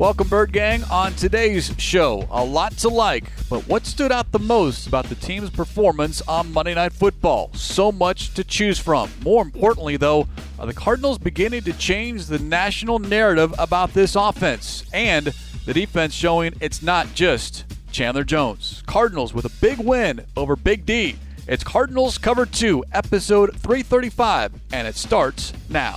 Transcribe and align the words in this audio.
Welcome, 0.00 0.28
Bird 0.28 0.52
Gang. 0.54 0.82
On 0.84 1.12
today's 1.12 1.74
show, 1.76 2.26
a 2.30 2.42
lot 2.42 2.72
to 2.78 2.88
like, 2.88 3.24
but 3.50 3.68
what 3.68 3.84
stood 3.84 4.10
out 4.10 4.32
the 4.32 4.38
most 4.38 4.86
about 4.86 5.04
the 5.04 5.14
team's 5.14 5.50
performance 5.50 6.22
on 6.22 6.54
Monday 6.54 6.74
Night 6.74 6.94
Football? 6.94 7.50
So 7.52 7.92
much 7.92 8.32
to 8.32 8.42
choose 8.42 8.78
from. 8.78 9.10
More 9.22 9.42
importantly, 9.42 9.98
though, 9.98 10.26
are 10.58 10.64
the 10.64 10.72
Cardinals 10.72 11.18
beginning 11.18 11.64
to 11.64 11.74
change 11.74 12.24
the 12.24 12.38
national 12.38 12.98
narrative 12.98 13.54
about 13.58 13.92
this 13.92 14.16
offense? 14.16 14.84
And 14.94 15.34
the 15.66 15.74
defense 15.74 16.14
showing 16.14 16.54
it's 16.62 16.82
not 16.82 17.12
just 17.12 17.66
Chandler 17.92 18.24
Jones. 18.24 18.82
Cardinals 18.86 19.34
with 19.34 19.44
a 19.44 19.52
big 19.60 19.80
win 19.80 20.24
over 20.34 20.56
Big 20.56 20.86
D. 20.86 21.16
It's 21.46 21.62
Cardinals 21.62 22.16
Cover 22.16 22.46
2, 22.46 22.84
episode 22.94 23.50
335, 23.50 24.52
and 24.72 24.88
it 24.88 24.96
starts 24.96 25.52
now. 25.68 25.96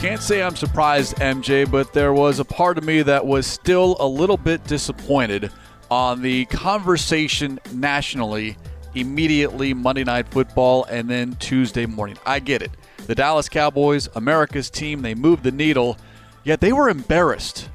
Can't 0.00 0.22
say 0.22 0.42
I'm 0.42 0.56
surprised, 0.56 1.16
MJ, 1.16 1.70
but 1.70 1.92
there 1.92 2.14
was 2.14 2.38
a 2.38 2.44
part 2.44 2.78
of 2.78 2.84
me 2.84 3.02
that 3.02 3.26
was 3.26 3.46
still 3.46 3.98
a 4.00 4.06
little 4.08 4.38
bit 4.38 4.64
disappointed 4.64 5.52
on 5.90 6.22
the 6.22 6.46
conversation 6.46 7.60
nationally 7.74 8.56
immediately 8.94 9.74
Monday 9.74 10.02
Night 10.02 10.26
Football 10.28 10.84
and 10.84 11.06
then 11.06 11.36
Tuesday 11.36 11.84
morning. 11.84 12.16
I 12.24 12.38
get 12.38 12.62
it. 12.62 12.70
The 13.08 13.14
Dallas 13.14 13.50
Cowboys, 13.50 14.08
America's 14.14 14.70
team, 14.70 15.02
they 15.02 15.14
moved 15.14 15.42
the 15.42 15.52
needle, 15.52 15.98
yet 16.44 16.62
they 16.62 16.72
were 16.72 16.88
embarrassed 16.88 17.68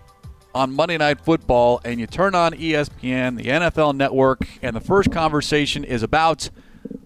on 0.55 0.73
Monday 0.73 0.97
Night 0.97 1.21
Football. 1.21 1.79
And 1.85 1.99
you 1.99 2.07
turn 2.07 2.33
on 2.33 2.53
ESPN, 2.53 3.37
the 3.37 3.49
NFL 3.49 3.95
network, 3.95 4.47
and 4.63 4.75
the 4.75 4.81
first 4.81 5.11
conversation 5.11 5.83
is 5.83 6.01
about 6.01 6.49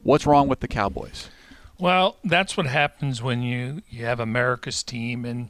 what's 0.03 0.25
wrong 0.25 0.47
with 0.47 0.61
the 0.61 0.69
Cowboys. 0.69 1.29
Well, 1.79 2.17
that's 2.25 2.57
what 2.57 2.65
happens 2.65 3.21
when 3.21 3.41
you, 3.41 3.81
you 3.89 4.03
have 4.03 4.19
America's 4.19 4.83
team. 4.83 5.23
And 5.23 5.49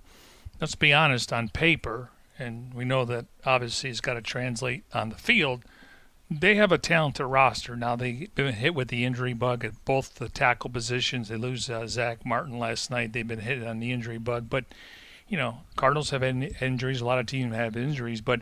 let's 0.62 0.76
be 0.76 0.94
honest, 0.94 1.34
on 1.34 1.50
paper, 1.50 2.12
and 2.38 2.72
we 2.72 2.86
know 2.86 3.04
that 3.06 3.26
obviously 3.46 3.90
it's 3.90 4.00
got 4.00 4.14
to 4.14 4.22
translate 4.22 4.84
on 4.94 5.10
the 5.10 5.16
field, 5.16 5.64
they 6.30 6.54
have 6.54 6.72
a 6.72 6.78
talented 6.78 7.26
roster. 7.26 7.76
Now, 7.76 7.96
they've 7.96 8.34
been 8.36 8.54
hit 8.54 8.76
with 8.76 8.90
the 8.90 9.06
injury 9.06 9.34
bug 9.34 9.66
at 9.66 9.84
both 9.86 10.16
the 10.16 10.30
tackle 10.30 10.70
positions. 10.70 11.30
They 11.30 11.36
lose 11.36 11.68
uh, 11.68 11.88
Zack 11.88 12.24
Martin 12.24 12.60
last 12.60 12.92
night. 12.92 13.12
They've 13.12 13.28
been 13.28 13.40
hit 13.40 13.66
on 13.66 13.80
the 13.80 13.92
injury 13.92 14.20
bug. 14.20 14.52
But, 14.52 14.66
you 15.28 15.36
know, 15.36 15.62
Cardinals 15.76 16.12
have 16.12 16.22
in- 16.22 16.44
injuries. 16.62 17.02
A 17.02 17.06
lot 17.06 17.18
of 17.18 17.26
teams 17.26 17.56
have 17.56 17.76
injuries. 17.76 18.22
But 18.22 18.42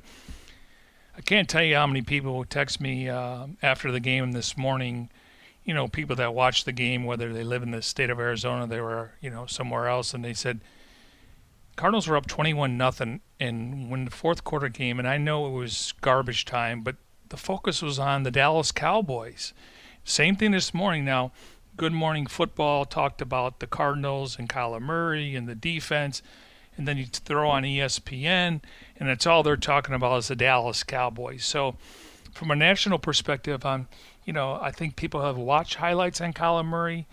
I 1.18 1.22
can't 1.22 1.48
tell 1.48 1.64
you 1.64 1.76
how 1.76 1.88
many 1.88 2.02
people 2.02 2.44
text 2.44 2.82
me 2.82 3.08
uh, 3.08 3.48
after 3.64 3.94
the 3.94 4.02
game 4.02 4.34
this 4.34 4.58
morning– 4.58 5.10
you 5.68 5.74
know, 5.74 5.88
people 5.90 6.16
that 6.16 6.34
watch 6.34 6.64
the 6.64 6.72
game, 6.72 7.04
whether 7.04 7.34
they 7.34 7.44
live 7.44 7.62
in 7.62 7.72
the 7.72 7.82
state 7.82 8.10
of 8.10 8.20
Arizona, 8.20 8.66
they 8.66 8.80
were, 8.80 9.12
you 9.20 9.30
know, 9.30 9.46
somewhere 9.46 9.90
else, 9.90 10.14
and 10.14 10.24
they 10.24 10.34
said 10.34 10.62
Cardinals 11.76 12.08
were 12.08 12.18
up 12.18 12.26
21 12.26 12.78
nothing 12.78 13.22
and 13.40 13.92
when 13.92 14.06
the 14.06 14.12
fourth 14.12 14.46
quarter 14.46 14.70
came, 14.70 14.98
and 14.98 15.08
I 15.08 15.18
know 15.18 15.46
it 15.46 15.52
was 15.52 15.94
garbage 16.02 16.46
time, 16.46 16.82
but 16.82 16.96
the 17.30 17.38
focus 17.38 17.82
was 17.82 18.00
on 18.00 18.24
the 18.24 18.32
Dallas 18.32 18.72
Cowboys. 18.72 19.54
Same 20.06 20.38
thing 20.38 20.52
this 20.52 20.74
morning. 20.74 21.04
Now, 21.04 21.34
Good 21.76 21.94
Morning 21.94 22.26
Football 22.26 22.86
talked 22.86 23.22
about 23.22 23.60
the 23.60 23.68
Cardinals 23.68 24.40
and 24.40 24.50
Kyler 24.50 24.82
Murray 24.82 25.36
and 25.36 25.48
the 25.48 25.54
defense, 25.54 26.24
and 26.78 26.88
then 26.88 26.98
you 26.98 27.06
throw 27.06 27.50
on 27.50 27.64
ESPN, 27.64 28.62
and 28.96 29.10
that's 29.10 29.28
all 29.28 29.44
they're 29.44 29.58
talking 29.58 29.94
about 29.94 30.18
is 30.20 30.30
the 30.30 30.36
Dallas 30.36 30.84
Cowboys. 30.84 31.44
So, 31.44 31.76
from 32.32 32.52
a 32.52 32.56
national 32.56 33.00
perspective, 33.00 33.66
I'm 33.66 33.88
you 34.28 34.34
know, 34.34 34.60
I 34.62 34.72
think 34.72 34.98
people 34.98 35.22
have 35.22 35.38
watched 35.38 35.76
highlights 35.76 36.20
on 36.20 36.34
Kyler 36.34 36.66
Murray, 36.66 37.08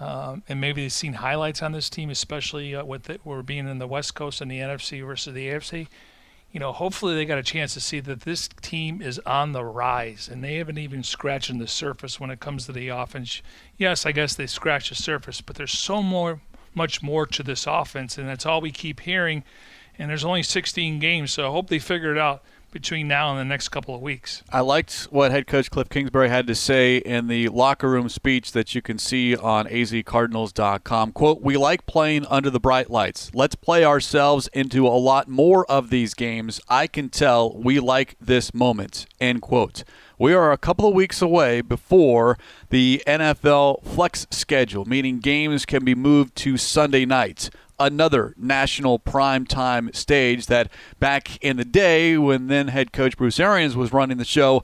um, 0.00 0.42
and 0.48 0.62
maybe 0.62 0.80
they've 0.80 0.90
seen 0.90 1.12
highlights 1.12 1.62
on 1.62 1.72
this 1.72 1.90
team, 1.90 2.08
especially 2.08 2.74
uh, 2.74 2.82
with 2.82 3.10
it, 3.10 3.20
we're 3.22 3.42
being 3.42 3.68
in 3.68 3.78
the 3.78 3.86
West 3.86 4.14
Coast 4.14 4.40
and 4.40 4.50
the 4.50 4.58
NFC 4.58 5.04
versus 5.06 5.34
the 5.34 5.46
AFC. 5.46 5.88
You 6.52 6.60
know, 6.60 6.72
hopefully 6.72 7.14
they 7.14 7.26
got 7.26 7.36
a 7.36 7.42
chance 7.42 7.74
to 7.74 7.80
see 7.80 8.00
that 8.00 8.22
this 8.22 8.48
team 8.62 9.02
is 9.02 9.18
on 9.26 9.52
the 9.52 9.62
rise, 9.62 10.26
and 10.26 10.42
they 10.42 10.54
haven't 10.54 10.78
even 10.78 11.02
scratched 11.02 11.56
the 11.56 11.66
surface 11.66 12.18
when 12.18 12.30
it 12.30 12.40
comes 12.40 12.64
to 12.64 12.72
the 12.72 12.88
offense. 12.88 13.42
Yes, 13.76 14.06
I 14.06 14.12
guess 14.12 14.34
they 14.34 14.46
scratched 14.46 14.88
the 14.88 14.94
surface, 14.94 15.42
but 15.42 15.56
there's 15.56 15.78
so 15.78 16.02
more, 16.02 16.40
much 16.74 17.02
more 17.02 17.26
to 17.26 17.42
this 17.42 17.66
offense, 17.66 18.16
and 18.16 18.26
that's 18.26 18.46
all 18.46 18.62
we 18.62 18.72
keep 18.72 19.00
hearing. 19.00 19.44
And 19.98 20.08
there's 20.08 20.24
only 20.24 20.42
16 20.42 20.98
games, 20.98 21.30
so 21.32 21.46
I 21.46 21.50
hope 21.50 21.68
they 21.68 21.78
figure 21.78 22.12
it 22.12 22.18
out 22.18 22.42
between 22.74 23.06
now 23.08 23.30
and 23.30 23.38
the 23.38 23.44
next 23.44 23.68
couple 23.70 23.94
of 23.94 24.02
weeks. 24.02 24.42
I 24.52 24.60
liked 24.60 25.04
what 25.04 25.30
head 25.30 25.46
coach 25.46 25.70
Cliff 25.70 25.88
Kingsbury 25.88 26.28
had 26.28 26.46
to 26.48 26.54
say 26.56 26.96
in 26.98 27.28
the 27.28 27.48
locker 27.48 27.88
room 27.88 28.08
speech 28.08 28.52
that 28.52 28.74
you 28.74 28.82
can 28.82 28.98
see 28.98 29.34
on 29.36 29.66
azcardinals.com. 29.66 31.12
Quote, 31.12 31.40
"We 31.40 31.56
like 31.56 31.86
playing 31.86 32.26
under 32.26 32.50
the 32.50 32.60
bright 32.60 32.90
lights. 32.90 33.30
Let's 33.32 33.54
play 33.54 33.84
ourselves 33.84 34.48
into 34.52 34.86
a 34.86 34.98
lot 34.98 35.28
more 35.28 35.64
of 35.70 35.88
these 35.88 36.14
games. 36.14 36.60
I 36.68 36.88
can 36.88 37.08
tell 37.08 37.56
we 37.56 37.78
like 37.78 38.16
this 38.20 38.52
moment." 38.52 39.06
End 39.20 39.40
quote. 39.40 39.84
We 40.18 40.34
are 40.34 40.52
a 40.52 40.58
couple 40.58 40.88
of 40.88 40.94
weeks 40.94 41.22
away 41.22 41.60
before 41.60 42.38
the 42.70 43.02
NFL 43.06 43.82
flex 43.84 44.26
schedule, 44.30 44.84
meaning 44.84 45.20
games 45.20 45.64
can 45.64 45.84
be 45.84 45.94
moved 45.94 46.36
to 46.36 46.56
Sunday 46.56 47.04
nights 47.04 47.50
another 47.78 48.34
national 48.36 48.98
primetime 48.98 49.94
stage 49.94 50.46
that 50.46 50.70
back 51.00 51.36
in 51.42 51.56
the 51.56 51.64
day 51.64 52.16
when 52.16 52.46
then 52.46 52.68
head 52.68 52.92
coach 52.92 53.16
Bruce 53.16 53.40
Arians 53.40 53.76
was 53.76 53.92
running 53.92 54.18
the 54.18 54.24
show, 54.24 54.62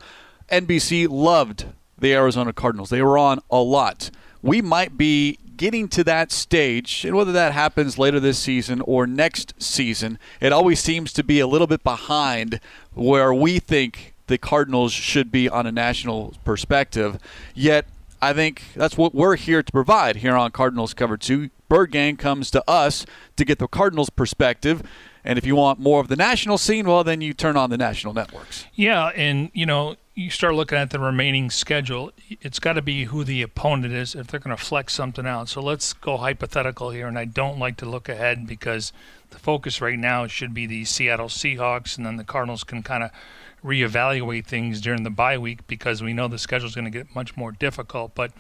NBC 0.51 1.09
loved 1.09 1.67
the 1.99 2.15
Arizona 2.15 2.53
Cardinals. 2.53 2.91
They 2.91 3.03
were 3.03 3.19
on 3.19 3.41
a 3.51 3.59
lot. 3.61 4.11
We 4.43 4.63
might 4.63 4.97
be 4.97 5.39
getting 5.57 5.89
to 5.89 6.03
that 6.05 6.33
stage, 6.33 7.05
and 7.05 7.15
whether 7.15 7.33
that 7.33 7.53
happens 7.53 7.99
later 7.99 8.19
this 8.19 8.39
season 8.39 8.81
or 8.81 9.07
next 9.07 9.53
season, 9.63 10.19
it 10.41 10.55
always 10.55 10.81
seems 10.81 11.13
to 11.13 11.23
be 11.23 11.39
a 11.39 11.47
little 11.47 11.67
bit 11.67 11.85
behind 11.85 12.61
where 12.95 13.35
we 13.35 13.59
think 13.59 14.15
the 14.27 14.39
Cardinals 14.39 14.93
should 14.93 15.31
be 15.31 15.51
on 15.51 15.67
a 15.67 15.73
national 15.73 16.35
perspective. 16.45 17.19
Yet, 17.55 17.85
I 18.23 18.33
think 18.33 18.63
that's 18.75 18.97
what 18.97 19.15
we're 19.15 19.37
here 19.37 19.63
to 19.63 19.73
provide 19.73 20.17
here 20.17 20.35
on 20.35 20.51
Cardinals 20.51 20.95
Cover 20.95 21.19
2. 21.19 21.51
Bird 21.71 21.93
Gang 21.93 22.17
comes 22.17 22.51
to 22.51 22.63
us 22.69 23.07
to 23.37 23.45
get 23.47 23.61
the 23.61 23.69
Cardinals' 23.69 24.11
perspective. 24.11 24.83
And 25.25 25.39
if 25.39 25.47
you 25.47 25.55
want 25.55 25.79
more 25.79 26.01
of 26.01 26.09
the 26.09 26.17
national 26.17 26.59
scene, 26.59 26.87
well, 26.87 27.05
then 27.05 27.21
you 27.21 27.33
turn 27.33 27.57
on 27.57 27.71
the 27.71 27.79
national 27.79 28.13
networks. 28.13 28.67
Yeah, 28.75 29.13
and 29.15 29.51
you 29.55 29.67
know, 29.67 29.97
you 30.15 30.31
start 30.31 30.55
looking 30.55 30.79
at 30.79 30.91
the 30.91 30.99
remaining 30.99 31.49
schedule. 31.49 32.11
It's 32.29 32.59
got 32.59 32.73
to 32.73 32.83
be 32.83 33.05
who 33.05 33.23
the 33.23 33.41
opponent 33.43 33.95
is 33.95 34.17
if 34.17 34.27
they're 34.27 34.41
going 34.41 34.57
to 34.57 34.63
flex 34.63 34.95
something 34.95 35.27
out. 35.27 35.49
So 35.49 35.63
let's 35.63 35.93
go 35.93 36.17
hypothetical 36.17 36.91
here, 36.91 37.07
and 37.07 37.19
I 37.19 37.25
don't 37.25 37.59
like 37.59 37.77
to 37.79 37.87
look 37.87 38.09
ahead 38.09 38.49
because 38.49 38.93
the 39.31 39.39
focus 39.39 39.81
right 39.81 39.99
now 39.99 40.27
should 40.27 40.53
be 40.53 40.67
the 40.67 40.85
Seattle 40.85 41.29
Seahawks, 41.29 41.97
and 41.97 42.05
then 42.05 42.17
the 42.17 42.25
Cardinals 42.25 42.65
can 42.65 42.83
kind 42.83 43.05
of 43.05 43.11
reevaluate 43.65 44.47
things 44.47 44.81
during 44.81 45.05
the 45.05 45.11
bye 45.11 45.39
week 45.39 45.67
because 45.69 46.03
we 46.03 46.15
know 46.15 46.27
the 46.27 46.39
schedule 46.39 46.67
is 46.67 46.75
going 46.75 46.85
to 46.87 46.91
get 46.91 47.15
much 47.15 47.37
more 47.37 47.53
difficult. 47.53 48.15
But 48.17 48.33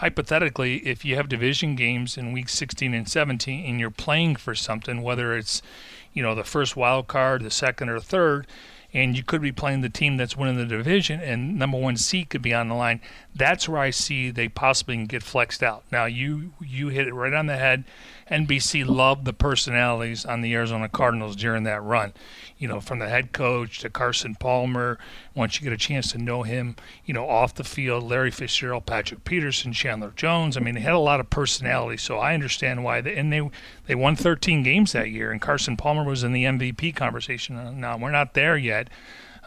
hypothetically, 0.00 0.76
if 0.78 1.04
you 1.04 1.14
have 1.16 1.28
division 1.28 1.76
games 1.76 2.16
in 2.16 2.32
week 2.32 2.48
16 2.48 2.94
and 2.94 3.06
17 3.06 3.66
and 3.66 3.78
you're 3.78 3.90
playing 3.90 4.34
for 4.34 4.54
something, 4.54 5.02
whether 5.02 5.36
it's, 5.36 5.60
you 6.14 6.22
know, 6.22 6.34
the 6.34 6.42
first 6.42 6.74
wild 6.74 7.06
card, 7.06 7.42
the 7.42 7.50
second 7.50 7.90
or 7.90 8.00
third, 8.00 8.46
and 8.94 9.14
you 9.14 9.22
could 9.22 9.42
be 9.42 9.52
playing 9.52 9.82
the 9.82 9.90
team 9.90 10.16
that's 10.16 10.36
winning 10.36 10.56
the 10.56 10.64
division 10.64 11.20
and 11.20 11.58
number 11.58 11.78
one 11.78 11.98
seed 11.98 12.30
could 12.30 12.40
be 12.40 12.54
on 12.54 12.68
the 12.68 12.74
line. 12.74 13.00
That's 13.34 13.68
where 13.68 13.80
I 13.80 13.90
see 13.90 14.30
they 14.30 14.48
possibly 14.48 14.96
can 14.96 15.04
get 15.04 15.22
flexed 15.22 15.62
out. 15.62 15.84
Now 15.92 16.06
you 16.06 16.54
you 16.60 16.88
hit 16.88 17.06
it 17.06 17.14
right 17.14 17.34
on 17.34 17.46
the 17.46 17.56
head. 17.56 17.84
NBC 18.30 18.86
loved 18.86 19.24
the 19.24 19.32
personalities 19.32 20.24
on 20.24 20.40
the 20.40 20.54
Arizona 20.54 20.88
Cardinals 20.88 21.34
during 21.36 21.64
that 21.64 21.82
run. 21.82 22.12
You 22.58 22.68
know, 22.68 22.80
from 22.80 22.98
the 22.98 23.08
head 23.08 23.32
coach 23.32 23.80
to 23.80 23.90
Carson 23.90 24.34
Palmer. 24.34 24.98
Once 25.34 25.58
you 25.58 25.64
get 25.64 25.72
a 25.72 25.78
chance 25.78 26.12
to 26.12 26.18
know 26.18 26.42
him, 26.42 26.76
you 27.04 27.14
know, 27.14 27.28
off 27.28 27.54
the 27.54 27.64
field, 27.64 28.04
Larry 28.04 28.30
Fitzgerald, 28.30 28.86
Patrick 28.86 29.24
Peterson, 29.24 29.72
Chandler 29.72 30.12
Jones. 30.14 30.56
I 30.56 30.60
mean, 30.60 30.74
they 30.74 30.80
had 30.80 30.92
a 30.92 30.98
lot 30.98 31.20
of 31.20 31.30
personality, 31.30 31.96
so 31.96 32.18
I 32.18 32.34
understand 32.34 32.84
why. 32.84 33.00
They, 33.00 33.16
and 33.16 33.32
they 33.32 33.50
they 33.86 33.94
won 33.94 34.14
13 34.16 34.62
games 34.62 34.92
that 34.92 35.10
year, 35.10 35.32
and 35.32 35.40
Carson 35.40 35.76
Palmer 35.76 36.04
was 36.04 36.22
in 36.22 36.32
the 36.32 36.44
MVP 36.44 36.94
conversation. 36.94 37.80
Now 37.80 37.96
we're 37.96 38.10
not 38.10 38.34
there 38.34 38.56
yet. 38.56 38.88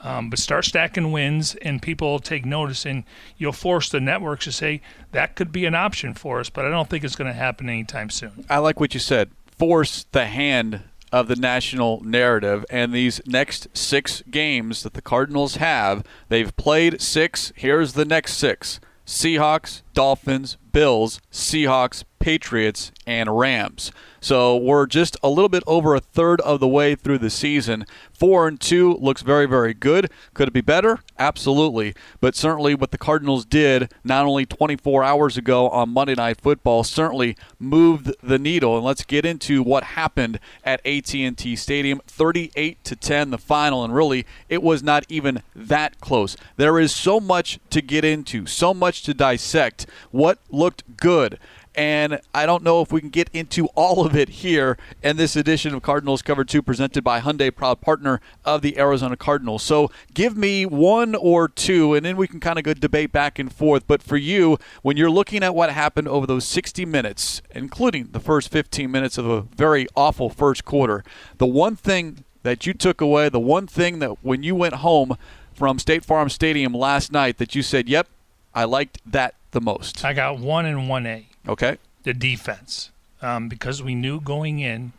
Um, 0.03 0.29
but 0.29 0.37
start 0.37 0.65
stacking 0.65 1.11
wins, 1.11 1.55
and 1.55 1.81
people 1.81 2.19
take 2.19 2.45
notice, 2.45 2.85
and 2.85 3.05
you'll 3.37 3.53
force 3.53 3.89
the 3.89 4.01
networks 4.01 4.43
to 4.45 4.51
say 4.51 4.81
that 5.13 5.35
could 5.35 5.51
be 5.51 5.65
an 5.65 5.75
option 5.75 6.13
for 6.13 6.41
us. 6.41 6.49
But 6.49 6.65
I 6.65 6.69
don't 6.69 6.89
think 6.89 7.05
it's 7.05 7.15
going 7.15 7.29
to 7.29 7.33
happen 7.33 7.69
anytime 7.69 8.09
soon. 8.09 8.45
I 8.49 8.57
like 8.57 8.79
what 8.79 8.93
you 8.93 8.99
said. 8.99 9.31
Force 9.57 10.05
the 10.11 10.25
hand 10.25 10.81
of 11.13 11.27
the 11.27 11.35
national 11.35 12.03
narrative. 12.03 12.65
And 12.69 12.91
these 12.91 13.21
next 13.25 13.67
six 13.77 14.23
games 14.29 14.83
that 14.83 14.93
the 14.93 15.01
Cardinals 15.01 15.57
have, 15.57 16.03
they've 16.27 16.53
played 16.57 16.99
six. 17.01 17.53
Here's 17.55 17.93
the 17.93 18.03
next 18.03 18.33
six 18.33 18.79
Seahawks, 19.05 19.83
Dolphins, 19.93 20.57
Bills, 20.71 21.21
Seahawks, 21.31 22.03
Patriots, 22.23 22.93
and 23.05 23.37
Rams. 23.37 23.91
So 24.21 24.55
we're 24.55 24.85
just 24.85 25.17
a 25.21 25.27
little 25.27 25.49
bit 25.49 25.63
over 25.67 25.93
a 25.93 25.99
third 25.99 26.39
of 26.39 26.61
the 26.61 26.67
way 26.69 26.95
through 26.95 27.17
the 27.17 27.29
season. 27.29 27.85
Four 28.13 28.47
and 28.47 28.57
two 28.57 28.93
looks 28.93 29.21
very, 29.21 29.45
very 29.45 29.73
good. 29.73 30.09
Could 30.33 30.47
it 30.47 30.53
be 30.53 30.61
better? 30.61 30.99
Absolutely. 31.19 31.93
But 32.21 32.33
certainly 32.33 32.75
what 32.75 32.91
the 32.91 32.97
Cardinals 32.97 33.43
did 33.43 33.91
not 34.05 34.25
only 34.25 34.45
24 34.45 35.03
hours 35.03 35.35
ago 35.35 35.67
on 35.67 35.89
Monday 35.89 36.15
Night 36.15 36.39
Football 36.39 36.85
certainly 36.85 37.35
moved 37.59 38.13
the 38.23 38.39
needle. 38.39 38.77
And 38.77 38.85
let's 38.85 39.03
get 39.03 39.25
into 39.25 39.61
what 39.61 39.83
happened 39.83 40.39
at 40.63 40.79
AT&T 40.85 41.57
Stadium. 41.57 41.99
38 42.07 42.81
to 42.85 42.95
10 42.95 43.31
the 43.31 43.37
final 43.37 43.83
and 43.83 43.93
really 43.93 44.25
it 44.47 44.63
was 44.63 44.81
not 44.81 45.05
even 45.09 45.43
that 45.53 45.99
close. 45.99 46.37
There 46.55 46.79
is 46.79 46.95
so 46.95 47.19
much 47.19 47.59
to 47.71 47.81
get 47.81 48.05
into, 48.05 48.45
so 48.45 48.73
much 48.73 49.03
to 49.03 49.13
dissect. 49.13 49.85
What 50.11 50.39
looked 50.49 50.95
good? 50.95 51.39
And 51.75 52.19
I 52.33 52.45
don't 52.45 52.63
know 52.63 52.81
if 52.81 52.91
we 52.91 52.99
can 52.99 53.09
get 53.09 53.29
into 53.33 53.67
all 53.75 54.05
of 54.05 54.15
it 54.15 54.29
here 54.29 54.77
in 55.01 55.17
this 55.17 55.35
edition 55.35 55.73
of 55.73 55.81
Cardinals 55.81 56.21
Cover 56.21 56.43
2 56.43 56.61
presented 56.61 57.03
by 57.03 57.19
Hyundai, 57.19 57.53
proud 57.53 57.81
partner 57.81 58.21
of 58.45 58.61
the 58.61 58.77
Arizona 58.77 59.17
Cardinals. 59.17 59.63
So 59.63 59.89
give 60.13 60.37
me 60.37 60.65
one 60.65 61.15
or 61.15 61.47
two, 61.47 61.93
and 61.93 62.05
then 62.05 62.17
we 62.17 62.27
can 62.27 62.39
kind 62.39 62.57
of 62.57 62.63
go 62.63 62.73
debate 62.73 63.11
back 63.11 63.39
and 63.39 63.51
forth. 63.51 63.87
But 63.87 64.03
for 64.03 64.17
you, 64.17 64.57
when 64.81 64.97
you're 64.97 65.09
looking 65.09 65.43
at 65.43 65.55
what 65.55 65.71
happened 65.71 66.07
over 66.07 66.27
those 66.27 66.45
60 66.45 66.85
minutes, 66.85 67.41
including 67.51 68.09
the 68.11 68.19
first 68.19 68.49
15 68.49 68.89
minutes 68.91 69.17
of 69.17 69.27
a 69.27 69.41
very 69.41 69.87
awful 69.95 70.29
first 70.29 70.65
quarter, 70.65 71.03
the 71.37 71.47
one 71.47 71.75
thing 71.75 72.23
that 72.43 72.65
you 72.67 72.73
took 72.73 73.01
away, 73.01 73.29
the 73.29 73.39
one 73.39 73.67
thing 73.67 73.99
that 73.99 74.23
when 74.23 74.43
you 74.43 74.53
went 74.53 74.75
home 74.75 75.17
from 75.53 75.79
State 75.79 76.05
Farm 76.05 76.29
Stadium 76.29 76.73
last 76.73 77.11
night 77.11 77.37
that 77.37 77.55
you 77.55 77.61
said, 77.61 77.87
yep, 77.87 78.07
I 78.53 78.65
liked 78.65 78.99
that 79.05 79.35
the 79.51 79.61
most? 79.61 80.03
I 80.03 80.13
got 80.13 80.39
one 80.39 80.65
and 80.65 80.89
one 80.89 81.05
A. 81.05 81.27
Okay. 81.47 81.77
The 82.03 82.13
defense, 82.13 82.89
um, 83.21 83.49
because 83.49 83.81
we 83.81 83.95
knew 83.95 84.19
going 84.19 84.59
in, 84.59 84.93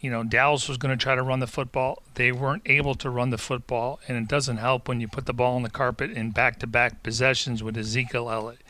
you 0.00 0.10
know, 0.10 0.22
Dallas 0.22 0.68
was 0.68 0.76
going 0.76 0.96
to 0.96 1.02
try 1.02 1.14
to 1.14 1.22
run 1.22 1.40
the 1.40 1.46
football. 1.46 2.02
They 2.14 2.30
weren't 2.30 2.62
able 2.66 2.94
to 2.96 3.08
run 3.08 3.30
the 3.30 3.38
football, 3.38 4.00
and 4.06 4.18
it 4.18 4.28
doesn't 4.28 4.58
help 4.58 4.86
when 4.86 5.00
you 5.00 5.08
put 5.08 5.26
the 5.26 5.32
ball 5.32 5.56
on 5.56 5.62
the 5.62 5.70
carpet 5.70 6.10
in 6.10 6.30
back-to-back 6.30 7.02
possessions 7.02 7.62
with 7.62 7.76
Ezekiel 7.78 8.30
Elliott. 8.30 8.60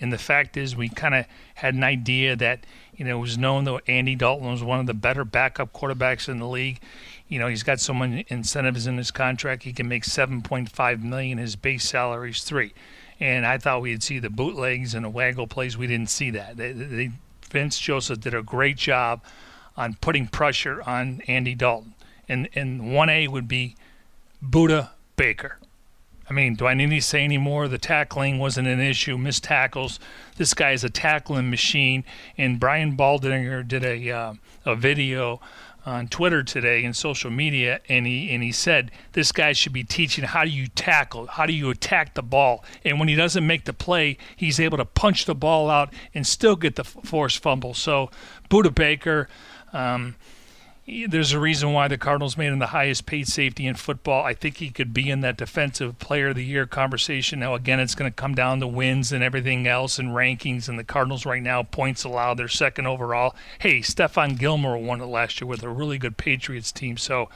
And 0.00 0.12
the 0.12 0.18
fact 0.18 0.56
is, 0.56 0.74
we 0.74 0.88
kind 0.88 1.14
of 1.14 1.26
had 1.54 1.74
an 1.74 1.84
idea 1.84 2.34
that 2.34 2.64
you 2.96 3.04
know 3.04 3.18
it 3.18 3.20
was 3.20 3.38
known 3.38 3.64
that 3.64 3.82
Andy 3.86 4.16
Dalton 4.16 4.50
was 4.50 4.64
one 4.64 4.80
of 4.80 4.86
the 4.86 4.94
better 4.94 5.24
backup 5.24 5.72
quarterbacks 5.72 6.28
in 6.28 6.38
the 6.38 6.48
league. 6.48 6.80
You 7.28 7.38
know, 7.38 7.46
he's 7.46 7.62
got 7.62 7.78
so 7.78 7.94
many 7.94 8.24
incentives 8.28 8.86
in 8.86 8.96
his 8.96 9.10
contract. 9.10 9.62
He 9.62 9.72
can 9.72 9.86
make 9.86 10.04
7.5 10.04 11.02
million. 11.02 11.38
His 11.38 11.54
base 11.54 11.84
salary 11.84 12.30
is 12.30 12.42
three 12.42 12.72
and 13.20 13.46
I 13.46 13.58
thought 13.58 13.82
we'd 13.82 14.02
see 14.02 14.18
the 14.18 14.30
bootlegs 14.30 14.94
and 14.94 15.04
the 15.04 15.10
waggle 15.10 15.46
plays. 15.46 15.76
We 15.76 15.86
didn't 15.86 16.10
see 16.10 16.30
that. 16.30 16.56
They, 16.56 16.72
they, 16.72 17.10
Vance 17.50 17.78
Joseph 17.78 18.20
did 18.20 18.34
a 18.34 18.42
great 18.42 18.76
job 18.76 19.22
on 19.76 19.96
putting 20.00 20.26
pressure 20.26 20.82
on 20.82 21.20
Andy 21.26 21.54
Dalton, 21.54 21.94
and 22.28 22.48
and 22.54 22.92
one 22.94 23.08
A 23.08 23.28
would 23.28 23.48
be 23.48 23.76
Budda 24.42 24.90
Baker. 25.16 25.58
I 26.28 26.32
mean, 26.32 26.54
do 26.54 26.66
I 26.66 26.74
need 26.74 26.90
to 26.90 27.00
say 27.00 27.24
any 27.24 27.38
more? 27.38 27.66
The 27.66 27.76
tackling 27.76 28.38
wasn't 28.38 28.68
an 28.68 28.78
issue. 28.78 29.18
Missed 29.18 29.42
tackles. 29.42 29.98
This 30.36 30.54
guy 30.54 30.70
is 30.70 30.84
a 30.84 30.90
tackling 30.90 31.50
machine. 31.50 32.04
And 32.38 32.60
Brian 32.60 32.96
Baldinger 32.96 33.66
did 33.66 33.84
a 33.84 34.10
uh, 34.10 34.34
a 34.64 34.76
video 34.76 35.40
on 35.86 36.08
Twitter 36.08 36.42
today 36.42 36.84
and 36.84 36.94
social 36.94 37.30
media, 37.30 37.80
and 37.88 38.06
he 38.06 38.32
and 38.32 38.42
he 38.42 38.52
said 38.52 38.90
this 39.12 39.32
guy 39.32 39.52
should 39.52 39.72
be 39.72 39.84
teaching 39.84 40.24
how 40.24 40.44
do 40.44 40.50
you 40.50 40.66
tackle, 40.68 41.26
how 41.26 41.46
do 41.46 41.52
you 41.52 41.70
attack 41.70 42.14
the 42.14 42.22
ball, 42.22 42.64
and 42.84 42.98
when 42.98 43.08
he 43.08 43.14
doesn't 43.14 43.46
make 43.46 43.64
the 43.64 43.72
play, 43.72 44.16
he's 44.36 44.60
able 44.60 44.76
to 44.78 44.84
punch 44.84 45.24
the 45.24 45.34
ball 45.34 45.70
out 45.70 45.92
and 46.14 46.26
still 46.26 46.56
get 46.56 46.76
the 46.76 46.84
forced 46.84 47.42
fumble. 47.42 47.74
So, 47.74 48.10
Budda 48.48 48.74
Baker. 48.74 49.28
Um, 49.72 50.16
there's 51.08 51.32
a 51.32 51.38
reason 51.38 51.72
why 51.72 51.88
the 51.88 51.98
Cardinals 51.98 52.36
made 52.36 52.52
him 52.52 52.58
the 52.58 52.68
highest 52.68 53.06
paid 53.06 53.28
safety 53.28 53.66
in 53.66 53.74
football. 53.74 54.24
I 54.24 54.34
think 54.34 54.56
he 54.56 54.70
could 54.70 54.92
be 54.92 55.10
in 55.10 55.20
that 55.20 55.36
defensive 55.36 55.98
player 55.98 56.28
of 56.28 56.36
the 56.36 56.44
year 56.44 56.66
conversation. 56.66 57.40
Now, 57.40 57.54
again, 57.54 57.78
it's 57.78 57.94
going 57.94 58.10
to 58.10 58.14
come 58.14 58.34
down 58.34 58.60
to 58.60 58.66
wins 58.66 59.12
and 59.12 59.22
everything 59.22 59.66
else 59.66 59.98
and 59.98 60.10
rankings. 60.10 60.68
And 60.68 60.78
the 60.78 60.84
Cardinals 60.84 61.24
right 61.24 61.42
now, 61.42 61.62
points 61.62 62.04
allowed, 62.04 62.38
they're 62.38 62.48
second 62.48 62.86
overall. 62.86 63.36
Hey, 63.60 63.80
Stephon 63.80 64.38
Gilmore 64.38 64.78
won 64.78 65.00
it 65.00 65.06
last 65.06 65.40
year 65.40 65.48
with 65.48 65.62
a 65.62 65.68
really 65.68 65.98
good 65.98 66.16
Patriots 66.16 66.72
team. 66.72 66.96
So, 66.96 67.28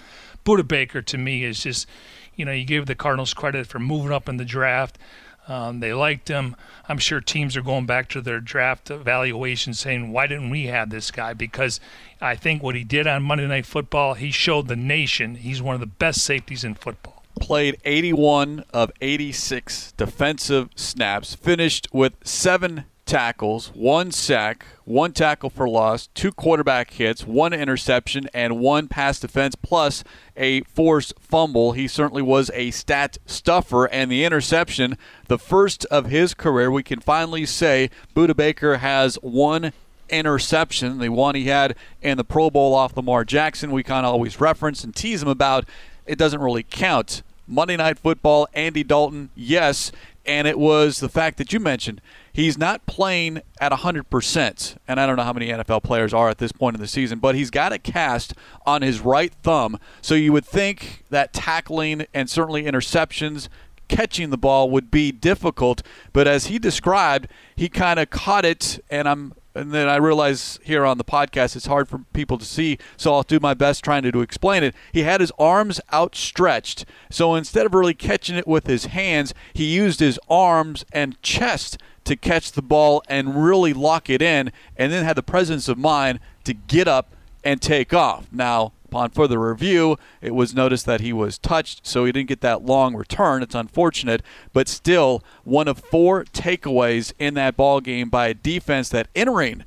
Budda 0.44 0.66
Baker 0.66 1.00
to 1.02 1.18
me 1.18 1.44
is 1.44 1.62
just, 1.62 1.88
you 2.34 2.44
know, 2.44 2.52
you 2.52 2.64
gave 2.64 2.86
the 2.86 2.94
Cardinals 2.94 3.34
credit 3.34 3.66
for 3.66 3.78
moving 3.78 4.12
up 4.12 4.28
in 4.28 4.36
the 4.36 4.44
draft. 4.44 4.98
Um, 5.46 5.80
they 5.80 5.92
liked 5.92 6.28
him. 6.28 6.56
I'm 6.88 6.98
sure 6.98 7.20
teams 7.20 7.56
are 7.56 7.62
going 7.62 7.86
back 7.86 8.08
to 8.10 8.20
their 8.20 8.40
draft 8.40 8.90
evaluation 8.90 9.74
saying, 9.74 10.10
why 10.10 10.26
didn't 10.26 10.50
we 10.50 10.66
have 10.66 10.90
this 10.90 11.10
guy? 11.10 11.34
Because 11.34 11.80
I 12.20 12.34
think 12.36 12.62
what 12.62 12.74
he 12.74 12.84
did 12.84 13.06
on 13.06 13.22
Monday 13.22 13.46
Night 13.46 13.66
Football, 13.66 14.14
he 14.14 14.30
showed 14.30 14.68
the 14.68 14.76
nation 14.76 15.36
he's 15.36 15.60
one 15.60 15.74
of 15.74 15.80
the 15.80 15.86
best 15.86 16.22
safeties 16.22 16.64
in 16.64 16.74
football. 16.74 17.22
Played 17.40 17.78
81 17.84 18.64
of 18.72 18.92
86 19.00 19.92
defensive 19.92 20.70
snaps, 20.76 21.34
finished 21.34 21.88
with 21.92 22.14
seven 22.22 22.84
tackles, 23.04 23.68
one 23.74 24.10
sack, 24.10 24.66
one 24.84 25.12
tackle 25.12 25.50
for 25.50 25.68
loss, 25.68 26.08
two 26.08 26.32
quarterback 26.32 26.90
hits, 26.90 27.26
one 27.26 27.52
interception, 27.52 28.28
and 28.32 28.58
one 28.58 28.88
pass 28.88 29.18
defense, 29.20 29.54
plus 29.54 30.04
a 30.36 30.62
forced 30.62 31.14
fumble. 31.20 31.72
He 31.72 31.86
certainly 31.88 32.22
was 32.22 32.50
a 32.54 32.70
stat 32.70 33.18
stuffer, 33.26 33.86
and 33.86 34.10
the 34.10 34.24
interception, 34.24 34.96
the 35.28 35.38
first 35.38 35.84
of 35.86 36.06
his 36.06 36.34
career, 36.34 36.70
we 36.70 36.82
can 36.82 37.00
finally 37.00 37.46
say 37.46 37.90
Budda 38.14 38.36
Baker 38.36 38.78
has 38.78 39.16
one 39.16 39.72
interception, 40.08 40.98
the 40.98 41.08
one 41.08 41.34
he 41.34 41.44
had 41.44 41.76
in 42.02 42.16
the 42.16 42.24
Pro 42.24 42.50
Bowl 42.50 42.74
off 42.74 42.96
Lamar 42.96 43.24
Jackson. 43.24 43.70
We 43.70 43.82
kind 43.82 44.06
of 44.06 44.12
always 44.12 44.40
reference 44.40 44.84
and 44.84 44.94
tease 44.94 45.22
him 45.22 45.28
about. 45.28 45.66
It 46.06 46.18
doesn't 46.18 46.40
really 46.40 46.62
count. 46.62 47.22
Monday 47.46 47.76
Night 47.76 47.98
Football, 47.98 48.48
Andy 48.54 48.82
Dalton, 48.82 49.30
yes, 49.34 49.92
and 50.24 50.48
it 50.48 50.58
was 50.58 51.00
the 51.00 51.08
fact 51.08 51.36
that 51.38 51.52
you 51.52 51.60
mentioned 51.60 52.00
he's 52.34 52.58
not 52.58 52.84
playing 52.84 53.40
at 53.60 53.72
100%. 53.72 54.76
And 54.86 55.00
I 55.00 55.06
don't 55.06 55.16
know 55.16 55.22
how 55.22 55.32
many 55.32 55.48
NFL 55.48 55.82
players 55.82 56.12
are 56.12 56.28
at 56.28 56.36
this 56.36 56.52
point 56.52 56.76
in 56.76 56.82
the 56.82 56.88
season, 56.88 57.20
but 57.20 57.34
he's 57.34 57.50
got 57.50 57.72
a 57.72 57.78
cast 57.78 58.34
on 58.66 58.82
his 58.82 59.00
right 59.00 59.32
thumb. 59.42 59.78
So 60.02 60.14
you 60.14 60.32
would 60.34 60.44
think 60.44 61.04
that 61.08 61.32
tackling 61.32 62.04
and 62.12 62.28
certainly 62.28 62.64
interceptions, 62.64 63.48
catching 63.88 64.30
the 64.30 64.38
ball 64.38 64.70
would 64.70 64.90
be 64.90 65.12
difficult. 65.12 65.82
But 66.12 66.26
as 66.26 66.46
he 66.46 66.58
described, 66.58 67.28
he 67.56 67.68
kind 67.68 67.98
of 67.98 68.10
caught 68.10 68.44
it, 68.44 68.82
and 68.90 69.08
I'm 69.08 69.34
and 69.56 69.70
then 69.70 69.88
I 69.88 69.96
realize 69.96 70.58
here 70.64 70.84
on 70.84 70.98
the 70.98 71.04
podcast 71.04 71.54
it's 71.54 71.66
hard 71.66 71.88
for 71.88 72.00
people 72.12 72.38
to 72.38 72.44
see, 72.44 72.76
so 72.96 73.14
I'll 73.14 73.22
do 73.22 73.38
my 73.38 73.54
best 73.54 73.84
trying 73.84 74.02
to, 74.02 74.10
to 74.10 74.20
explain 74.20 74.64
it. 74.64 74.74
He 74.92 75.02
had 75.02 75.20
his 75.20 75.30
arms 75.38 75.80
outstretched, 75.92 76.84
so 77.08 77.36
instead 77.36 77.64
of 77.64 77.72
really 77.72 77.94
catching 77.94 78.36
it 78.36 78.48
with 78.48 78.66
his 78.66 78.86
hands, 78.86 79.32
he 79.52 79.72
used 79.72 80.00
his 80.00 80.18
arms 80.28 80.84
and 80.92 81.20
chest 81.22 81.78
to 82.04 82.16
catch 82.16 82.52
the 82.52 82.62
ball 82.62 83.02
and 83.08 83.44
really 83.44 83.72
lock 83.72 84.10
it 84.10 84.20
in, 84.20 84.50
and 84.76 84.92
then 84.92 85.04
had 85.04 85.16
the 85.16 85.22
presence 85.22 85.68
of 85.68 85.78
mind 85.78 86.18
to 86.42 86.52
get 86.52 86.88
up 86.88 87.14
and 87.44 87.62
take 87.62 87.94
off. 87.94 88.26
Now, 88.32 88.72
upon 88.94 89.10
further 89.10 89.40
review, 89.40 89.96
it 90.20 90.36
was 90.36 90.54
noticed 90.54 90.86
that 90.86 91.00
he 91.00 91.12
was 91.12 91.36
touched, 91.36 91.84
so 91.84 92.04
he 92.04 92.12
didn't 92.12 92.28
get 92.28 92.40
that 92.42 92.64
long 92.64 92.94
return. 92.94 93.42
It's 93.42 93.54
unfortunate, 93.54 94.22
but 94.52 94.68
still 94.68 95.24
one 95.42 95.66
of 95.66 95.78
four 95.78 96.24
takeaways 96.26 97.12
in 97.18 97.34
that 97.34 97.56
ball 97.56 97.80
game 97.80 98.08
by 98.08 98.28
a 98.28 98.34
defense 98.34 98.88
that 98.90 99.08
entering 99.16 99.64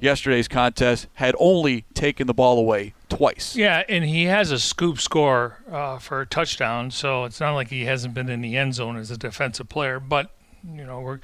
yesterday's 0.00 0.48
contest 0.48 1.08
had 1.14 1.34
only 1.38 1.84
taken 1.92 2.26
the 2.26 2.32
ball 2.32 2.58
away 2.58 2.94
twice. 3.10 3.54
Yeah, 3.54 3.82
and 3.86 4.02
he 4.02 4.24
has 4.24 4.50
a 4.50 4.58
scoop 4.58 4.98
score 4.98 5.58
uh, 5.70 5.98
for 5.98 6.22
a 6.22 6.26
touchdown, 6.26 6.90
so 6.90 7.24
it's 7.24 7.38
not 7.38 7.54
like 7.54 7.68
he 7.68 7.84
hasn't 7.84 8.14
been 8.14 8.30
in 8.30 8.40
the 8.40 8.56
end 8.56 8.74
zone 8.74 8.96
as 8.96 9.10
a 9.10 9.18
defensive 9.18 9.68
player. 9.68 10.00
But 10.00 10.30
you 10.66 10.86
know, 10.86 11.00
we're 11.00 11.20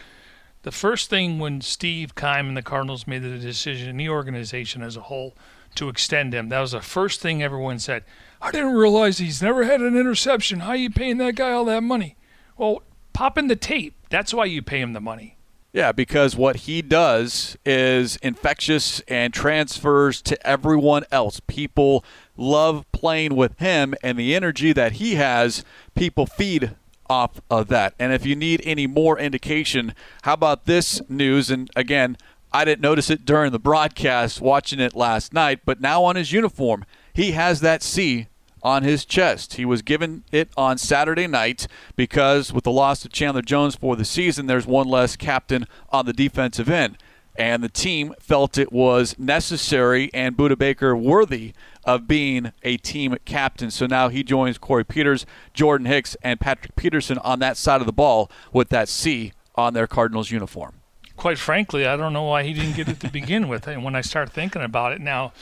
the 0.63 0.73
first 0.73 1.09
thing 1.09 1.39
when 1.39 1.63
Steve 1.63 2.15
Keim 2.15 2.49
and 2.49 2.57
the 2.57 2.61
Cardinals 2.61 3.07
made 3.07 3.23
the 3.23 3.39
decision, 3.39 3.89
in 3.89 3.97
the 3.97 4.11
organization 4.11 4.83
as 4.83 4.99
a 4.99 5.03
whole, 5.03 5.35
to 5.77 5.89
extend 5.89 6.35
him, 6.35 6.49
that 6.49 6.61
was 6.61 6.73
the 6.73 6.81
first 6.81 7.21
thing 7.21 7.43
everyone 7.43 7.79
said. 7.79 8.05
I 8.41 8.51
didn't 8.51 8.75
realize 8.75 9.19
he's 9.19 9.43
never 9.43 9.65
had 9.65 9.81
an 9.81 9.97
interception. 9.97 10.61
How 10.61 10.71
are 10.71 10.77
you 10.77 10.91
paying 10.91 11.19
that 11.19 11.37
guy 11.37 11.53
all 11.53 11.65
that 11.67 11.83
money? 11.83 12.17
Well, 12.57 12.83
pop 13.13 13.39
in 13.39 13.49
the 13.49 13.57
tape. 13.57 13.95
That's 14.11 14.35
why 14.35 14.45
you 14.45 14.63
pay 14.63 14.81
him 14.81 14.93
the 14.93 15.01
money. 15.01 15.37
Yeah, 15.73 15.93
because 15.93 16.37
what 16.37 16.57
he 16.57 16.81
does 16.81 17.57
is 17.67 18.17
infectious 18.23 19.01
and 19.09 19.35
transfers 19.35 20.23
to 20.23 20.47
everyone 20.47 21.05
else. 21.11 21.41
People 21.47 22.03
love 22.37 22.91
playing 22.93 23.37
with 23.37 23.59
him, 23.59 23.95
and 24.03 24.19
the 24.19 24.35
energy 24.35 24.73
that 24.73 24.93
he 24.93 25.17
has, 25.17 25.65
people 25.95 26.25
feed 26.25 26.75
off 27.11 27.41
of 27.51 27.69
that. 27.69 27.95
And 27.99 28.13
if 28.13 28.25
you 28.25 28.35
need 28.35 28.63
any 28.65 28.87
more 28.87 29.19
indication, 29.19 29.95
how 30.23 30.33
about 30.33 30.65
this 30.65 31.03
news? 31.11 31.51
And 31.51 31.69
again, 31.77 32.17
I 32.53 32.65
didn't 32.65 32.83
notice 32.83 33.11
it 33.11 33.25
during 33.25 33.53
the 33.53 33.59
broadcast 33.59 34.41
watching 34.41 34.81
it 34.81 34.95
last 34.95 35.33
night, 35.33 35.61
but 35.65 35.81
now 35.81 36.05
on 36.05 36.17
his 36.17 36.33
uniform, 36.33 36.85
he 37.13 37.33
has 37.33 37.61
that 37.61 37.83
C 37.83 38.29
on 38.63 38.83
his 38.83 39.05
chest. 39.05 39.55
He 39.55 39.65
was 39.65 39.83
given 39.83 40.25
it 40.33 40.51
on 40.57 40.79
Saturday 40.79 41.27
night 41.27 41.67
because 41.95 42.53
with 42.53 42.65
the 42.65 42.73
loss 42.73 43.05
of 43.05 43.13
Chandler 43.13 43.43
Jones 43.43 43.77
for 43.77 43.95
the 43.95 44.05
season, 44.05 44.47
there's 44.47 44.67
one 44.67 44.89
less 44.89 45.17
captain 45.17 45.67
on 45.91 46.07
the 46.07 46.13
defensive 46.13 46.69
end. 46.69 46.99
And 47.39 47.63
the 47.63 47.69
team 47.69 48.15
felt 48.19 48.57
it 48.57 48.73
was 48.73 49.19
necessary 49.19 50.11
and 50.15 50.37
Budda 50.37 50.57
Baker 50.57 50.97
worthy 50.97 51.53
of 51.85 52.09
being 52.09 52.53
a 52.63 52.79
team 52.79 53.17
captain. 53.25 53.71
So 53.71 53.87
now 53.87 54.09
he 54.09 54.25
joins 54.25 54.57
Corey 54.57 54.85
Peters, 54.85 55.27
Jordan 55.53 55.87
Hicks, 55.87 56.17
and 56.23 56.41
Patrick 56.41 56.75
Peterson 56.77 57.19
on 57.19 57.39
that 57.41 57.57
side 57.57 57.81
of 57.81 57.87
the 57.87 57.93
ball 57.93 58.31
with 58.53 58.71
that 58.71 58.89
C 58.89 59.33
on 59.55 59.75
their 59.75 59.87
Cardinals 59.87 60.31
uniform. 60.31 60.81
Quite 61.17 61.39
frankly, 61.39 61.87
I 61.87 61.97
don't 61.97 62.13
know 62.13 62.25
why 62.25 62.43
he 62.43 62.53
didn't 62.53 62.77
get 62.77 62.89
it 62.89 63.01
to 63.01 63.09
begin 63.11 63.49
with. 63.49 63.67
And 63.67 63.83
when 63.83 63.97
I 63.97 64.03
start 64.03 64.31
thinking 64.31 64.63
about 64.63 64.93
it 64.93 65.01
now, 65.01 65.33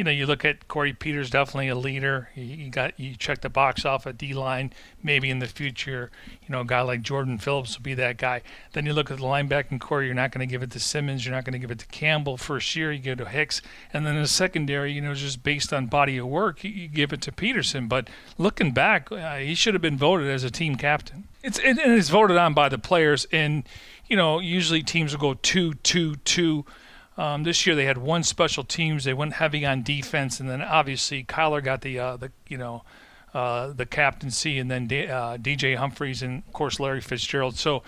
you 0.00 0.04
know, 0.04 0.10
you 0.10 0.24
look 0.24 0.46
at 0.46 0.66
Corey 0.66 0.94
Peters, 0.94 1.28
definitely 1.28 1.68
a 1.68 1.74
leader. 1.74 2.30
He, 2.34 2.70
got 2.70 2.98
you 2.98 3.14
check 3.14 3.42
the 3.42 3.50
box 3.50 3.84
off 3.84 4.06
at 4.06 4.16
D 4.16 4.32
line. 4.32 4.72
Maybe 5.02 5.28
in 5.28 5.40
the 5.40 5.46
future, 5.46 6.10
you 6.40 6.48
know, 6.48 6.62
a 6.62 6.64
guy 6.64 6.80
like 6.80 7.02
Jordan 7.02 7.36
Phillips 7.36 7.76
will 7.76 7.82
be 7.82 7.92
that 7.92 8.16
guy. 8.16 8.40
Then 8.72 8.86
you 8.86 8.94
look 8.94 9.10
at 9.10 9.18
the 9.18 9.22
linebacking 9.22 9.78
corps. 9.78 10.02
You're 10.02 10.14
not 10.14 10.32
going 10.32 10.40
to 10.40 10.50
give 10.50 10.62
it 10.62 10.70
to 10.70 10.80
Simmons. 10.80 11.26
You're 11.26 11.34
not 11.34 11.44
going 11.44 11.52
to 11.52 11.58
give 11.58 11.70
it 11.70 11.80
to 11.80 11.86
Campbell. 11.88 12.38
First 12.38 12.74
year, 12.74 12.90
you 12.90 12.98
give 12.98 13.20
it 13.20 13.24
to 13.24 13.28
Hicks, 13.28 13.60
and 13.92 14.06
then 14.06 14.16
in 14.16 14.22
the 14.22 14.28
secondary, 14.28 14.90
you 14.90 15.02
know, 15.02 15.12
just 15.12 15.42
based 15.42 15.70
on 15.70 15.84
body 15.84 16.16
of 16.16 16.26
work, 16.26 16.64
you, 16.64 16.70
you 16.70 16.88
give 16.88 17.12
it 17.12 17.20
to 17.20 17.30
Peterson. 17.30 17.86
But 17.86 18.08
looking 18.38 18.72
back, 18.72 19.12
uh, 19.12 19.36
he 19.36 19.54
should 19.54 19.74
have 19.74 19.82
been 19.82 19.98
voted 19.98 20.30
as 20.30 20.44
a 20.44 20.50
team 20.50 20.76
captain. 20.76 21.24
It's 21.42 21.58
and 21.58 21.78
it's 21.78 22.08
voted 22.08 22.38
on 22.38 22.54
by 22.54 22.70
the 22.70 22.78
players, 22.78 23.26
and 23.32 23.64
you 24.08 24.16
know, 24.16 24.38
usually 24.38 24.82
teams 24.82 25.12
will 25.12 25.20
go 25.20 25.34
two, 25.34 25.74
two, 25.74 26.16
two 26.16 26.64
um, 27.20 27.42
this 27.42 27.66
year 27.66 27.76
they 27.76 27.84
had 27.84 27.98
one 27.98 28.22
special 28.22 28.64
teams. 28.64 29.04
They 29.04 29.12
went 29.12 29.34
heavy 29.34 29.66
on 29.66 29.82
defense, 29.82 30.40
and 30.40 30.48
then 30.48 30.62
obviously 30.62 31.22
Kyler 31.22 31.62
got 31.62 31.82
the 31.82 31.98
uh, 31.98 32.16
the 32.16 32.32
you 32.48 32.56
know 32.56 32.82
uh, 33.34 33.74
the 33.74 33.84
captaincy, 33.84 34.58
and 34.58 34.70
then 34.70 34.86
D- 34.86 35.06
uh, 35.06 35.36
DJ 35.36 35.76
Humphries 35.76 36.22
and 36.22 36.42
of 36.46 36.52
course 36.54 36.80
Larry 36.80 37.02
Fitzgerald. 37.02 37.58
So 37.58 37.82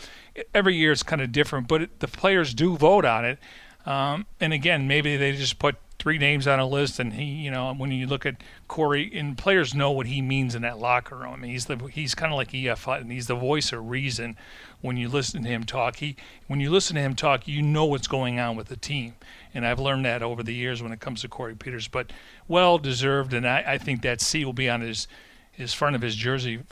every 0.55 0.77
year 0.77 0.93
it's 0.93 1.03
kind 1.03 1.23
of 1.23 1.33
different, 1.33 1.67
but 1.67 1.81
it, 1.81 2.01
the 2.01 2.09
players 2.09 2.53
do 2.53 2.77
vote 2.77 3.07
on 3.07 3.25
it. 3.25 3.39
Um, 3.87 4.27
and 4.39 4.53
again, 4.53 4.87
maybe 4.87 5.17
they 5.17 5.33
just 5.33 5.59
put 5.59 5.77
three 6.03 6.19
names 6.19 6.49
on 6.49 6.59
a 6.59 6.67
list, 6.67 6.99
and 6.99 7.13
he, 7.13 7.23
you 7.23 7.49
know, 7.49 7.73
when 7.75 7.93
you 7.93 8.09
look 8.09 8.27
at 8.27 8.43
Corey, 8.67 9.09
and 9.15 9.39
players 9.39 9.73
know 9.73 9.93
what 9.93 10.09
he 10.09 10.21
means 10.21 10.57
in 10.57 10.63
that 10.63 10.81
locker 10.81 11.15
room. 11.15 11.33
I 11.33 11.37
mean, 11.37 11.53
he's 11.53 11.67
the 11.67 11.77
he's 11.93 12.13
kind 12.17 12.33
of 12.33 12.37
like 12.37 12.53
EF 12.53 12.89
and 12.89 13.13
he's 13.13 13.29
the 13.29 13.37
voice 13.37 13.73
of 13.73 13.89
reason. 13.89 14.37
When 14.81 14.97
you 14.97 15.09
listen 15.09 15.45
to 15.45 15.49
him 15.49 15.63
talk, 15.63 15.97
he 15.97 16.17
when 16.49 16.59
you 16.59 16.71
listen 16.71 16.97
to 16.97 17.03
him 17.03 17.15
talk, 17.15 17.47
you 17.47 17.63
know 17.63 17.85
what's 17.85 18.09
going 18.09 18.41
on 18.41 18.57
with 18.57 18.67
the 18.67 18.77
team, 18.77 19.15
and 19.55 19.65
I've 19.65 19.79
learned 19.79 20.05
that 20.05 20.25
over 20.25 20.43
the 20.43 20.53
years 20.53 20.83
when 20.83 20.91
it 20.91 20.99
comes 20.99 21.21
to 21.21 21.29
Corey 21.29 21.55
Peters. 21.55 21.87
But 21.87 22.13
well 22.49 22.79
deserved, 22.79 23.33
and 23.33 23.47
I, 23.47 23.63
I 23.65 23.79
think 23.79 24.03
that 24.03 24.21
C 24.21 24.45
will 24.45 24.53
be 24.53 24.69
on 24.69 24.81
his 24.81 25.07
his 25.53 25.73
front 25.73 25.95
of 25.95 26.03
his 26.03 26.17
jersey 26.17 26.63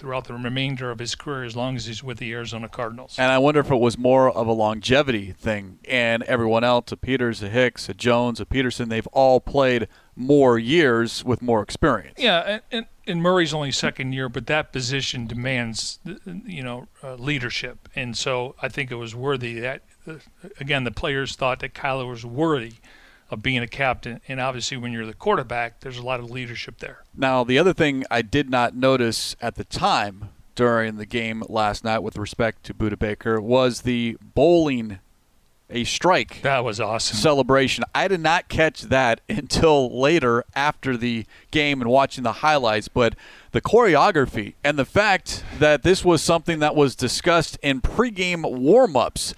throughout 0.00 0.24
the 0.24 0.32
remainder 0.32 0.90
of 0.90 0.98
his 0.98 1.14
career 1.14 1.44
as 1.44 1.54
long 1.54 1.76
as 1.76 1.84
he's 1.84 2.02
with 2.02 2.16
the 2.16 2.32
Arizona 2.32 2.68
Cardinals. 2.68 3.16
And 3.18 3.30
I 3.30 3.36
wonder 3.36 3.60
if 3.60 3.70
it 3.70 3.76
was 3.76 3.98
more 3.98 4.30
of 4.30 4.46
a 4.46 4.52
longevity 4.52 5.32
thing. 5.32 5.78
And 5.86 6.22
everyone 6.22 6.64
else, 6.64 6.90
a 6.90 6.96
Peters, 6.96 7.42
a 7.42 7.50
Hicks, 7.50 7.88
a 7.90 7.94
Jones, 7.94 8.40
a 8.40 8.46
Peterson, 8.46 8.88
they've 8.88 9.06
all 9.08 9.40
played 9.40 9.88
more 10.16 10.58
years 10.58 11.22
with 11.22 11.42
more 11.42 11.62
experience. 11.62 12.14
Yeah, 12.18 12.60
and, 12.72 12.86
and 13.06 13.22
Murray's 13.22 13.52
only 13.52 13.72
second 13.72 14.14
year, 14.14 14.30
but 14.30 14.46
that 14.46 14.72
position 14.72 15.26
demands, 15.26 15.98
you 16.46 16.62
know, 16.62 16.88
uh, 17.02 17.16
leadership. 17.16 17.88
And 17.94 18.16
so 18.16 18.54
I 18.62 18.68
think 18.68 18.90
it 18.90 18.96
was 18.96 19.14
worthy 19.14 19.60
that, 19.60 19.82
uh, 20.08 20.14
again, 20.58 20.84
the 20.84 20.90
players 20.90 21.36
thought 21.36 21.60
that 21.60 21.74
Kyler 21.74 22.08
was 22.08 22.24
worthy– 22.24 22.72
of 23.30 23.42
being 23.42 23.58
a 23.58 23.68
captain. 23.68 24.20
And 24.28 24.40
obviously, 24.40 24.76
when 24.76 24.92
you're 24.92 25.06
the 25.06 25.14
quarterback, 25.14 25.80
there's 25.80 25.98
a 25.98 26.02
lot 26.02 26.20
of 26.20 26.30
leadership 26.30 26.78
there. 26.78 27.04
Now, 27.16 27.44
the 27.44 27.58
other 27.58 27.72
thing 27.72 28.04
I 28.10 28.22
did 28.22 28.50
not 28.50 28.74
notice 28.74 29.36
at 29.40 29.54
the 29.54 29.64
time 29.64 30.30
during 30.54 30.96
the 30.96 31.06
game 31.06 31.42
last 31.48 31.84
night 31.84 32.00
with 32.00 32.16
respect 32.18 32.64
to 32.64 32.74
Budda 32.74 32.98
Baker 32.98 33.40
was 33.40 33.82
the 33.82 34.16
bowling 34.34 34.98
a 35.70 35.84
strike. 35.84 36.42
That 36.42 36.64
was 36.64 36.80
awesome. 36.80 37.16
Celebration. 37.16 37.84
I 37.94 38.08
did 38.08 38.20
not 38.20 38.48
catch 38.48 38.82
that 38.82 39.20
until 39.28 39.98
later 39.98 40.44
after 40.54 40.96
the 40.96 41.26
game 41.50 41.80
and 41.80 41.90
watching 41.90 42.24
the 42.24 42.32
highlights, 42.32 42.88
but 42.88 43.14
the 43.52 43.60
choreography 43.60 44.54
and 44.64 44.78
the 44.78 44.84
fact 44.84 45.44
that 45.58 45.82
this 45.82 46.04
was 46.04 46.22
something 46.22 46.58
that 46.58 46.74
was 46.74 46.94
discussed 46.94 47.58
in 47.62 47.80
pregame 47.80 48.42
warm-ups 48.58 49.34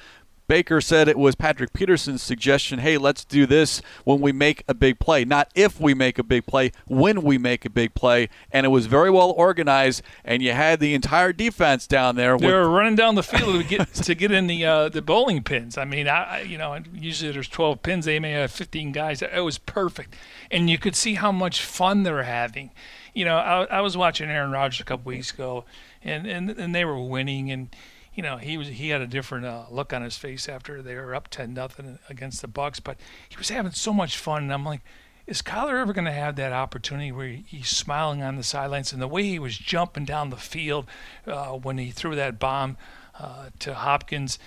Baker 0.48 0.80
said 0.80 1.08
it 1.08 1.18
was 1.18 1.34
Patrick 1.34 1.72
Peterson's 1.72 2.22
suggestion 2.22 2.80
hey, 2.80 2.98
let's 2.98 3.24
do 3.24 3.46
this 3.46 3.80
when 4.04 4.20
we 4.20 4.32
make 4.32 4.64
a 4.68 4.74
big 4.74 4.98
play. 4.98 5.24
Not 5.24 5.50
if 5.54 5.80
we 5.80 5.94
make 5.94 6.18
a 6.18 6.22
big 6.22 6.46
play, 6.46 6.72
when 6.86 7.22
we 7.22 7.38
make 7.38 7.64
a 7.64 7.70
big 7.70 7.94
play. 7.94 8.28
And 8.50 8.66
it 8.66 8.70
was 8.70 8.86
very 8.86 9.10
well 9.10 9.30
organized, 9.30 10.02
and 10.24 10.42
you 10.42 10.52
had 10.52 10.80
the 10.80 10.94
entire 10.94 11.32
defense 11.32 11.86
down 11.86 12.16
there. 12.16 12.36
They 12.36 12.52
were 12.52 12.68
running 12.68 12.96
down 12.96 13.14
the 13.14 13.22
field 13.22 13.62
to 13.62 13.66
get 13.66 13.92
to 13.94 14.14
get 14.14 14.30
in 14.30 14.46
the 14.46 14.64
uh, 14.64 14.88
the 14.88 15.02
bowling 15.02 15.42
pins. 15.42 15.78
I 15.78 15.84
mean, 15.84 16.08
I, 16.08 16.42
you 16.42 16.58
know, 16.58 16.78
usually 16.92 17.32
there's 17.32 17.48
12 17.48 17.82
pins. 17.82 18.04
They 18.04 18.18
may 18.18 18.32
have 18.32 18.50
15 18.50 18.92
guys. 18.92 19.22
It 19.22 19.44
was 19.44 19.58
perfect. 19.58 20.14
And 20.50 20.68
you 20.68 20.78
could 20.78 20.96
see 20.96 21.14
how 21.14 21.32
much 21.32 21.62
fun 21.62 22.02
they're 22.02 22.24
having. 22.24 22.70
You 23.14 23.24
know, 23.24 23.36
I, 23.36 23.64
I 23.64 23.80
was 23.80 23.96
watching 23.96 24.30
Aaron 24.30 24.50
Rodgers 24.50 24.80
a 24.80 24.84
couple 24.84 25.08
weeks 25.08 25.32
ago, 25.32 25.64
and, 26.02 26.26
and, 26.26 26.50
and 26.50 26.74
they 26.74 26.84
were 26.84 26.98
winning. 26.98 27.50
And 27.50 27.74
you 28.14 28.22
know, 28.22 28.36
he 28.36 28.58
was 28.58 28.68
he 28.68 28.90
had 28.90 29.00
a 29.00 29.06
different 29.06 29.46
uh, 29.46 29.64
look 29.70 29.92
on 29.92 30.02
his 30.02 30.16
face 30.16 30.48
after 30.48 30.82
they 30.82 30.94
were 30.94 31.14
up 31.14 31.28
ten 31.28 31.54
nothing 31.54 31.98
against 32.08 32.42
the 32.42 32.48
Bucs, 32.48 32.80
but 32.82 32.98
he 33.28 33.36
was 33.36 33.48
having 33.48 33.72
so 33.72 33.92
much 33.92 34.18
fun. 34.18 34.44
And 34.44 34.52
I'm 34.52 34.64
like, 34.64 34.82
is 35.26 35.40
Kyler 35.40 35.80
ever 35.80 35.92
going 35.92 36.04
to 36.04 36.12
have 36.12 36.36
that 36.36 36.52
opportunity 36.52 37.12
where 37.12 37.28
he's 37.28 37.68
smiling 37.68 38.22
on 38.22 38.36
the 38.36 38.42
sidelines 38.42 38.92
and 38.92 39.00
the 39.00 39.08
way 39.08 39.22
he 39.22 39.38
was 39.38 39.56
jumping 39.56 40.04
down 40.04 40.30
the 40.30 40.36
field 40.36 40.86
uh, 41.26 41.52
when 41.52 41.78
he 41.78 41.90
threw 41.90 42.14
that 42.16 42.38
bomb 42.38 42.76
uh, 43.18 43.50
to 43.60 43.74
Hopkins? 43.74 44.38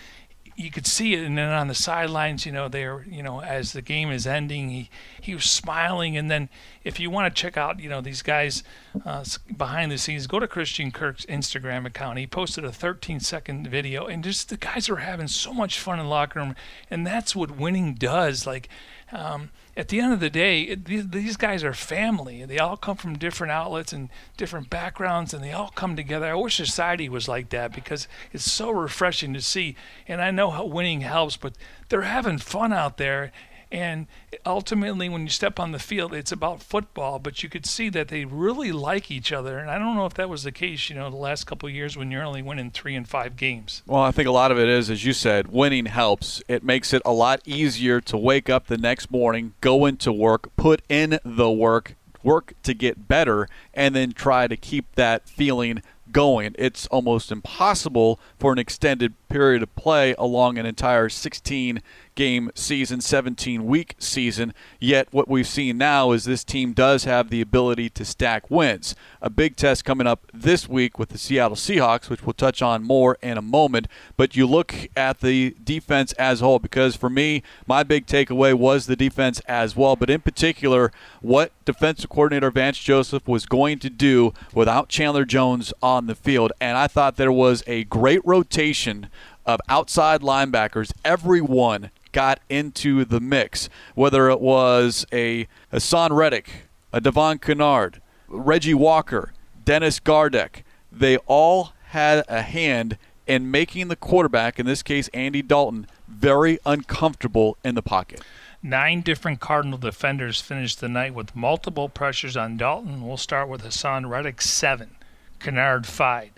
You 0.57 0.71
could 0.71 0.87
see 0.87 1.13
it, 1.13 1.23
and 1.23 1.37
then 1.37 1.49
on 1.49 1.67
the 1.67 1.75
sidelines, 1.75 2.45
you 2.45 2.51
know, 2.51 2.69
they're, 2.69 3.05
you 3.09 3.21
know, 3.21 3.41
as 3.41 3.73
the 3.73 3.81
game 3.81 4.09
is 4.09 4.25
ending, 4.25 4.69
he 4.69 4.89
he 5.19 5.33
was 5.33 5.43
smiling, 5.43 6.15
and 6.15 6.31
then 6.31 6.47
if 6.83 6.99
you 6.99 7.09
want 7.09 7.33
to 7.33 7.41
check 7.41 7.57
out, 7.57 7.79
you 7.79 7.89
know, 7.89 7.99
these 7.99 8.21
guys 8.21 8.63
uh, 9.05 9.25
behind 9.57 9.91
the 9.91 9.97
scenes, 9.97 10.27
go 10.27 10.39
to 10.39 10.47
Christian 10.47 10.91
Kirk's 10.91 11.25
Instagram 11.25 11.85
account. 11.85 12.19
He 12.19 12.27
posted 12.27 12.63
a 12.63 12.71
13 12.71 13.19
second 13.19 13.67
video, 13.67 14.05
and 14.05 14.23
just 14.23 14.49
the 14.49 14.57
guys 14.57 14.89
are 14.89 14.97
having 14.97 15.27
so 15.27 15.53
much 15.53 15.79
fun 15.79 15.99
in 15.99 16.05
the 16.05 16.09
locker 16.09 16.39
room, 16.39 16.55
and 16.89 17.05
that's 17.05 17.35
what 17.35 17.57
winning 17.57 17.93
does. 17.95 18.47
Like, 18.47 18.69
um, 19.11 19.49
at 19.77 19.89
the 19.89 19.99
end 19.99 20.13
of 20.13 20.19
the 20.19 20.29
day, 20.29 20.61
it, 20.61 20.85
these, 20.85 21.07
these 21.09 21.37
guys 21.37 21.63
are 21.63 21.73
family. 21.73 22.43
They 22.45 22.57
all 22.57 22.77
come 22.77 22.97
from 22.97 23.17
different 23.17 23.51
outlets 23.51 23.93
and 23.93 24.09
different 24.37 24.69
backgrounds, 24.69 25.33
and 25.33 25.43
they 25.43 25.51
all 25.51 25.69
come 25.69 25.95
together. 25.95 26.27
I 26.27 26.35
wish 26.35 26.57
society 26.57 27.07
was 27.07 27.27
like 27.27 27.49
that 27.49 27.73
because 27.73 28.07
it's 28.31 28.49
so 28.51 28.71
refreshing 28.71 29.33
to 29.33 29.41
see. 29.41 29.75
And 30.07 30.21
I 30.21 30.31
know 30.31 30.49
how 30.49 30.65
winning 30.65 31.01
helps, 31.01 31.37
but 31.37 31.55
they're 31.89 32.01
having 32.01 32.39
fun 32.39 32.73
out 32.73 32.97
there, 32.97 33.31
and 33.71 34.07
ultimately, 34.45 35.09
when 35.09 35.23
you 35.23 35.29
step 35.29 35.59
on 35.59 35.71
the 35.71 35.79
field, 35.79 36.13
it's 36.13 36.31
about 36.31 36.61
football. 36.61 37.19
But 37.19 37.43
you 37.43 37.49
could 37.49 37.65
see 37.65 37.89
that 37.89 38.07
they 38.07 38.25
really 38.25 38.71
like 38.71 39.11
each 39.11 39.31
other, 39.31 39.57
and 39.57 39.69
I 39.69 39.77
don't 39.77 39.95
know 39.95 40.05
if 40.05 40.13
that 40.15 40.29
was 40.29 40.43
the 40.43 40.51
case. 40.51 40.89
You 40.89 40.95
know, 40.95 41.09
the 41.09 41.15
last 41.15 41.45
couple 41.45 41.67
of 41.67 41.75
years 41.75 41.97
when 41.97 42.11
you're 42.11 42.23
only 42.23 42.41
winning 42.41 42.71
three 42.71 42.95
and 42.95 43.07
five 43.07 43.35
games. 43.35 43.83
Well, 43.85 44.01
I 44.01 44.11
think 44.11 44.27
a 44.27 44.31
lot 44.31 44.51
of 44.51 44.59
it 44.59 44.67
is, 44.67 44.89
as 44.89 45.05
you 45.05 45.13
said, 45.13 45.47
winning 45.47 45.85
helps. 45.87 46.41
It 46.47 46.63
makes 46.63 46.93
it 46.93 47.01
a 47.05 47.13
lot 47.13 47.41
easier 47.45 48.01
to 48.01 48.17
wake 48.17 48.49
up 48.49 48.67
the 48.67 48.77
next 48.77 49.11
morning, 49.11 49.53
go 49.61 49.85
into 49.85 50.11
work, 50.11 50.55
put 50.55 50.81
in 50.89 51.19
the 51.23 51.51
work, 51.51 51.95
work 52.23 52.53
to 52.63 52.73
get 52.73 53.07
better, 53.07 53.47
and 53.73 53.95
then 53.95 54.11
try 54.11 54.47
to 54.47 54.57
keep 54.57 54.95
that 54.95 55.29
feeling 55.29 55.81
going. 56.11 56.55
It's 56.57 56.87
almost 56.87 57.31
impossible 57.31 58.19
for 58.39 58.53
an 58.53 58.57
extended 58.57 59.13
period 59.27 59.61
of 59.61 59.75
play 59.75 60.15
along 60.17 60.57
an 60.57 60.65
entire 60.65 61.09
16 61.09 61.81
game 62.15 62.49
season, 62.55 63.01
17 63.01 63.65
week 63.65 63.95
season. 63.99 64.53
Yet, 64.79 65.07
what 65.11 65.27
we've 65.27 65.47
seen 65.47 65.77
now 65.77 66.11
is 66.11 66.23
this 66.23 66.43
team 66.43 66.73
does 66.73 67.03
have 67.03 67.29
the 67.29 67.41
ability 67.41 67.89
to 67.91 68.05
stack 68.05 68.49
wins. 68.49 68.95
A 69.21 69.29
big 69.29 69.55
test 69.55 69.85
coming 69.85 70.07
up 70.07 70.25
this 70.33 70.67
week 70.67 70.97
with 70.97 71.09
the 71.09 71.17
Seattle 71.17 71.57
Seahawks, 71.57 72.09
which 72.09 72.23
we'll 72.23 72.33
touch 72.33 72.61
on 72.61 72.83
more 72.83 73.17
in 73.21 73.37
a 73.37 73.41
moment. 73.41 73.87
But 74.17 74.35
you 74.35 74.47
look 74.47 74.73
at 74.95 75.19
the 75.19 75.55
defense 75.63 76.13
as 76.13 76.41
a 76.41 76.45
whole, 76.45 76.59
because 76.59 76.95
for 76.95 77.09
me, 77.09 77.43
my 77.67 77.83
big 77.83 78.07
takeaway 78.07 78.53
was 78.53 78.85
the 78.85 78.95
defense 78.95 79.41
as 79.41 79.75
well. 79.75 79.95
But 79.95 80.09
in 80.09 80.21
particular, 80.21 80.91
what 81.21 81.51
defensive 81.65 82.09
coordinator 82.09 82.51
Vance 82.51 82.77
Joseph 82.77 83.27
was 83.27 83.45
going 83.45 83.79
to 83.79 83.89
do 83.89 84.33
without 84.53 84.89
Chandler 84.89 85.25
Jones 85.25 85.73
on 85.81 86.07
the 86.07 86.15
field. 86.15 86.53
And 86.61 86.77
I 86.77 86.87
thought 86.87 87.17
there 87.17 87.31
was 87.31 87.63
a 87.67 87.83
great 87.85 88.21
rotation 88.23 89.09
of 89.45 89.59
outside 89.69 90.21
linebackers, 90.21 90.91
everyone 91.03 91.91
got 92.15 92.39
into 92.47 93.03
the 93.03 93.19
mix, 93.19 93.67
whether 93.93 94.29
it 94.29 94.39
was 94.39 95.05
a 95.11 95.47
Haason 95.73 96.15
Reddick, 96.15 96.49
a 96.93 97.01
Devon 97.01 97.39
Kennard, 97.39 98.01
Reggie 98.29 98.73
Walker, 98.73 99.33
Dennis 99.65 99.99
Gardeck. 99.99 100.63
They 100.89 101.17
all 101.27 101.73
had 101.87 102.23
a 102.29 102.41
hand 102.41 102.97
in 103.27 103.51
making 103.51 103.89
the 103.89 103.97
quarterback, 103.97 104.57
in 104.57 104.65
this 104.65 104.81
case 104.81 105.09
Andy 105.09 105.41
Dalton, 105.41 105.87
very 106.07 106.57
uncomfortable 106.65 107.57
in 107.65 107.75
the 107.75 107.81
pocket. 107.81 108.21
Nine 108.63 109.01
different 109.01 109.41
Cardinal 109.41 109.77
defenders 109.77 110.39
finished 110.39 110.79
the 110.79 110.87
night 110.87 111.13
with 111.13 111.35
multiple 111.35 111.89
pressures 111.89 112.37
on 112.37 112.55
Dalton. 112.55 113.05
We'll 113.05 113.17
start 113.17 113.49
with 113.49 113.63
Haason 113.63 114.09
Reddick, 114.09 114.41
seven. 114.41 114.95
Kennard, 115.39 115.85
five. 115.85 116.29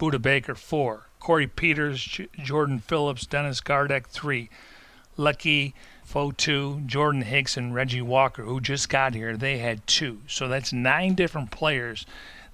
Budda 0.00 0.20
Baker, 0.20 0.56
four. 0.56 1.06
Corey 1.20 1.46
Peters, 1.46 2.02
J- 2.02 2.28
Jordan 2.42 2.80
Phillips, 2.80 3.24
Dennis 3.24 3.60
Gardeck, 3.60 4.08
three. 4.08 4.50
Leki 5.18 5.72
Fotu, 6.08 6.84
Jordan 6.86 7.22
Hicks, 7.22 7.56
and 7.56 7.74
Reggie 7.74 8.02
Walker, 8.02 8.42
who 8.42 8.60
just 8.60 8.88
got 8.88 9.14
here, 9.14 9.36
they 9.36 9.58
had 9.58 9.86
two. 9.86 10.20
So 10.26 10.48
that's 10.48 10.72
nine 10.72 11.14
different 11.14 11.50
players 11.50 12.04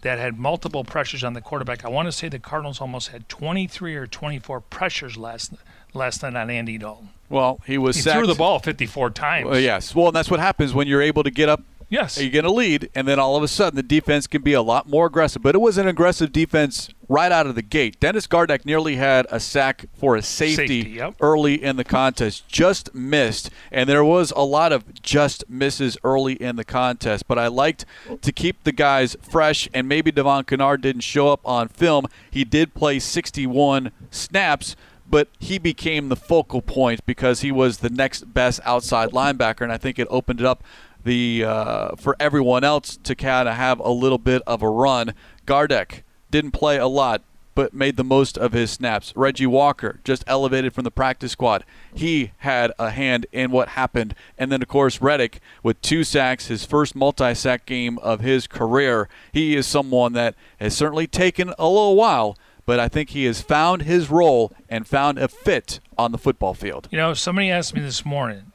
that 0.02 0.18
had 0.18 0.38
multiple 0.38 0.84
pressures 0.84 1.24
on 1.24 1.32
the 1.32 1.40
quarterback. 1.40 1.84
I 1.84 1.88
want 1.88 2.06
to 2.06 2.12
say 2.12 2.28
the 2.28 2.38
Cardinals 2.38 2.80
almost 2.80 3.08
had 3.08 3.28
23 3.28 3.96
or 3.96 4.06
24 4.06 4.60
pressures 4.60 5.16
last 5.16 5.52
last 5.94 6.22
night 6.22 6.36
on 6.36 6.50
Andy 6.50 6.78
Dalton. 6.78 7.08
Well, 7.28 7.60
he 7.66 7.78
was 7.78 7.96
He 7.96 8.02
sacked. 8.02 8.18
threw 8.18 8.26
the 8.26 8.34
ball 8.34 8.58
54 8.60 9.10
times. 9.10 9.46
Well, 9.46 9.58
yes. 9.58 9.94
Well, 9.94 10.08
and 10.08 10.16
that's 10.16 10.30
what 10.30 10.38
happens 10.38 10.72
when 10.74 10.86
you're 10.86 11.02
able 11.02 11.24
to 11.24 11.30
get 11.30 11.48
up 11.48 11.62
Yes. 11.88 12.18
Are 12.18 12.22
you 12.22 12.30
get 12.30 12.44
a 12.44 12.50
lead, 12.50 12.90
and 12.94 13.08
then 13.08 13.18
all 13.18 13.36
of 13.36 13.42
a 13.42 13.48
sudden 13.48 13.76
the 13.76 13.82
defense 13.82 14.26
can 14.26 14.42
be 14.42 14.52
a 14.52 14.60
lot 14.60 14.88
more 14.88 15.06
aggressive. 15.06 15.42
But 15.42 15.54
it 15.54 15.58
was 15.58 15.78
an 15.78 15.88
aggressive 15.88 16.32
defense 16.32 16.90
right 17.08 17.32
out 17.32 17.46
of 17.46 17.54
the 17.54 17.62
gate. 17.62 17.98
Dennis 17.98 18.26
Gardeck 18.26 18.66
nearly 18.66 18.96
had 18.96 19.26
a 19.30 19.40
sack 19.40 19.86
for 19.94 20.14
a 20.14 20.20
safety, 20.20 20.82
Safety, 20.82 20.90
yep. 20.90 21.14
early 21.20 21.62
in 21.62 21.76
the 21.76 21.84
contest, 21.84 22.46
just 22.46 22.94
missed, 22.94 23.50
and 23.72 23.88
there 23.88 24.04
was 24.04 24.32
a 24.36 24.42
lot 24.42 24.72
of 24.72 25.00
just 25.00 25.48
misses 25.48 25.96
early 26.04 26.34
in 26.34 26.56
the 26.56 26.64
contest. 26.64 27.26
But 27.26 27.38
I 27.38 27.46
liked 27.46 27.86
to 28.20 28.32
keep 28.32 28.64
the 28.64 28.72
guys 28.72 29.16
fresh, 29.22 29.66
and 29.72 29.88
maybe 29.88 30.12
Devon 30.12 30.44
Kennard 30.44 30.82
didn't 30.82 31.02
show 31.02 31.28
up 31.28 31.40
on 31.44 31.68
film. 31.68 32.06
He 32.30 32.44
did 32.44 32.74
play 32.74 32.98
61 32.98 33.92
snaps 34.10 34.76
but 35.10 35.28
he 35.38 35.58
became 35.58 36.08
the 36.08 36.16
focal 36.16 36.60
point 36.60 37.00
because 37.06 37.40
he 37.40 37.50
was 37.50 37.78
the 37.78 37.88
next 37.88 38.34
best 38.34 38.60
outside 38.64 39.10
linebacker, 39.10 39.62
and 39.62 39.72
I 39.72 39.78
think 39.78 39.98
it 39.98 40.06
opened 40.10 40.40
it 40.40 40.46
up 40.46 40.62
the 41.04 41.44
uh, 41.44 41.96
for 41.96 42.16
everyone 42.18 42.64
else 42.64 42.96
to 43.04 43.14
kind 43.14 43.48
of 43.48 43.54
have 43.54 43.80
a 43.80 43.90
little 43.90 44.18
bit 44.18 44.42
of 44.46 44.62
a 44.62 44.68
run. 44.68 45.14
Gardeck 45.46 46.02
didn't 46.30 46.52
play 46.52 46.76
a 46.76 46.86
lot, 46.86 47.22
but 47.54 47.72
made 47.72 47.96
the 47.96 48.04
most 48.04 48.36
of 48.36 48.52
his 48.52 48.70
snaps. 48.70 49.12
Reggie 49.16 49.46
Walker 49.46 50.00
just 50.04 50.24
elevated 50.26 50.72
from 50.72 50.84
the 50.84 50.90
practice 50.90 51.32
squad. 51.32 51.64
He 51.94 52.32
had 52.38 52.72
a 52.78 52.90
hand 52.90 53.26
in 53.32 53.50
what 53.50 53.70
happened, 53.70 54.14
and 54.36 54.52
then 54.52 54.62
of 54.62 54.68
course 54.68 55.00
Reddick 55.00 55.40
with 55.62 55.80
two 55.80 56.04
sacks, 56.04 56.48
his 56.48 56.64
first 56.64 56.94
multi-sack 56.94 57.66
game 57.66 57.98
of 57.98 58.20
his 58.20 58.46
career. 58.46 59.08
He 59.32 59.56
is 59.56 59.66
someone 59.66 60.12
that 60.12 60.34
has 60.60 60.76
certainly 60.76 61.06
taken 61.06 61.54
a 61.58 61.66
little 61.66 61.96
while 61.96 62.36
but 62.68 62.78
I 62.78 62.86
think 62.86 63.08
he 63.10 63.24
has 63.24 63.40
found 63.40 63.80
his 63.80 64.10
role 64.10 64.52
and 64.68 64.86
found 64.86 65.16
a 65.16 65.26
fit 65.26 65.80
on 65.96 66.12
the 66.12 66.18
football 66.18 66.52
field. 66.52 66.86
You 66.90 66.98
know, 66.98 67.14
somebody 67.14 67.50
asked 67.50 67.74
me 67.74 67.80
this 67.80 68.04
morning, 68.04 68.52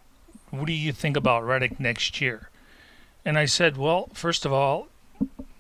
what 0.53 0.67
do 0.67 0.74
you 0.74 0.91
think 0.91 1.17
about 1.17 1.45
Reddick 1.45 1.79
next 1.79 2.22
year? 2.22 2.50
And 3.25 3.39
I 3.39 3.45
said, 3.45 3.75
well, 3.75 4.10
first 4.13 4.45
of 4.45 4.53
all, 4.53 4.88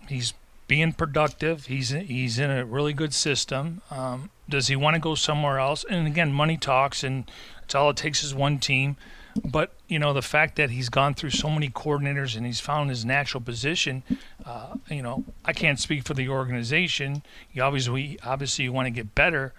he's 0.07 0.33
being 0.67 0.93
productive. 0.93 1.65
He's 1.65 1.89
he's 1.89 2.37
in 2.37 2.51
a 2.51 2.63
really 2.63 2.93
good 2.93 3.13
system. 3.13 3.81
Um, 3.89 4.29
does 4.47 4.67
he 4.67 4.75
want 4.75 4.93
to 4.95 4.99
go 4.99 5.15
somewhere 5.15 5.59
else? 5.59 5.83
And 5.89 6.05
again, 6.05 6.31
money 6.31 6.57
talks, 6.57 7.03
and 7.03 7.29
it's 7.63 7.73
all 7.73 7.89
it 7.89 7.97
takes 7.97 8.23
is 8.23 8.35
one 8.35 8.59
team. 8.59 8.97
But 9.43 9.73
you 9.87 9.97
know, 9.97 10.13
the 10.13 10.21
fact 10.21 10.57
that 10.57 10.69
he's 10.69 10.89
gone 10.89 11.15
through 11.15 11.31
so 11.31 11.49
many 11.49 11.69
coordinators 11.69 12.37
and 12.37 12.45
he's 12.45 12.59
found 12.59 12.91
his 12.91 13.03
natural 13.03 13.41
position, 13.41 14.03
uh, 14.45 14.75
you 14.89 15.01
know, 15.01 15.23
I 15.43 15.53
can't 15.53 15.79
speak 15.79 16.03
for 16.03 16.13
the 16.13 16.29
organization. 16.29 17.23
You 17.51 17.63
obviously 17.63 18.19
obviously 18.23 18.65
you 18.65 18.73
want 18.73 18.85
to 18.85 18.91
get 18.91 19.15
better. 19.15 19.53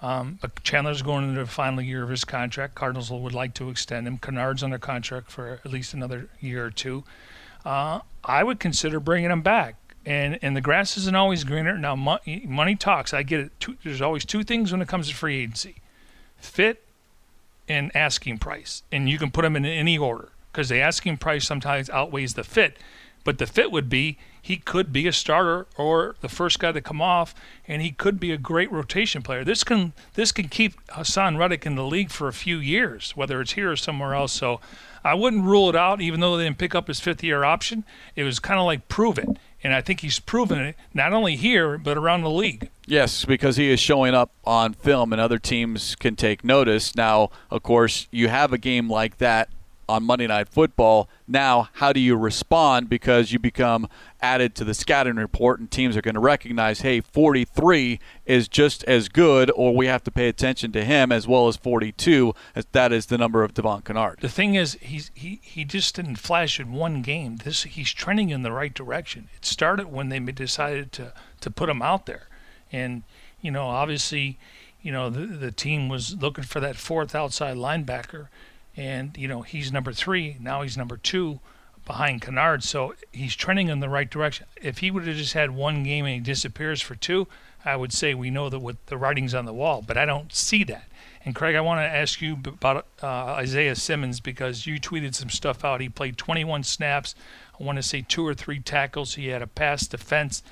Um, 0.00 0.38
but 0.40 0.62
Chandler's 0.62 1.02
going 1.02 1.28
into 1.28 1.40
the 1.40 1.46
final 1.46 1.82
year 1.82 2.04
of 2.04 2.08
his 2.08 2.24
contract. 2.24 2.74
Cardinals 2.74 3.10
would 3.10 3.34
like 3.34 3.54
to 3.54 3.68
extend 3.68 4.06
him. 4.06 4.18
Kennard's 4.18 4.62
under 4.62 4.78
contract 4.78 5.30
for 5.30 5.60
at 5.64 5.70
least 5.72 5.92
another 5.92 6.28
year 6.40 6.64
or 6.64 6.70
two. 6.70 7.04
Uh, 7.64 8.00
I 8.24 8.44
would 8.44 8.60
consider 8.60 9.00
bringing 9.00 9.30
him 9.30 9.42
back. 9.42 9.74
And 10.06 10.38
and 10.40 10.56
the 10.56 10.60
grass 10.60 10.96
isn't 10.96 11.16
always 11.16 11.44
greener. 11.44 11.76
Now 11.76 11.96
money, 11.96 12.44
money 12.46 12.76
talks. 12.76 13.12
I 13.12 13.22
get 13.22 13.40
it. 13.40 13.52
Two, 13.60 13.76
there's 13.84 14.00
always 14.00 14.24
two 14.24 14.42
things 14.42 14.72
when 14.72 14.80
it 14.80 14.88
comes 14.88 15.08
to 15.08 15.14
free 15.14 15.42
agency: 15.42 15.76
fit 16.38 16.82
and 17.68 17.94
asking 17.94 18.38
price. 18.38 18.82
And 18.90 19.10
you 19.10 19.18
can 19.18 19.30
put 19.30 19.42
them 19.42 19.56
in 19.56 19.66
any 19.66 19.98
order 19.98 20.30
because 20.50 20.70
the 20.70 20.80
asking 20.80 21.18
price 21.18 21.46
sometimes 21.46 21.90
outweighs 21.90 22.34
the 22.34 22.44
fit. 22.44 22.78
But 23.28 23.36
the 23.36 23.46
fit 23.46 23.70
would 23.70 23.90
be 23.90 24.16
he 24.40 24.56
could 24.56 24.90
be 24.90 25.06
a 25.06 25.12
starter 25.12 25.66
or 25.76 26.16
the 26.22 26.30
first 26.30 26.58
guy 26.58 26.72
to 26.72 26.80
come 26.80 27.02
off, 27.02 27.34
and 27.66 27.82
he 27.82 27.90
could 27.90 28.18
be 28.18 28.32
a 28.32 28.38
great 28.38 28.72
rotation 28.72 29.20
player. 29.20 29.44
This 29.44 29.62
can 29.62 29.92
this 30.14 30.32
can 30.32 30.48
keep 30.48 30.80
Haason 30.86 31.36
Reddick 31.36 31.66
in 31.66 31.74
the 31.74 31.84
league 31.84 32.10
for 32.10 32.28
a 32.28 32.32
few 32.32 32.56
years, 32.56 33.14
whether 33.18 33.38
it's 33.42 33.52
here 33.52 33.70
or 33.70 33.76
somewhere 33.76 34.14
else. 34.14 34.32
So 34.32 34.62
I 35.04 35.12
wouldn't 35.12 35.44
rule 35.44 35.68
it 35.68 35.76
out, 35.76 36.00
even 36.00 36.20
though 36.20 36.38
they 36.38 36.44
didn't 36.44 36.56
pick 36.56 36.74
up 36.74 36.88
his 36.88 37.00
fifth 37.00 37.22
year 37.22 37.44
option. 37.44 37.84
It 38.16 38.24
was 38.24 38.38
kind 38.38 38.58
of 38.58 38.64
like 38.64 38.88
prove 38.88 39.18
it, 39.18 39.28
and 39.62 39.74
I 39.74 39.82
think 39.82 40.00
he's 40.00 40.20
proven 40.20 40.58
it 40.58 40.76
not 40.94 41.12
only 41.12 41.36
here 41.36 41.76
but 41.76 41.98
around 41.98 42.22
the 42.22 42.30
league. 42.30 42.70
Yes, 42.86 43.26
because 43.26 43.56
he 43.56 43.70
is 43.70 43.78
showing 43.78 44.14
up 44.14 44.30
on 44.46 44.72
film 44.72 45.12
and 45.12 45.20
other 45.20 45.38
teams 45.38 45.96
can 45.96 46.16
take 46.16 46.44
notice. 46.44 46.96
Now, 46.96 47.28
of 47.50 47.62
course, 47.62 48.08
you 48.10 48.28
have 48.28 48.54
a 48.54 48.58
game 48.58 48.88
like 48.88 49.18
that 49.18 49.50
on 49.88 50.04
Monday 50.04 50.26
Night 50.26 50.48
Football. 50.48 51.08
Now, 51.26 51.68
how 51.74 51.92
do 51.92 52.00
you 52.00 52.16
respond? 52.16 52.88
Because 52.88 53.32
you 53.32 53.38
become 53.38 53.88
added 54.20 54.54
to 54.56 54.64
the 54.64 54.74
scouting 54.74 55.16
report, 55.16 55.60
and 55.60 55.70
teams 55.70 55.96
are 55.96 56.02
going 56.02 56.14
to 56.14 56.20
recognize, 56.20 56.80
hey, 56.80 57.00
43 57.00 57.98
is 58.26 58.48
just 58.48 58.84
as 58.84 59.08
good, 59.08 59.50
or 59.54 59.74
we 59.74 59.86
have 59.86 60.02
to 60.04 60.10
pay 60.10 60.28
attention 60.28 60.72
to 60.72 60.84
him 60.84 61.12
as 61.12 61.26
well 61.26 61.48
as 61.48 61.56
42, 61.56 62.34
as 62.54 62.66
that 62.72 62.92
is 62.92 63.06
the 63.06 63.18
number 63.18 63.42
of 63.42 63.54
Devon 63.54 63.82
Kennard. 63.82 64.18
The 64.20 64.28
thing 64.28 64.54
is, 64.54 64.76
he's 64.80 65.10
he, 65.14 65.40
he 65.42 65.64
just 65.64 65.94
didn't 65.94 66.16
flash 66.16 66.60
in 66.60 66.72
one 66.72 67.02
game. 67.02 67.36
This 67.36 67.62
he's 67.62 67.92
trending 67.92 68.30
in 68.30 68.42
the 68.42 68.52
right 68.52 68.74
direction. 68.74 69.28
It 69.36 69.44
started 69.44 69.88
when 69.88 70.08
they 70.08 70.18
decided 70.18 70.92
to 70.92 71.12
to 71.40 71.50
put 71.50 71.68
him 71.68 71.82
out 71.82 72.06
there, 72.06 72.28
and 72.72 73.02
you 73.40 73.50
know, 73.50 73.66
obviously, 73.66 74.38
you 74.82 74.92
know, 74.92 75.10
the 75.10 75.26
the 75.26 75.52
team 75.52 75.88
was 75.88 76.16
looking 76.16 76.44
for 76.44 76.60
that 76.60 76.76
fourth 76.76 77.14
outside 77.14 77.56
linebacker, 77.56 78.28
and 78.78 79.16
you 79.18 79.26
know, 79.26 79.42
he's 79.42 79.72
number 79.72 79.92
three. 79.92 80.36
Now 80.40 80.62
he's 80.62 80.76
number 80.76 80.96
two 80.96 81.40
behind 81.84 82.22
Kennard, 82.22 82.62
so 82.62 82.94
he's 83.12 83.34
trending 83.34 83.68
in 83.68 83.80
the 83.80 83.88
right 83.88 84.08
direction. 84.08 84.46
If 84.62 84.78
he 84.78 84.90
would 84.90 85.06
have 85.06 85.16
just 85.16 85.32
had 85.32 85.50
one 85.50 85.82
game 85.82 86.04
and 86.04 86.14
he 86.14 86.20
disappears 86.20 86.80
for 86.80 86.94
two, 86.94 87.26
I 87.64 87.74
would 87.74 87.92
say 87.92 88.14
we 88.14 88.30
know 88.30 88.48
that 88.48 88.60
with 88.60 88.76
the 88.86 88.96
writing's 88.96 89.34
on 89.34 89.46
the 89.46 89.52
wall, 89.52 89.82
but 89.84 89.96
I 89.96 90.04
don't 90.04 90.32
see 90.32 90.62
that. 90.64 90.84
And 91.24 91.34
Craig, 91.34 91.56
I 91.56 91.60
want 91.60 91.80
to 91.80 91.84
ask 91.84 92.22
you 92.22 92.34
about 92.46 92.86
uh, 93.02 93.06
Isaiah 93.06 93.74
Simmons 93.74 94.20
because 94.20 94.66
you 94.66 94.78
tweeted 94.78 95.14
some 95.14 95.28
stuff 95.28 95.64
out. 95.64 95.80
He 95.80 95.88
played 95.88 96.16
21 96.16 96.62
snaps. 96.62 97.16
I 97.58 97.64
want 97.64 97.76
to 97.76 97.82
say 97.82 98.02
two 98.06 98.24
or 98.24 98.34
three 98.34 98.60
tackles. 98.60 99.16
He 99.16 99.28
had 99.28 99.42
a 99.42 99.48
pass 99.48 99.88
defense. 99.88 100.44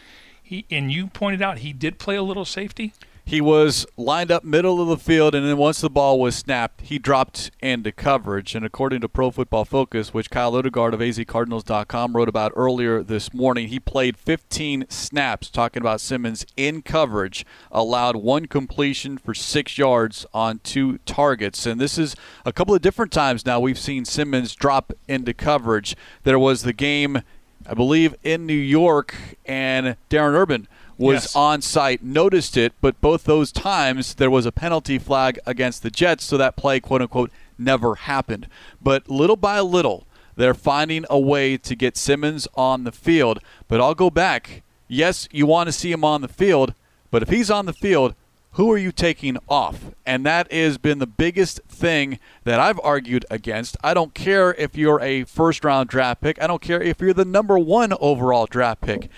He 0.43 0.67
and 0.71 0.91
you 0.91 1.07
pointed 1.07 1.43
out 1.43 1.59
he 1.59 1.73
did 1.73 1.99
play 1.99 2.17
a 2.17 2.23
little 2.23 2.45
safety. 2.45 2.93
He 3.29 3.41
was 3.41 3.87
lined 3.97 4.31
up 4.31 4.45
middle 4.45 4.81
of 4.81 4.87
the 4.87 4.97
field, 4.97 5.35
and 5.35 5.45
then 5.45 5.57
once 5.57 5.81
the 5.81 5.91
ball 5.91 6.21
was 6.21 6.37
snapped, 6.37 6.83
he 6.83 6.97
dropped 7.01 7.51
into 7.61 7.91
coverage. 7.91 8.55
And 8.55 8.65
according 8.65 9.01
to 9.01 9.09
Pro 9.09 9.33
Football 9.33 9.65
Focus, 9.65 10.15
which 10.15 10.31
Kyle 10.31 10.55
Odegaard 10.55 10.95
of 10.95 11.01
AZCardinals.com 11.01 12.17
wrote 12.17 12.29
about 12.29 12.53
earlier 12.55 13.03
this 13.03 13.35
morning, 13.35 13.67
he 13.67 13.81
played 13.81 14.17
15 14.17 14.87
snaps, 14.89 15.51
talking 15.51 15.83
about 15.83 16.01
Simmons 16.01 16.47
in 16.57 16.83
coverage, 16.83 17.45
allowed 17.73 18.15
one 18.15 18.47
completion 18.47 19.19
for 19.19 19.35
six 19.35 19.77
yards 19.77 20.25
on 20.33 20.61
two 20.61 20.99
targets. 20.99 21.67
And 21.67 21.81
this 21.81 21.99
is 21.99 22.15
a 22.45 22.53
couple 22.53 22.77
of 22.77 22.81
different 22.81 23.11
times 23.11 23.45
now 23.45 23.59
we've 23.59 23.77
seen 23.77 24.05
Simmons 24.05 24.55
drop 24.55 24.93
into 25.09 25.35
coverage. 25.35 25.97
There 26.23 26.39
was 26.39 26.62
the 26.62 26.73
game, 26.73 27.23
I 27.69 27.75
believe, 27.75 28.15
in 28.23 28.47
New 28.47 28.55
York, 28.55 29.17
and 29.45 29.97
Darren 30.11 30.35
Urban 30.35 30.69
was 30.98 31.24
Yes. 31.24 31.37
on 31.37 31.62
site, 31.62 32.02
noticed 32.02 32.56
it, 32.56 32.72
but 32.80 33.00
both 33.00 33.24
those 33.24 33.52
times 33.52 34.14
there 34.14 34.30
was 34.30 34.46
a 34.46 34.52
penalty 34.52 34.98
flag 34.98 35.38
against 35.46 35.82
the 35.82 35.90
Jets, 35.90 36.24
so 36.24 36.37
that 36.37 36.56
play, 36.56 36.80
quote 36.80 37.02
unquote, 37.02 37.30
never 37.59 37.94
happened. 37.96 38.46
But 38.82 39.09
little 39.09 39.37
by 39.37 39.61
little, 39.61 40.06
they're 40.37 40.54
finding 40.54 41.04
a 41.09 41.18
way 41.18 41.56
to 41.56 41.74
get 41.74 41.96
Simmons 41.96 42.46
on 42.54 42.85
the 42.85 42.92
field. 42.92 43.40
But 43.68 43.80
I'll 43.80 43.94
go 43.94 44.11
back. 44.11 44.62
Yes, 44.88 45.28
you 45.32 45.46
want 45.46 45.66
to 45.68 45.72
see 45.72 45.90
him 45.90 46.04
on 46.04 46.20
the 46.20 46.28
field, 46.28 46.74
but 47.11 47.22
if 47.22 47.28
he's 47.28 47.50
on 47.50 47.66
the 47.66 47.72
field, 47.72 48.14
who 48.52 48.70
are 48.72 48.78
you 48.78 48.90
taking 48.92 49.37
off? 49.48 49.90
And 50.06 50.24
that 50.24 50.50
has 50.50 50.78
been 50.78 50.98
the 50.98 51.06
biggest 51.06 51.61
thing 51.68 52.18
that 52.44 52.59
I've 52.59 52.80
argued 52.82 53.26
against. 53.30 53.76
I 53.85 53.92
don't 53.92 54.14
care 54.14 54.54
if 54.54 54.76
you're 54.76 55.00
a 55.02 55.24
first 55.24 55.62
round 55.64 55.88
draft 55.90 56.20
pick, 56.22 56.40
I 56.40 56.46
don't 56.46 56.62
care 56.62 56.80
if 56.80 57.00
you're 57.00 57.12
the 57.12 57.24
number 57.24 57.59
one 57.59 57.92
overall 58.00 58.46
draft 58.46 58.80
pick. 58.80 59.11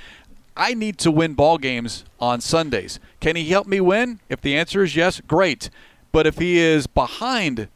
I 0.58 0.74
need 0.74 0.98
to 0.98 1.12
win 1.12 1.34
ball 1.34 1.56
games 1.56 2.04
on 2.18 2.40
Sundays. 2.40 2.98
Can 3.20 3.36
he 3.36 3.44
help 3.44 3.68
me 3.68 3.80
win? 3.80 4.18
If 4.28 4.40
the 4.40 4.56
answer 4.56 4.82
is 4.82 4.96
yes, 4.96 5.20
great. 5.20 5.70
But 6.10 6.26
if 6.26 6.38
he 6.38 6.58
is 6.58 6.88
behind 6.88 7.68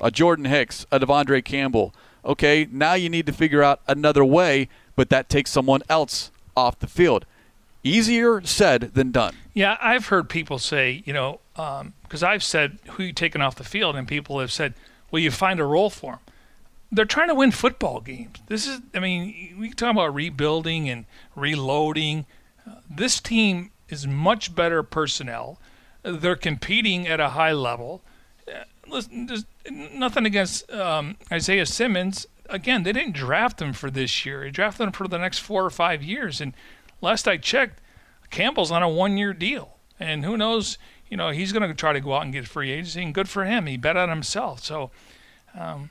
a 0.00 0.10
Jordan 0.10 0.46
Hicks, 0.46 0.84
a 0.90 0.98
De'Vondre 0.98 1.44
Campbell, 1.44 1.94
okay, 2.24 2.66
now 2.72 2.94
you 2.94 3.08
need 3.08 3.26
to 3.26 3.32
figure 3.32 3.62
out 3.62 3.80
another 3.86 4.24
way, 4.24 4.68
but 4.96 5.10
that 5.10 5.28
takes 5.28 5.52
someone 5.52 5.82
else 5.88 6.32
off 6.56 6.78
the 6.80 6.88
field. 6.88 7.24
Easier 7.84 8.40
said 8.42 8.94
than 8.94 9.12
done. 9.12 9.36
Yeah, 9.52 9.76
I've 9.80 10.06
heard 10.06 10.28
people 10.28 10.58
say, 10.58 11.02
you 11.04 11.12
know, 11.12 11.38
um, 11.54 11.92
because 12.02 12.24
I've 12.24 12.42
said 12.42 12.78
who 12.92 13.04
you 13.04 13.12
taking 13.12 13.42
off 13.42 13.54
the 13.54 13.64
field, 13.64 13.94
and 13.94 14.08
people 14.08 14.40
have 14.40 14.50
said, 14.50 14.74
well, 15.10 15.22
you 15.22 15.30
find 15.30 15.60
a 15.60 15.64
role 15.64 15.90
for 15.90 16.14
him. 16.14 16.18
They're 16.94 17.04
trying 17.04 17.28
to 17.28 17.34
win 17.34 17.50
football 17.50 18.00
games. 18.00 18.38
This 18.46 18.66
is, 18.66 18.80
I 18.94 19.00
mean, 19.00 19.56
we 19.58 19.70
talk 19.70 19.90
about 19.90 20.14
rebuilding 20.14 20.88
and 20.88 21.06
reloading. 21.34 22.26
This 22.88 23.20
team 23.20 23.72
is 23.88 24.06
much 24.06 24.54
better 24.54 24.82
personnel. 24.82 25.58
They're 26.02 26.36
competing 26.36 27.06
at 27.06 27.20
a 27.20 27.30
high 27.30 27.52
level. 27.52 28.02
Uh, 28.46 28.64
listen, 28.86 29.26
there's 29.26 29.44
nothing 29.70 30.26
against 30.26 30.70
um, 30.70 31.16
Isaiah 31.32 31.66
Simmons. 31.66 32.26
Again, 32.48 32.82
they 32.82 32.92
didn't 32.92 33.14
draft 33.14 33.60
him 33.60 33.72
for 33.72 33.90
this 33.90 34.24
year. 34.24 34.44
They 34.44 34.50
drafted 34.50 34.86
him 34.86 34.92
for 34.92 35.08
the 35.08 35.18
next 35.18 35.40
four 35.40 35.64
or 35.64 35.70
five 35.70 36.02
years. 36.02 36.40
And 36.40 36.54
last 37.00 37.26
I 37.26 37.36
checked, 37.38 37.80
Campbell's 38.30 38.70
on 38.70 38.82
a 38.82 38.88
one-year 38.88 39.32
deal, 39.32 39.76
and 39.98 40.24
who 40.24 40.36
knows? 40.36 40.78
You 41.08 41.16
know, 41.16 41.30
he's 41.30 41.52
going 41.52 41.68
to 41.68 41.74
try 41.74 41.92
to 41.92 42.00
go 42.00 42.14
out 42.14 42.22
and 42.22 42.32
get 42.32 42.46
free 42.46 42.70
agency, 42.70 43.02
and 43.02 43.14
good 43.14 43.28
for 43.28 43.44
him. 43.44 43.66
He 43.66 43.76
bet 43.76 43.96
on 43.96 44.08
himself. 44.08 44.60
So. 44.60 44.90
Um, 45.58 45.90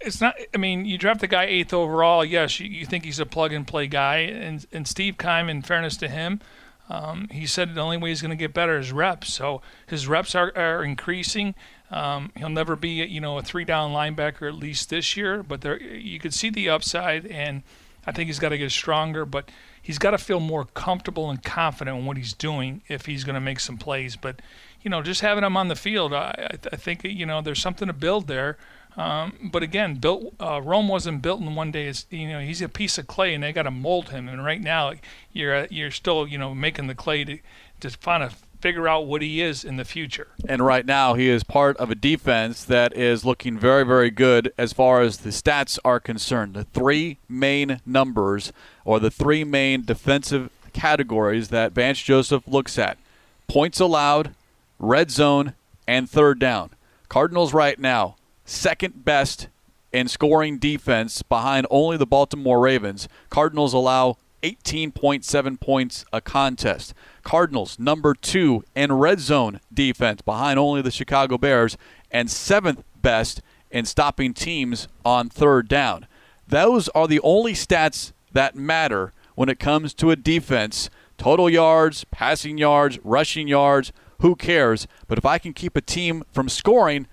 it's 0.00 0.20
not. 0.20 0.36
I 0.54 0.58
mean, 0.58 0.84
you 0.84 0.98
draft 0.98 1.20
the 1.20 1.26
guy 1.26 1.44
eighth 1.44 1.72
overall. 1.72 2.24
Yes, 2.24 2.60
you, 2.60 2.68
you 2.68 2.86
think 2.86 3.04
he's 3.04 3.18
a 3.18 3.26
plug 3.26 3.52
and 3.52 3.66
play 3.66 3.86
guy, 3.86 4.18
and 4.18 4.66
and 4.72 4.86
Steve 4.86 5.18
Keim, 5.18 5.48
in 5.48 5.62
fairness 5.62 5.96
to 5.98 6.08
him, 6.08 6.40
um, 6.88 7.28
he 7.30 7.46
said 7.46 7.74
the 7.74 7.80
only 7.80 7.96
way 7.96 8.10
he's 8.10 8.22
going 8.22 8.30
to 8.30 8.36
get 8.36 8.54
better 8.54 8.78
is 8.78 8.92
reps. 8.92 9.32
So 9.32 9.60
his 9.86 10.06
reps 10.06 10.34
are, 10.34 10.52
are 10.56 10.84
increasing. 10.84 11.54
Um, 11.90 12.32
he'll 12.36 12.48
never 12.48 12.76
be, 12.76 13.04
you 13.04 13.20
know, 13.20 13.38
a 13.38 13.42
three 13.42 13.64
down 13.64 13.92
linebacker 13.92 14.48
at 14.48 14.54
least 14.54 14.90
this 14.90 15.16
year, 15.16 15.42
but 15.42 15.60
there 15.60 15.80
you 15.80 16.18
could 16.18 16.34
see 16.34 16.50
the 16.50 16.68
upside, 16.68 17.26
and 17.26 17.62
I 18.06 18.12
think 18.12 18.26
he's 18.26 18.38
got 18.38 18.50
to 18.50 18.58
get 18.58 18.70
stronger. 18.70 19.24
But 19.24 19.50
he's 19.80 19.98
got 19.98 20.12
to 20.12 20.18
feel 20.18 20.40
more 20.40 20.64
comfortable 20.64 21.30
and 21.30 21.42
confident 21.42 21.98
in 21.98 22.06
what 22.06 22.16
he's 22.16 22.32
doing 22.32 22.82
if 22.88 23.06
he's 23.06 23.24
going 23.24 23.34
to 23.34 23.40
make 23.40 23.60
some 23.60 23.78
plays. 23.78 24.16
But 24.16 24.40
you 24.82 24.90
know, 24.90 25.02
just 25.02 25.20
having 25.20 25.44
him 25.44 25.56
on 25.56 25.68
the 25.68 25.76
field, 25.76 26.12
I, 26.12 26.58
I 26.72 26.76
think 26.76 27.04
you 27.04 27.26
know 27.26 27.40
there's 27.40 27.60
something 27.60 27.88
to 27.88 27.94
build 27.94 28.26
there. 28.26 28.58
Um, 28.96 29.50
but 29.52 29.62
again, 29.62 29.96
built 29.96 30.34
uh, 30.40 30.60
Rome 30.62 30.88
wasn't 30.88 31.20
built 31.20 31.40
in 31.40 31.54
one 31.54 31.70
day. 31.70 31.86
It's, 31.86 32.06
you 32.10 32.28
know, 32.28 32.40
he's 32.40 32.62
a 32.62 32.68
piece 32.68 32.96
of 32.96 33.06
clay, 33.06 33.34
and 33.34 33.42
they 33.42 33.52
got 33.52 33.64
to 33.64 33.70
mold 33.70 34.08
him. 34.08 34.28
And 34.28 34.42
right 34.44 34.60
now, 34.60 34.94
you're 35.32 35.54
uh, 35.54 35.66
you're 35.70 35.90
still 35.90 36.26
you 36.26 36.38
know 36.38 36.54
making 36.54 36.86
the 36.86 36.94
clay 36.94 37.24
to 37.24 37.38
to 37.80 37.98
kind 37.98 38.22
of 38.22 38.42
figure 38.60 38.88
out 38.88 39.06
what 39.06 39.20
he 39.20 39.42
is 39.42 39.64
in 39.64 39.76
the 39.76 39.84
future. 39.84 40.28
And 40.48 40.64
right 40.64 40.86
now, 40.86 41.14
he 41.14 41.28
is 41.28 41.44
part 41.44 41.76
of 41.76 41.90
a 41.90 41.94
defense 41.94 42.64
that 42.64 42.96
is 42.96 43.24
looking 43.24 43.58
very, 43.58 43.84
very 43.84 44.10
good 44.10 44.52
as 44.56 44.72
far 44.72 45.02
as 45.02 45.18
the 45.18 45.30
stats 45.30 45.78
are 45.84 46.00
concerned. 46.00 46.54
The 46.54 46.64
three 46.64 47.18
main 47.28 47.80
numbers, 47.84 48.52
or 48.84 48.98
the 48.98 49.10
three 49.10 49.44
main 49.44 49.84
defensive 49.84 50.50
categories 50.72 51.48
that 51.48 51.72
Vance 51.72 52.02
Joseph 52.02 52.48
looks 52.48 52.78
at 52.78 52.98
points 53.46 53.78
allowed, 53.78 54.34
red 54.78 55.10
zone, 55.10 55.52
and 55.86 56.08
third 56.08 56.38
down. 56.38 56.70
Cardinals 57.08 57.52
right 57.52 57.78
now 57.78 58.16
second 58.46 59.04
best 59.04 59.48
in 59.92 60.08
scoring 60.08 60.58
defense 60.58 61.22
behind 61.22 61.66
only 61.70 61.96
the 61.96 62.06
Baltimore 62.06 62.60
Ravens. 62.60 63.08
Cardinals 63.28 63.74
allow 63.74 64.16
18.7 64.42 65.60
points 65.60 66.04
a 66.12 66.20
contest. 66.20 66.94
Cardinals 67.22 67.78
number 67.78 68.14
2 68.14 68.64
in 68.74 68.92
red 68.92 69.20
zone 69.20 69.60
defense 69.72 70.22
behind 70.22 70.58
only 70.58 70.80
the 70.80 70.90
Chicago 70.90 71.36
Bears 71.36 71.76
and 72.10 72.30
seventh 72.30 72.82
best 73.02 73.42
in 73.70 73.84
stopping 73.84 74.32
teams 74.32 74.88
on 75.04 75.28
third 75.28 75.68
down. 75.68 76.06
Those 76.46 76.88
are 76.90 77.08
the 77.08 77.20
only 77.20 77.54
stats 77.54 78.12
that 78.32 78.54
matter 78.54 79.12
when 79.34 79.48
it 79.48 79.58
comes 79.58 79.92
to 79.94 80.10
a 80.10 80.16
defense. 80.16 80.88
Total 81.18 81.50
yards, 81.50 82.04
passing 82.10 82.58
yards, 82.58 82.98
rushing 83.02 83.48
yards, 83.48 83.92
who 84.20 84.36
cares? 84.36 84.86
But 85.08 85.18
if 85.18 85.26
I 85.26 85.38
can 85.38 85.52
keep 85.52 85.76
a 85.76 85.80
team 85.80 86.22
from 86.30 86.48
scoring, 86.48 87.06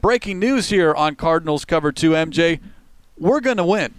breaking 0.00 0.38
news 0.38 0.68
here 0.68 0.94
on 0.94 1.16
Cardinals 1.16 1.64
Cover 1.64 1.92
2, 1.92 2.10
MJ. 2.10 2.60
We're 3.16 3.40
going 3.40 3.56
to 3.56 3.64
win. 3.64 3.94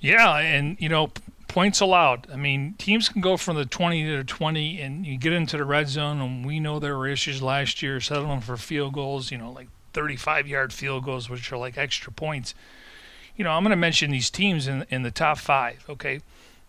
Yeah, 0.00 0.36
and, 0.38 0.76
you 0.80 0.88
know, 0.88 1.10
points 1.48 1.80
allowed. 1.80 2.28
I 2.32 2.36
mean, 2.36 2.74
teams 2.78 3.08
can 3.08 3.20
go 3.20 3.36
from 3.36 3.56
the 3.56 3.64
20 3.64 4.04
to 4.04 4.16
the 4.18 4.24
20, 4.24 4.80
and 4.80 5.06
you 5.06 5.18
get 5.18 5.32
into 5.32 5.56
the 5.56 5.64
red 5.64 5.88
zone, 5.88 6.20
and 6.20 6.46
we 6.46 6.60
know 6.60 6.78
there 6.78 6.96
were 6.96 7.08
issues 7.08 7.42
last 7.42 7.82
year 7.82 8.00
settling 8.00 8.40
for 8.40 8.56
field 8.56 8.94
goals, 8.94 9.30
you 9.30 9.38
know, 9.38 9.50
like 9.50 9.68
35 9.92 10.46
yard 10.46 10.72
field 10.72 11.04
goals, 11.04 11.28
which 11.28 11.50
are 11.52 11.58
like 11.58 11.76
extra 11.76 12.12
points. 12.12 12.54
You 13.36 13.44
know, 13.44 13.50
I'm 13.50 13.62
going 13.62 13.70
to 13.70 13.76
mention 13.76 14.10
these 14.10 14.30
teams 14.30 14.66
in, 14.66 14.84
in 14.90 15.02
the 15.02 15.10
top 15.10 15.38
five, 15.38 15.84
okay? 15.88 16.20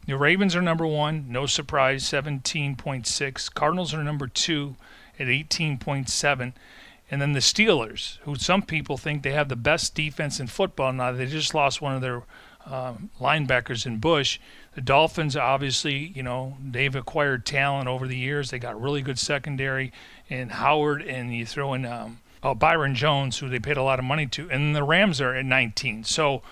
The 0.05 0.17
Ravens 0.17 0.55
are 0.55 0.61
number 0.61 0.87
one, 0.87 1.25
no 1.29 1.45
surprise, 1.45 2.03
17.6. 2.03 3.53
Cardinals 3.53 3.93
are 3.93 4.03
number 4.03 4.27
two 4.27 4.75
at 5.19 5.27
18.7. 5.27 6.53
And 7.11 7.21
then 7.21 7.33
the 7.33 7.39
Steelers, 7.39 8.17
who 8.19 8.35
some 8.35 8.61
people 8.61 8.97
think 8.97 9.23
they 9.23 9.31
have 9.31 9.49
the 9.49 9.55
best 9.55 9.95
defense 9.95 10.39
in 10.39 10.47
football 10.47 10.93
now, 10.93 11.11
they 11.11 11.25
just 11.25 11.55
lost 11.55 11.81
one 11.81 11.95
of 11.95 12.01
their 12.01 12.23
uh, 12.65 12.93
linebackers 13.19 13.85
in 13.85 13.97
Bush. 13.97 14.39
The 14.75 14.81
Dolphins, 14.81 15.35
obviously, 15.35 16.11
you 16.15 16.21
know, 16.21 16.57
they've 16.63 16.95
acquired 16.95 17.45
talent 17.45 17.87
over 17.87 18.07
the 18.07 18.17
years. 18.17 18.51
They 18.51 18.59
got 18.59 18.79
really 18.79 19.01
good 19.01 19.17
secondary 19.17 19.91
and 20.29 20.51
Howard, 20.51 21.01
and 21.01 21.35
you 21.35 21.45
throw 21.45 21.73
in 21.73 21.85
um, 21.85 22.19
oh, 22.43 22.53
Byron 22.53 22.95
Jones, 22.95 23.39
who 23.39 23.49
they 23.49 23.59
paid 23.59 23.77
a 23.77 23.83
lot 23.83 23.99
of 23.99 24.05
money 24.05 24.27
to. 24.27 24.49
And 24.51 24.75
the 24.75 24.83
Rams 24.83 25.19
are 25.19 25.33
at 25.33 25.45
19. 25.45 26.03
So 26.03 26.43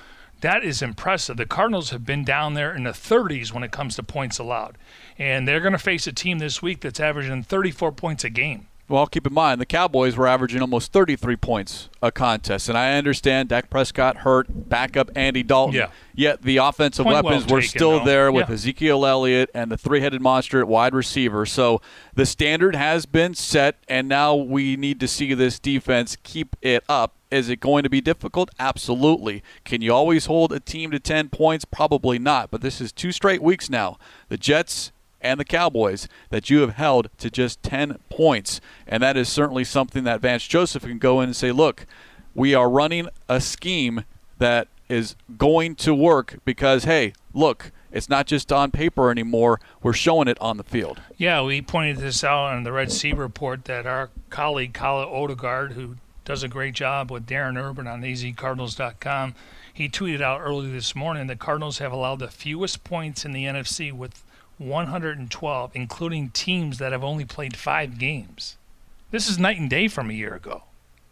that 0.41 0.63
is 0.63 0.81
impressive. 0.81 1.37
The 1.37 1.45
Cardinals 1.45 1.91
have 1.91 2.05
been 2.05 2.23
down 2.23 2.53
there 2.53 2.75
in 2.75 2.83
the 2.83 2.91
30s 2.91 3.53
when 3.53 3.63
it 3.63 3.71
comes 3.71 3.95
to 3.95 4.03
points 4.03 4.39
allowed. 4.39 4.77
And 5.17 5.47
they're 5.47 5.61
going 5.61 5.73
to 5.73 5.79
face 5.79 6.07
a 6.07 6.11
team 6.11 6.39
this 6.39 6.61
week 6.61 6.81
that's 6.81 6.99
averaging 6.99 7.43
34 7.43 7.91
points 7.91 8.23
a 8.23 8.29
game. 8.29 8.67
Well, 8.89 9.05
keep 9.05 9.27
in 9.27 9.33
mind 9.33 9.59
the 9.59 9.65
Cowboys 9.65 10.15
were 10.15 10.27
averaging 10.27 10.61
almost 10.61 10.93
33 10.93 11.35
points 11.35 11.89
a 12.01 12.09
contest, 12.09 12.69
and 12.69 12.77
I 12.77 12.93
understand 12.97 13.49
Dak 13.49 13.69
Prescott 13.69 14.17
hurt, 14.17 14.47
backup 14.69 15.09
Andy 15.13 15.43
Dalton. 15.43 15.75
Yeah. 15.75 15.89
Yet 16.15 16.41
the 16.43 16.57
offensive 16.57 17.03
Point 17.03 17.25
weapons 17.25 17.45
well 17.45 17.55
were 17.55 17.61
taken, 17.61 17.69
still 17.77 17.99
though. 17.99 18.05
there 18.05 18.31
with 18.31 18.47
Yeah. 18.47 18.53
Ezekiel 18.53 19.05
Elliott 19.05 19.49
and 19.53 19.69
the 19.69 19.77
three-headed 19.77 20.21
monster 20.21 20.61
at 20.61 20.69
wide 20.69 20.93
receiver. 20.95 21.45
So 21.45 21.81
the 22.15 22.25
standard 22.25 22.75
has 22.75 23.05
been 23.05 23.33
set, 23.33 23.75
and 23.89 24.07
now 24.07 24.35
we 24.35 24.77
need 24.77 25.01
to 25.01 25.07
see 25.07 25.33
this 25.33 25.59
defense 25.59 26.15
keep 26.23 26.55
it 26.61 26.83
up. 26.87 27.13
Is 27.29 27.49
it 27.49 27.59
going 27.59 27.83
to 27.83 27.89
be 27.89 27.99
difficult? 27.99 28.49
Absolutely. 28.57 29.43
Can 29.65 29.81
you 29.81 29.93
always 29.93 30.27
hold 30.27 30.53
a 30.53 30.61
team 30.61 30.91
to 30.91 30.99
10 30.99 31.27
points? 31.27 31.65
Probably 31.65 32.17
not. 32.19 32.49
But 32.49 32.61
this 32.61 32.79
is 32.79 32.93
two 32.93 33.11
straight 33.11 33.43
weeks 33.43 33.69
now. 33.69 33.97
The 34.29 34.37
Jets 34.37 34.93
and 35.21 35.39
the 35.39 35.45
Cowboys 35.45 36.07
that 36.29 36.49
you 36.49 36.61
have 36.61 36.73
held 36.73 37.09
to 37.17 37.29
just 37.29 37.61
10 37.63 37.97
points. 38.09 38.61
And 38.87 39.01
that 39.03 39.17
is 39.17 39.29
certainly 39.29 39.63
something 39.63 40.03
that 40.03 40.21
Vance 40.21 40.47
Joseph 40.47 40.83
can 40.83 40.97
go 40.97 41.21
in 41.21 41.29
and 41.29 41.35
say, 41.35 41.51
look, 41.51 41.85
we 42.33 42.53
are 42.53 42.69
running 42.69 43.09
a 43.27 43.41
scheme 43.41 44.03
that 44.37 44.67
is 44.89 45.15
going 45.37 45.75
to 45.75 45.93
work 45.93 46.39
because, 46.45 46.83
hey, 46.83 47.13
look, 47.33 47.71
it's 47.91 48.09
not 48.09 48.27
just 48.27 48.51
on 48.51 48.71
paper 48.71 49.09
anymore. 49.09 49.59
We're 49.81 49.93
showing 49.93 50.27
it 50.27 50.39
on 50.39 50.57
the 50.57 50.63
field. 50.63 51.01
Yeah, 51.17 51.41
we 51.43 51.61
pointed 51.61 51.97
this 51.97 52.23
out 52.23 52.53
on 52.53 52.63
the 52.63 52.71
Red 52.71 52.91
Sea 52.91 53.13
report 53.13 53.65
that 53.65 53.85
our 53.85 54.09
colleague 54.29 54.73
Kyle 54.73 54.99
Odegaard, 54.99 55.73
who 55.73 55.95
does 56.25 56.43
a 56.43 56.47
great 56.47 56.73
job 56.73 57.09
with 57.09 57.25
Darren 57.25 57.57
Urban 57.57 57.87
on 57.87 58.01
azcardinals.com, 58.01 59.33
he 59.73 59.87
tweeted 59.87 60.21
out 60.21 60.41
early 60.41 60.69
this 60.69 60.95
morning 60.95 61.27
that 61.27 61.39
Cardinals 61.39 61.77
have 61.77 61.91
allowed 61.91 62.19
the 62.19 62.27
fewest 62.27 62.83
points 62.83 63.25
in 63.25 63.31
the 63.31 63.45
NFC 63.45 63.93
with 63.93 64.23
112, 64.57 65.71
including 65.73 66.29
teams 66.29 66.77
that 66.77 66.91
have 66.91 67.03
only 67.03 67.25
played 67.25 67.55
five 67.55 67.97
games. 67.97 68.57
This 69.11 69.29
is 69.29 69.37
night 69.37 69.59
and 69.59 69.69
day 69.69 69.87
from 69.87 70.09
a 70.09 70.13
year 70.13 70.33
ago. 70.33 70.63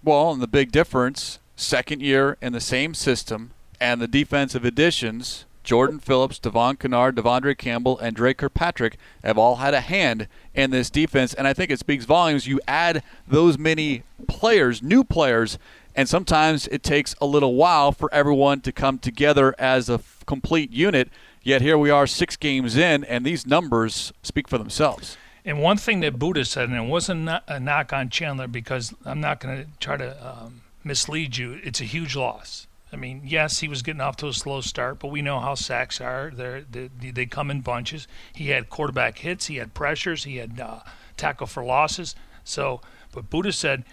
Well, 0.03 0.31
and 0.31 0.41
the 0.41 0.47
big 0.47 0.71
difference, 0.71 1.39
second 1.55 2.01
year 2.01 2.37
in 2.41 2.53
the 2.53 2.59
same 2.59 2.93
system, 2.93 3.51
and 3.79 4.01
the 4.01 4.07
defensive 4.07 4.65
additions, 4.65 5.45
Jordan 5.63 5.99
Phillips, 5.99 6.37
Devon 6.37 6.75
Kennard, 6.75 7.15
De'Vondre 7.15 7.57
Campbell, 7.57 7.97
and 7.97 8.15
Dre 8.15 8.33
Kirkpatrick 8.33 8.97
have 9.23 9.37
all 9.37 9.57
had 9.57 9.73
a 9.73 9.81
hand 9.81 10.27
in 10.53 10.69
this 10.69 10.89
defense. 10.89 11.33
And 11.33 11.47
I 11.47 11.53
think 11.53 11.71
it 11.71 11.79
speaks 11.79 12.05
volumes. 12.05 12.47
You 12.47 12.61
add 12.67 13.01
those 13.27 13.57
many 13.57 14.03
players, 14.27 14.83
new 14.83 15.03
players, 15.03 15.57
and 15.95 16.07
sometimes 16.07 16.67
it 16.67 16.83
takes 16.83 17.15
a 17.19 17.25
little 17.25 17.55
while 17.55 17.91
for 17.91 18.13
everyone 18.13 18.61
to 18.61 18.71
come 18.71 18.99
together 18.99 19.55
as 19.57 19.89
a 19.89 19.95
f- 19.95 20.23
complete 20.27 20.71
unit. 20.71 21.09
Yet 21.45 21.61
here 21.61 21.77
we 21.77 21.91
are 21.91 22.07
six 22.07 22.35
games 22.35 22.75
in, 22.75 23.03
and 23.03 23.23
these 23.23 23.45
numbers 23.45 24.11
speak 24.23 24.47
for 24.47 24.57
themselves. 24.57 25.15
And 25.45 25.61
one 25.61 25.77
thing 25.77 25.99
that 25.99 26.17
Budda 26.17 26.47
said, 26.47 26.69
and 26.69 26.75
it 26.75 26.89
wasn't 26.89 27.29
a 27.47 27.59
knock 27.59 27.93
on 27.93 28.09
Chandler 28.09 28.47
because 28.47 28.95
I'm 29.05 29.21
not 29.21 29.39
going 29.39 29.63
to 29.63 29.67
try 29.79 29.95
to 29.95 30.27
um, 30.27 30.63
mislead 30.83 31.37
you, 31.37 31.59
it's 31.63 31.79
a 31.79 31.83
huge 31.83 32.15
loss. 32.15 32.65
I 32.91 32.95
mean, 32.95 33.21
yes, 33.23 33.59
he 33.59 33.67
was 33.67 33.83
getting 33.83 34.01
off 34.01 34.17
to 34.17 34.27
a 34.27 34.33
slow 34.33 34.61
start, 34.61 34.97
but 34.97 35.09
we 35.09 35.21
know 35.21 35.39
how 35.39 35.53
sacks 35.53 36.01
are. 36.01 36.31
They're, 36.33 36.61
they 36.61 36.89
they 37.11 37.27
come 37.27 37.51
in 37.51 37.61
bunches. 37.61 38.07
He 38.33 38.49
had 38.49 38.71
quarterback 38.71 39.19
hits, 39.19 39.45
he 39.45 39.57
had 39.57 39.75
pressures, 39.75 40.23
he 40.23 40.37
had 40.37 40.59
uh, 40.59 40.79
tackle 41.15 41.45
for 41.45 41.63
losses. 41.63 42.15
So, 42.43 42.81
but 43.11 43.29
Budda 43.29 43.53
said 43.53 43.83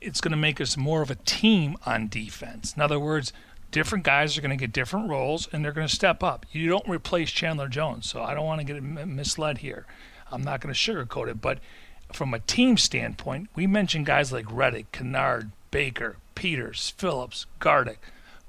it's 0.00 0.20
going 0.20 0.30
to 0.30 0.36
make 0.36 0.60
us 0.60 0.76
more 0.76 1.02
of 1.02 1.10
a 1.10 1.16
team 1.16 1.76
on 1.84 2.06
defense. 2.06 2.74
In 2.76 2.82
other 2.82 3.00
words, 3.00 3.32
different 3.72 4.04
guys 4.04 4.38
are 4.38 4.40
going 4.40 4.56
to 4.56 4.56
get 4.56 4.72
different 4.72 5.10
roles 5.10 5.48
and 5.52 5.64
they're 5.64 5.72
going 5.72 5.88
to 5.88 5.94
step 5.94 6.22
up. 6.22 6.46
You 6.52 6.68
don't 6.68 6.88
replace 6.88 7.30
Chandler 7.32 7.68
Jones, 7.68 8.08
so 8.08 8.22
I 8.22 8.34
don't 8.34 8.46
want 8.46 8.60
to 8.60 8.64
get 8.64 8.80
misled 8.82 9.58
here. 9.58 9.86
I'm 10.30 10.42
not 10.42 10.60
going 10.60 10.72
to 10.72 10.78
sugarcoat 10.78 11.28
it, 11.28 11.40
but 11.40 11.58
from 12.12 12.32
a 12.32 12.38
team 12.38 12.76
standpoint, 12.76 13.48
we 13.56 13.66
mentioned 13.66 14.06
guys 14.06 14.32
like 14.32 14.46
Reddick, 14.48 14.92
Kennard, 14.92 15.50
Baker, 15.70 16.16
Peters, 16.34 16.94
Phillips, 16.96 17.46
Gardeck, 17.58 17.98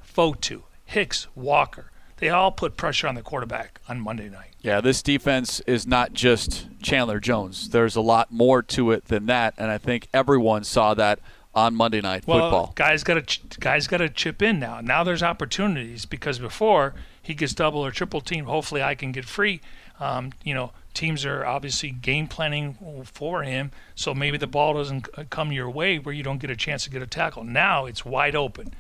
Fotu, 0.06 0.64
Hicks, 0.86 1.28
Walker. 1.36 1.90
They 2.18 2.30
all 2.30 2.52
put 2.52 2.78
pressure 2.78 3.08
on 3.08 3.16
the 3.16 3.22
quarterback 3.22 3.82
on 3.90 4.00
Monday 4.00 4.30
night. 4.30 4.52
Yeah, 4.62 4.80
this 4.80 5.02
defense 5.02 5.60
is 5.62 5.86
not 5.88 6.14
just 6.14 6.68
Chandler 6.82 7.20
Jones. 7.20 7.70
There's 7.70 7.96
a 7.96 8.02
lot 8.02 8.32
more 8.32 8.62
to 8.64 8.92
it 8.92 9.06
than 9.06 9.26
that, 9.26 9.56
and 9.58 9.70
I 9.70 9.78
think 9.78 10.08
everyone 10.14 10.64
saw 10.64 10.94
that 10.94 11.20
on 11.56 11.76
Monday 11.76 12.02
Night 12.02 12.26
well, 12.28 12.40
Football. 12.40 12.74
Guys 12.76 13.04
got 13.04 13.28
to 13.28 13.60
guys 13.60 13.88
got 13.88 13.98
to 13.98 14.10
chip 14.10 14.42
in 14.42 14.60
now. 14.60 14.82
Now 14.82 15.04
there's 15.04 15.24
opportunities 15.24 16.06
because 16.06 16.40
before 16.40 16.94
he 17.24 17.34
gets 17.34 17.54
double 17.54 17.84
or 17.84 17.90
triple 17.90 18.22
team. 18.22 18.46
Hopefully 18.46 18.84
I 18.84 18.94
can 18.96 19.12
get 19.14 19.26
free. 19.26 19.62
Um, 20.00 20.34
you 20.44 20.54
know, 20.54 20.72
teams 20.94 21.26
are 21.26 21.46
obviously 21.46 21.92
game 21.92 22.28
planning 22.28 23.06
for 23.06 23.44
him, 23.44 23.72
so 23.96 24.14
maybe 24.14 24.38
the 24.38 24.48
ball 24.48 24.74
doesn't 24.74 25.08
come 25.30 25.52
your 25.52 25.70
way 25.70 25.98
where 25.98 26.14
you 26.14 26.22
don't 26.22 26.40
get 26.40 26.50
a 26.50 26.56
chance 26.56 26.84
to 26.84 26.90
get 26.90 27.02
a 27.02 27.08
tackle. 27.08 27.44
Now 27.44 27.86
it's 27.86 28.04
wide 28.04 28.36
open. 28.36 28.74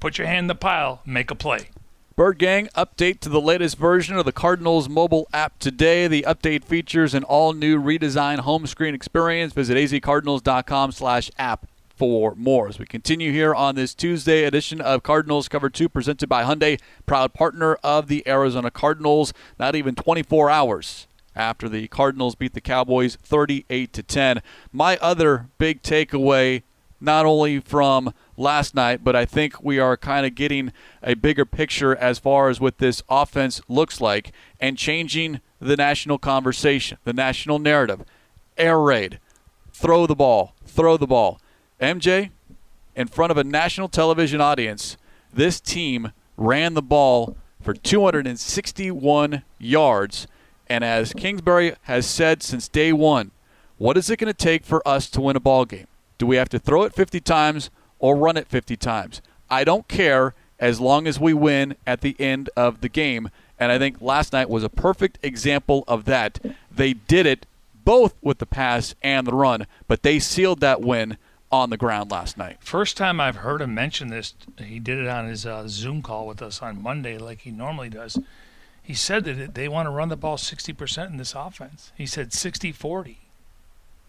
Put 0.00 0.16
your 0.16 0.26
hand 0.26 0.44
in 0.44 0.46
the 0.46 0.54
pile, 0.54 1.02
make 1.04 1.30
a 1.30 1.34
play. 1.34 1.68
Bird 2.16 2.38
Gang 2.38 2.68
update 2.74 3.20
to 3.20 3.28
the 3.28 3.40
latest 3.40 3.76
version 3.76 4.16
of 4.16 4.24
the 4.24 4.32
Cardinals 4.32 4.88
mobile 4.88 5.28
app 5.32 5.58
today. 5.58 6.06
The 6.06 6.24
update 6.26 6.64
features 6.64 7.14
an 7.14 7.24
all-new 7.24 7.80
redesigned 7.80 8.40
home 8.40 8.66
screen 8.66 8.94
experience. 8.94 9.52
Visit 9.52 9.76
azcardinals.com/app 9.76 11.66
for 12.00 12.34
more. 12.34 12.66
As 12.66 12.78
we 12.78 12.86
continue 12.86 13.30
here 13.30 13.54
on 13.54 13.74
this 13.74 13.94
Tuesday 13.94 14.44
edition 14.44 14.80
of 14.80 15.02
Cardinals 15.02 15.48
Cover 15.48 15.68
2 15.68 15.86
presented 15.86 16.30
by 16.30 16.44
Hyundai, 16.44 16.80
proud 17.04 17.34
partner 17.34 17.74
of 17.84 18.08
the 18.08 18.26
Arizona 18.26 18.70
Cardinals, 18.70 19.34
not 19.58 19.76
even 19.76 19.94
24 19.94 20.48
hours 20.48 21.06
after 21.36 21.68
the 21.68 21.88
Cardinals 21.88 22.34
beat 22.34 22.54
the 22.54 22.60
Cowboys 22.62 23.16
38 23.16 23.92
to 23.92 24.02
10. 24.02 24.40
My 24.72 24.96
other 25.02 25.48
big 25.58 25.82
takeaway 25.82 26.62
not 27.02 27.26
only 27.26 27.60
from 27.60 28.14
last 28.34 28.74
night, 28.74 29.04
but 29.04 29.14
I 29.14 29.26
think 29.26 29.62
we 29.62 29.78
are 29.78 29.98
kind 29.98 30.24
of 30.24 30.34
getting 30.34 30.72
a 31.02 31.12
bigger 31.12 31.44
picture 31.44 31.94
as 31.94 32.18
far 32.18 32.48
as 32.48 32.58
what 32.58 32.78
this 32.78 33.02
offense 33.10 33.60
looks 33.68 34.00
like 34.00 34.32
and 34.58 34.78
changing 34.78 35.42
the 35.60 35.76
national 35.76 36.16
conversation, 36.16 36.96
the 37.04 37.12
national 37.12 37.58
narrative. 37.58 38.06
Air 38.56 38.80
raid, 38.80 39.20
throw 39.74 40.06
the 40.06 40.16
ball, 40.16 40.54
throw 40.64 40.96
the 40.96 41.06
ball. 41.06 41.38
MJ, 41.80 42.30
in 42.94 43.08
front 43.08 43.30
of 43.30 43.38
a 43.38 43.44
national 43.44 43.88
television 43.88 44.40
audience, 44.40 44.96
this 45.32 45.60
team 45.60 46.12
ran 46.36 46.74
the 46.74 46.82
ball 46.82 47.36
for 47.60 47.74
261 47.74 49.42
yards. 49.58 50.26
And 50.68 50.84
as 50.84 51.12
Kingsbury 51.12 51.74
has 51.82 52.06
said 52.06 52.42
since 52.42 52.68
day 52.68 52.92
one, 52.92 53.30
what 53.78 53.96
is 53.96 54.10
it 54.10 54.18
going 54.18 54.32
to 54.32 54.34
take 54.34 54.64
for 54.64 54.86
us 54.86 55.08
to 55.10 55.20
win 55.20 55.36
a 55.36 55.40
ball 55.40 55.64
game? 55.64 55.86
Do 56.18 56.26
we 56.26 56.36
have 56.36 56.50
to 56.50 56.58
throw 56.58 56.82
it 56.82 56.94
50 56.94 57.20
times 57.20 57.70
or 57.98 58.14
run 58.14 58.36
it 58.36 58.48
50 58.48 58.76
times? 58.76 59.22
I 59.48 59.64
don't 59.64 59.88
care 59.88 60.34
as 60.58 60.80
long 60.80 61.06
as 61.06 61.18
we 61.18 61.32
win 61.32 61.76
at 61.86 62.02
the 62.02 62.14
end 62.18 62.50
of 62.56 62.82
the 62.82 62.90
game. 62.90 63.30
And 63.58 63.72
I 63.72 63.78
think 63.78 64.02
last 64.02 64.32
night 64.34 64.50
was 64.50 64.62
a 64.62 64.68
perfect 64.68 65.18
example 65.22 65.84
of 65.88 66.04
that. 66.04 66.38
They 66.70 66.92
did 66.92 67.24
it 67.24 67.46
both 67.84 68.14
with 68.20 68.38
the 68.38 68.46
pass 68.46 68.94
and 69.02 69.26
the 69.26 69.34
run, 69.34 69.66
but 69.88 70.02
they 70.02 70.18
sealed 70.18 70.60
that 70.60 70.82
win 70.82 71.16
on 71.52 71.70
the 71.70 71.76
ground 71.76 72.10
last 72.10 72.38
night. 72.38 72.58
First 72.60 72.96
time 72.96 73.20
I've 73.20 73.36
heard 73.36 73.60
him 73.60 73.74
mention 73.74 74.08
this, 74.08 74.34
he 74.58 74.78
did 74.78 74.98
it 74.98 75.08
on 75.08 75.26
his 75.26 75.44
uh, 75.44 75.66
Zoom 75.66 76.02
call 76.02 76.26
with 76.26 76.40
us 76.42 76.62
on 76.62 76.82
Monday, 76.82 77.18
like 77.18 77.40
he 77.40 77.50
normally 77.50 77.88
does. 77.88 78.18
He 78.82 78.94
said 78.94 79.24
that 79.24 79.54
they 79.54 79.68
want 79.68 79.86
to 79.86 79.90
run 79.90 80.08
the 80.08 80.16
ball 80.16 80.36
60% 80.36 81.10
in 81.10 81.16
this 81.16 81.34
offense. 81.34 81.92
He 81.96 82.06
said 82.06 82.32
60 82.32 82.72
40. 82.72 83.18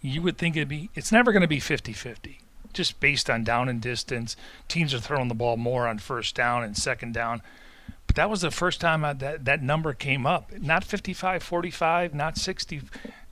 You 0.02 0.22
would 0.22 0.38
think 0.38 0.56
it'd 0.56 0.68
be, 0.68 0.90
it's 0.96 1.12
never 1.12 1.32
going 1.32 1.42
to 1.42 1.48
be 1.48 1.60
50 1.60 1.94
50, 1.94 2.40
just 2.74 3.00
based 3.00 3.30
on 3.30 3.44
down 3.44 3.70
and 3.70 3.82
distance. 3.82 4.36
Teams 4.68 4.94
are 4.94 5.00
throwing 5.00 5.28
the 5.28 5.36
ball 5.36 5.58
more 5.58 5.88
on 5.88 6.00
first 6.00 6.36
down 6.36 6.64
and 6.64 6.76
second 6.76 7.14
down. 7.14 7.42
But 8.08 8.16
that 8.16 8.30
was 8.30 8.42
the 8.42 8.52
first 8.52 8.82
time 8.82 9.06
I, 9.06 9.14
that 9.14 9.46
that 9.46 9.62
number 9.62 9.94
came 9.94 10.26
up. 10.26 10.52
Not 10.60 10.84
55 10.84 11.44
45, 11.44 12.14
not 12.14 12.38
60. 12.38 12.82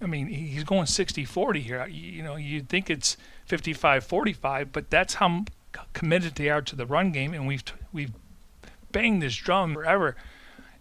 I 0.02 0.06
mean, 0.06 0.28
he's 0.28 0.64
going 0.64 0.86
60 0.86 1.26
40 1.26 1.60
here. 1.60 1.86
You 1.88 2.24
know, 2.24 2.36
you'd 2.36 2.70
think 2.70 2.90
it's 2.90 3.18
55 3.50 4.04
45, 4.04 4.72
but 4.72 4.90
that's 4.90 5.16
how 5.16 5.44
committed 5.94 6.36
they 6.36 6.50
are 6.50 6.62
to 6.62 6.76
the 6.76 6.86
run 6.86 7.12
game. 7.12 7.34
And 7.34 7.48
we've, 7.48 7.64
we've 7.92 8.14
banged 8.92 9.24
this 9.24 9.36
drum 9.36 9.74
forever. 9.74 10.16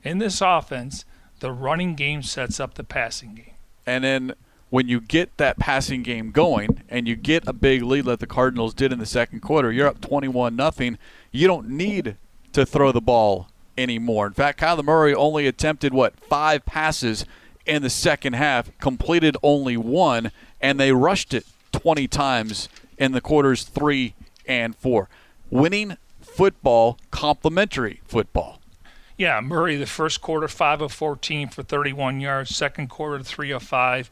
In 0.05 0.19
this 0.19 0.41
offense, 0.41 1.05
the 1.41 1.51
running 1.51 1.95
game 1.95 2.23
sets 2.23 2.61
up 2.61 2.75
the 2.75 2.85
passing 2.85 3.35
game. 3.35 3.55
And 3.87 4.05
then 4.05 4.35
when 4.69 4.87
you 4.87 5.01
get 5.01 5.35
that 5.39 5.59
passing 5.59 6.03
game 6.03 6.31
going 6.31 6.83
and 6.91 7.09
you 7.09 7.17
get 7.17 7.49
a 7.49 7.55
big 7.55 7.83
lead 7.83 8.05
like 8.05 8.19
the 8.19 8.27
Cardinals 8.27 8.75
did 8.75 8.93
in 8.93 8.99
the 8.99 9.07
second 9.07 9.41
quarter, 9.41 9.73
you're 9.73 9.89
up 9.89 10.03
21 10.03 10.55
nothing. 10.55 10.99
You 11.33 11.47
don't 11.47 11.71
need 11.71 12.17
to 12.53 12.67
throw 12.67 12.93
the 12.93 13.01
ball 13.01 13.49
anymore. 13.79 14.27
In 14.27 14.35
fact, 14.35 14.61
Kyler 14.61 14.85
Murray 14.85 15.15
only 15.15 15.47
attempted 15.47 15.95
what 15.95 16.21
five 16.21 16.67
passes 16.67 17.25
in 17.65 17.81
the 17.83 17.91
second 17.91 18.35
half, 18.35 18.77
completed 18.79 19.37
only 19.43 19.77
one, 19.77 20.33
and 20.61 20.79
they 20.79 20.93
rushed 20.93 21.33
it 21.33 21.47
20 21.73 22.09
times 22.09 22.69
in 22.97 23.13
the 23.13 23.21
quarters 23.21 23.65
three 23.65 24.15
and 24.47 24.75
four. 24.77 25.09
Winning 25.51 25.97
football, 26.21 26.99
complementary 27.11 28.01
football. 28.07 28.61
Yeah, 29.17 29.41
Murray, 29.41 29.77
the 29.77 29.87
first 29.87 30.21
quarter, 30.21 30.47
5 30.47 30.81
of 30.81 30.93
14 30.93 31.49
for 31.49 31.65
31 31.65 32.21
yards. 32.21 32.55
Second 32.55 32.89
quarter, 32.89 33.25
3 33.25 33.51
of 33.51 33.65
5 33.65 34.11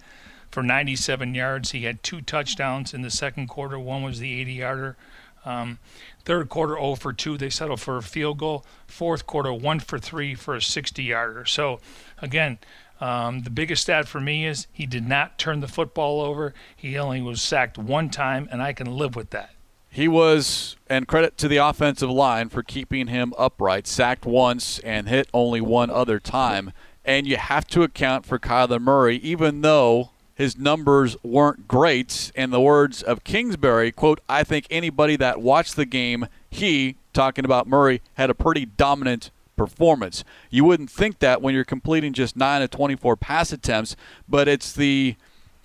for 0.51 0.63
97 0.65 1.35
yards. 1.35 1.71
He 1.71 1.85
had 1.85 2.03
two 2.03 2.21
touchdowns 2.21 2.93
in 2.93 3.03
the 3.03 3.11
second 3.11 3.47
quarter. 3.47 3.79
One 3.79 4.03
was 4.03 4.19
the 4.19 4.41
80 4.41 4.53
yarder. 4.55 4.97
Um, 5.45 5.79
third 6.25 6.49
quarter, 6.49 6.75
0 6.75 6.97
for 6.97 7.13
2. 7.13 7.39
They 7.39 7.51
settled 7.51 7.81
for 7.81 7.97
a 7.97 8.03
field 8.03 8.39
goal. 8.39 8.65
Fourth 8.89 9.27
quarter, 9.27 9.53
1 9.53 9.79
for 9.79 10.01
3 10.01 10.35
for 10.35 10.57
a 10.57 10.63
60 10.63 11.05
yarder. 11.05 11.45
So, 11.45 11.79
again, 12.21 12.59
um, 13.01 13.43
the 13.43 13.51
biggest 13.51 13.83
stat 13.83 14.09
for 14.09 14.21
me 14.21 14.47
is 14.47 14.67
he 14.73 14.87
did 14.87 15.07
not 15.07 15.39
turn 15.39 15.61
the 15.61 15.69
football 15.69 16.21
over. 16.21 16.55
He 16.75 16.99
only 16.99 17.21
was 17.21 17.43
sacked 17.43 17.79
one 17.79 18.11
time, 18.11 18.49
and 18.51 18.63
I 18.63 18.73
can 18.73 18.87
live 18.87 19.17
with 19.17 19.31
that. 19.31 19.51
He 19.91 20.09
was, 20.09 20.77
and 20.89 21.09
credit 21.09 21.39
to 21.39 21.49
the 21.49 21.57
offensive 21.57 22.11
line 22.11 22.49
for 22.49 22.63
keeping 22.63 23.07
him 23.07 23.33
upright, 23.39 23.87
sacked 23.87 24.27
once 24.27 24.79
and 24.81 25.09
hit 25.09 25.29
only 25.33 25.61
one 25.61 25.91
other 25.91 26.21
time. 26.21 26.73
And 27.05 27.27
you 27.27 27.37
have 27.37 27.67
to 27.69 27.83
account 27.83 28.27
for 28.27 28.39
Kyler 28.39 28.81
Murray, 28.81 29.17
even 29.17 29.63
though 29.63 30.11
his 30.35 30.59
numbers 30.59 31.17
weren't 31.23 31.67
great. 31.67 32.31
In 32.35 32.51
the 32.51 32.61
words 32.61 33.03
of 33.03 33.25
Kingsbury, 33.25 33.91
quote, 33.91 34.21
I 34.29 34.45
think 34.45 34.67
anybody 34.71 35.17
that 35.17 35.41
watched 35.41 35.77
the 35.77 35.87
game, 35.87 36.27
he, 36.51 36.97
talking 37.15 37.47
about 37.47 37.67
Murray, 37.67 38.03
had 38.15 38.29
a 38.29 38.35
pretty 38.35 38.67
dominant 38.67 39.31
performance. 39.57 40.25
You 40.51 40.65
wouldn't 40.65 40.91
think 40.91 41.19
that 41.21 41.43
when 41.43 41.55
you're 41.55 41.65
completing 41.65 42.13
just 42.13 42.37
9 42.37 42.63
of 42.63 42.71
24 42.71 43.17
pass 43.17 43.53
attempts, 43.53 43.97
but 44.29 44.49
it's 44.49 44.73
the 44.73 45.17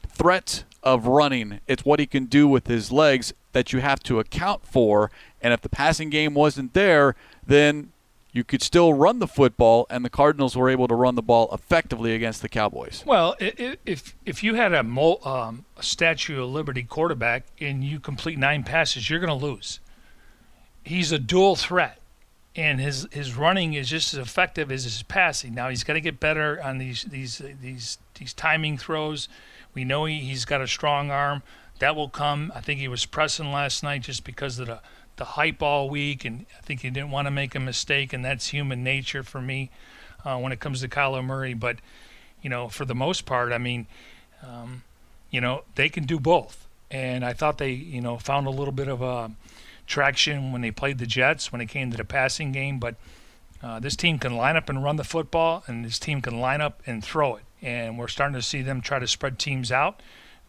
threat 0.08 0.64
of 0.84 1.08
running. 1.08 1.60
It's 1.68 1.86
what 1.86 2.00
he 2.00 2.08
can 2.08 2.26
do 2.26 2.48
with 2.48 2.68
his 2.68 2.92
legs 2.92 3.34
that 3.54 3.74
you 3.74 3.80
have 3.80 4.02
to 4.04 4.20
account 4.20 4.66
for. 4.66 5.12
And 5.42 5.54
if 5.54 5.62
the 5.62 5.70
passing 5.70 6.10
game 6.10 6.34
wasn't 6.34 6.74
there, 6.74 7.16
then 7.46 7.92
you 8.34 8.44
could 8.44 8.62
still 8.62 8.94
run 8.94 9.20
the 9.20 9.28
football, 9.28 9.86
and 9.90 10.06
the 10.06 10.10
Cardinals 10.10 10.56
were 10.56 10.70
able 10.70 10.88
to 10.88 10.96
run 10.96 11.16
the 11.16 11.22
ball 11.22 11.50
effectively 11.54 12.16
against 12.16 12.42
the 12.42 12.48
Cowboys. 12.48 13.04
Well, 13.06 13.36
if 13.40 14.16
if 14.26 14.44
you 14.44 14.56
had 14.56 14.74
a, 14.74 14.80
um, 14.80 15.66
a 15.78 15.84
Statue 15.84 16.42
of 16.42 16.50
Liberty 16.50 16.84
quarterback 16.84 17.46
and 17.60 17.84
you 17.84 18.00
complete 18.00 18.38
nine 18.38 18.64
passes, 18.64 19.10
you're 19.10 19.20
going 19.20 19.38
to 19.38 19.46
lose. 19.46 19.80
He's 20.84 21.12
a 21.12 21.20
dual 21.20 21.56
threat, 21.56 22.00
and 22.56 22.80
his 22.80 23.08
his 23.12 23.36
running 23.36 23.74
is 23.74 23.90
just 23.90 24.14
as 24.14 24.20
effective 24.20 24.72
as 24.72 24.84
his 24.84 25.04
passing. 25.04 25.54
Now 25.54 25.70
he's 25.70 25.84
got 25.84 25.94
to 25.94 26.02
get 26.02 26.20
better 26.20 26.62
on 26.62 26.78
these 26.78 27.04
these 27.04 27.42
these 27.62 27.98
these 28.16 28.34
timing 28.34 28.78
throws. 28.78 29.30
We 29.74 29.86
know 29.86 30.06
he, 30.06 30.20
he's 30.20 30.46
got 30.46 30.62
a 30.62 30.68
strong 30.68 31.12
arm. 31.12 31.44
That 31.80 31.96
will 31.96 32.10
come. 32.10 32.52
I 32.54 32.62
think 32.62 32.80
he 32.80 32.88
was 32.88 33.06
pressing 33.06 33.52
last 33.52 33.84
night 33.84 34.02
just 34.02 34.24
because 34.24 34.60
of 34.60 34.68
the 34.68 34.80
the 35.18 35.26
hype 35.26 35.62
all 35.62 35.90
week, 35.90 36.26
and 36.26 36.46
I 36.58 36.62
think 36.62 36.82
he 36.82 36.90
didn't 36.90 37.12
want 37.12 37.28
to 37.28 37.32
make 37.32 37.54
a 37.56 37.60
mistake, 37.60 38.12
and 38.12 38.26
that's 38.26 38.48
human 38.48 38.84
nature 38.84 39.24
for 39.24 39.42
me 39.42 39.70
uh, 40.26 40.38
when 40.38 40.52
it 40.52 40.60
comes 40.60 40.82
to 40.82 40.88
Kyler 40.88 41.24
Murray. 41.24 41.54
But 41.54 41.78
you 42.42 42.50
know, 42.50 42.70
for 42.70 42.86
the 42.86 42.96
most 42.96 43.26
part, 43.26 43.52
I 43.52 43.58
mean, 43.58 43.88
um, 44.44 44.84
you 45.30 45.40
know, 45.40 45.64
they 45.76 45.90
can 45.90 46.06
do 46.06 46.20
both, 46.20 46.68
and 46.90 47.24
I 47.24 47.34
thought 47.34 47.60
they, 47.60 47.72
you 47.72 48.02
know, 48.02 48.18
found 48.18 48.48
a 48.48 48.50
little 48.50 48.72
bit 48.72 48.88
of 48.88 49.02
a 49.02 49.32
traction 49.88 50.52
when 50.52 50.62
they 50.62 50.72
played 50.72 50.98
the 50.98 51.06
Jets 51.06 51.52
when 51.52 51.62
it 51.62 51.68
came 51.68 51.92
to 51.92 51.98
the 51.98 52.06
passing 52.06 52.52
game, 52.52 52.80
but. 52.80 52.96
Uh, 53.64 53.80
this 53.80 53.96
team 53.96 54.18
can 54.18 54.36
line 54.36 54.56
up 54.56 54.70
and 54.70 54.84
run 54.84 54.96
the 54.96 55.04
football, 55.04 55.64
and 55.68 55.86
this 55.86 56.00
team 56.00 56.20
can 56.20 56.40
line 56.40 56.62
up 56.62 56.82
and 56.88 57.04
throw 57.04 57.36
it. 57.36 57.44
And 57.62 57.96
we're 57.98 58.08
starting 58.08 58.34
to 58.34 58.42
see 58.42 58.64
them 58.64 58.82
try 58.82 58.98
to 58.98 59.06
spread 59.06 59.38
teams 59.38 59.72
out. 59.72 60.02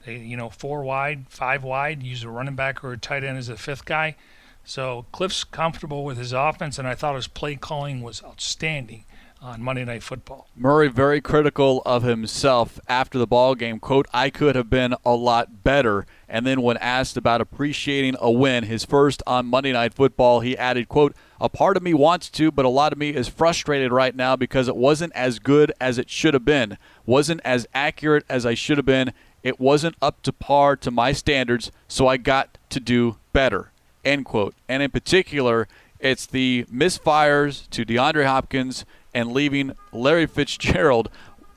They, 0.06 0.16
you 0.16 0.36
know, 0.36 0.48
four 0.48 0.82
wide, 0.82 1.26
five 1.28 1.62
wide, 1.62 2.02
use 2.02 2.24
a 2.24 2.30
running 2.30 2.54
back 2.54 2.82
or 2.82 2.92
a 2.92 2.98
tight 2.98 3.22
end 3.22 3.38
as 3.38 3.48
a 3.48 3.56
fifth 3.56 3.84
guy. 3.84 4.16
So 4.64 5.06
Cliff's 5.12 5.44
comfortable 5.44 6.04
with 6.04 6.16
his 6.16 6.32
offense, 6.32 6.78
and 6.78 6.88
I 6.88 6.94
thought 6.94 7.16
his 7.16 7.26
play 7.26 7.56
calling 7.56 8.00
was 8.00 8.22
outstanding 8.24 9.04
on 9.42 9.60
Monday 9.60 9.84
Night 9.84 10.02
Football. 10.02 10.46
Murray 10.56 10.88
very 10.88 11.20
critical 11.20 11.82
of 11.84 12.04
himself 12.04 12.78
after 12.88 13.18
the 13.18 13.26
ball 13.26 13.54
game. 13.54 13.80
"Quote: 13.80 14.06
I 14.12 14.30
could 14.30 14.54
have 14.54 14.70
been 14.70 14.94
a 15.04 15.14
lot 15.14 15.64
better." 15.64 16.06
And 16.28 16.46
then 16.46 16.62
when 16.62 16.76
asked 16.78 17.16
about 17.16 17.40
appreciating 17.40 18.16
a 18.20 18.30
win, 18.30 18.64
his 18.64 18.84
first 18.84 19.22
on 19.26 19.46
Monday 19.46 19.72
Night 19.72 19.94
Football, 19.94 20.40
he 20.40 20.56
added, 20.56 20.88
"Quote: 20.88 21.14
A 21.40 21.48
part 21.48 21.76
of 21.76 21.82
me 21.82 21.92
wants 21.92 22.30
to, 22.30 22.52
but 22.52 22.64
a 22.64 22.68
lot 22.70 22.92
of 22.92 22.98
me 22.98 23.10
is 23.10 23.26
frustrated 23.28 23.90
right 23.90 24.14
now 24.14 24.36
because 24.36 24.68
it 24.68 24.76
wasn't 24.76 25.12
as 25.14 25.40
good 25.40 25.72
as 25.80 25.98
it 25.98 26.08
should 26.08 26.34
have 26.34 26.44
been, 26.44 26.78
wasn't 27.04 27.40
as 27.44 27.66
accurate 27.74 28.24
as 28.28 28.46
I 28.46 28.54
should 28.54 28.78
have 28.78 28.86
been. 28.86 29.12
It 29.42 29.58
wasn't 29.58 29.96
up 30.00 30.22
to 30.22 30.32
par 30.32 30.76
to 30.76 30.90
my 30.92 31.12
standards, 31.12 31.72
so 31.88 32.06
I 32.06 32.16
got 32.16 32.58
to 32.70 32.78
do 32.78 33.16
better. 33.32 33.72
End 34.04 34.24
quote. 34.24 34.54
And 34.68 34.84
in 34.84 34.90
particular, 34.90 35.66
it's 35.98 36.26
the 36.26 36.64
misfires 36.72 37.68
to 37.70 37.84
DeAndre 37.84 38.24
Hopkins 38.24 38.84
and 39.14 39.32
leaving 39.32 39.72
Larry 39.92 40.26
Fitzgerald 40.26 41.10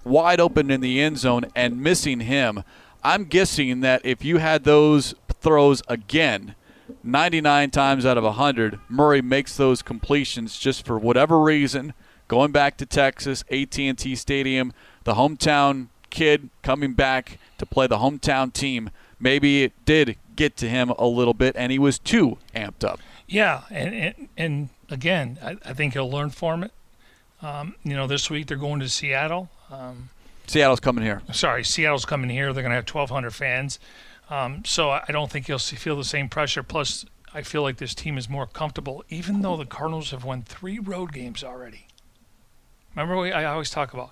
wide 0.03 0.39
open 0.39 0.69
in 0.69 0.81
the 0.81 1.01
end 1.01 1.17
zone 1.17 1.45
and 1.55 1.81
missing 1.81 2.21
him. 2.21 2.63
I'm 3.03 3.25
guessing 3.25 3.81
that 3.81 4.01
if 4.05 4.23
you 4.23 4.37
had 4.37 4.63
those 4.63 5.15
throws 5.39 5.81
again, 5.87 6.55
99 7.03 7.71
times 7.71 8.05
out 8.05 8.17
of 8.17 8.23
100, 8.23 8.79
Murray 8.89 9.21
makes 9.21 9.57
those 9.57 9.81
completions 9.81 10.57
just 10.57 10.85
for 10.85 10.97
whatever 10.97 11.39
reason. 11.39 11.93
Going 12.27 12.51
back 12.51 12.77
to 12.77 12.85
Texas, 12.85 13.43
AT&T 13.51 14.15
Stadium, 14.15 14.73
the 15.03 15.13
hometown 15.13 15.89
kid 16.09 16.49
coming 16.63 16.93
back 16.93 17.37
to 17.57 17.65
play 17.65 17.87
the 17.87 17.97
hometown 17.97 18.51
team. 18.51 18.89
Maybe 19.19 19.63
it 19.63 19.73
did 19.85 20.17
get 20.35 20.57
to 20.57 20.69
him 20.69 20.89
a 20.97 21.05
little 21.05 21.33
bit, 21.33 21.55
and 21.55 21.71
he 21.71 21.79
was 21.79 21.99
too 21.99 22.37
amped 22.55 22.83
up. 22.83 22.99
Yeah, 23.27 23.63
and 23.69 23.93
and, 23.93 24.29
and 24.37 24.69
again, 24.89 25.37
I, 25.41 25.57
I 25.63 25.73
think 25.73 25.93
he'll 25.93 26.09
learn 26.09 26.29
from 26.29 26.63
it. 26.63 26.71
Um, 27.45 27.75
you 27.83 27.95
know, 27.95 28.07
this 28.07 28.27
week 28.31 28.47
they're 28.47 28.57
going 28.57 28.79
to 28.79 28.89
Seattle. 28.89 29.49
Um, 29.69 30.09
Seattle's 30.47 30.79
coming 30.79 31.03
here. 31.03 31.21
Sorry, 31.31 31.63
Seattle's 31.63 32.03
coming 32.03 32.31
here. 32.31 32.53
They're 32.53 32.63
going 32.63 32.71
to 32.71 32.75
have 32.75 32.89
1,200 32.89 33.31
fans. 33.31 33.79
Um, 34.31 34.65
so 34.65 34.89
I 34.89 35.05
don't 35.09 35.29
think 35.29 35.45
he'll 35.45 35.59
see, 35.59 35.75
feel 35.75 35.95
the 35.95 36.03
same 36.03 36.27
pressure. 36.27 36.63
Plus, 36.63 37.05
I 37.35 37.43
feel 37.43 37.61
like 37.61 37.77
this 37.77 37.93
team 37.93 38.17
is 38.17 38.27
more 38.27 38.47
comfortable, 38.47 39.03
even 39.09 39.41
though 39.41 39.57
the 39.57 39.65
Cardinals 39.65 40.09
have 40.09 40.23
won 40.23 40.41
three 40.41 40.79
road 40.79 41.13
games 41.13 41.43
already. 41.43 41.85
Remember, 42.95 43.15
what 43.15 43.33
I 43.33 43.45
always 43.45 43.69
talk 43.69 43.93
about 43.93 44.11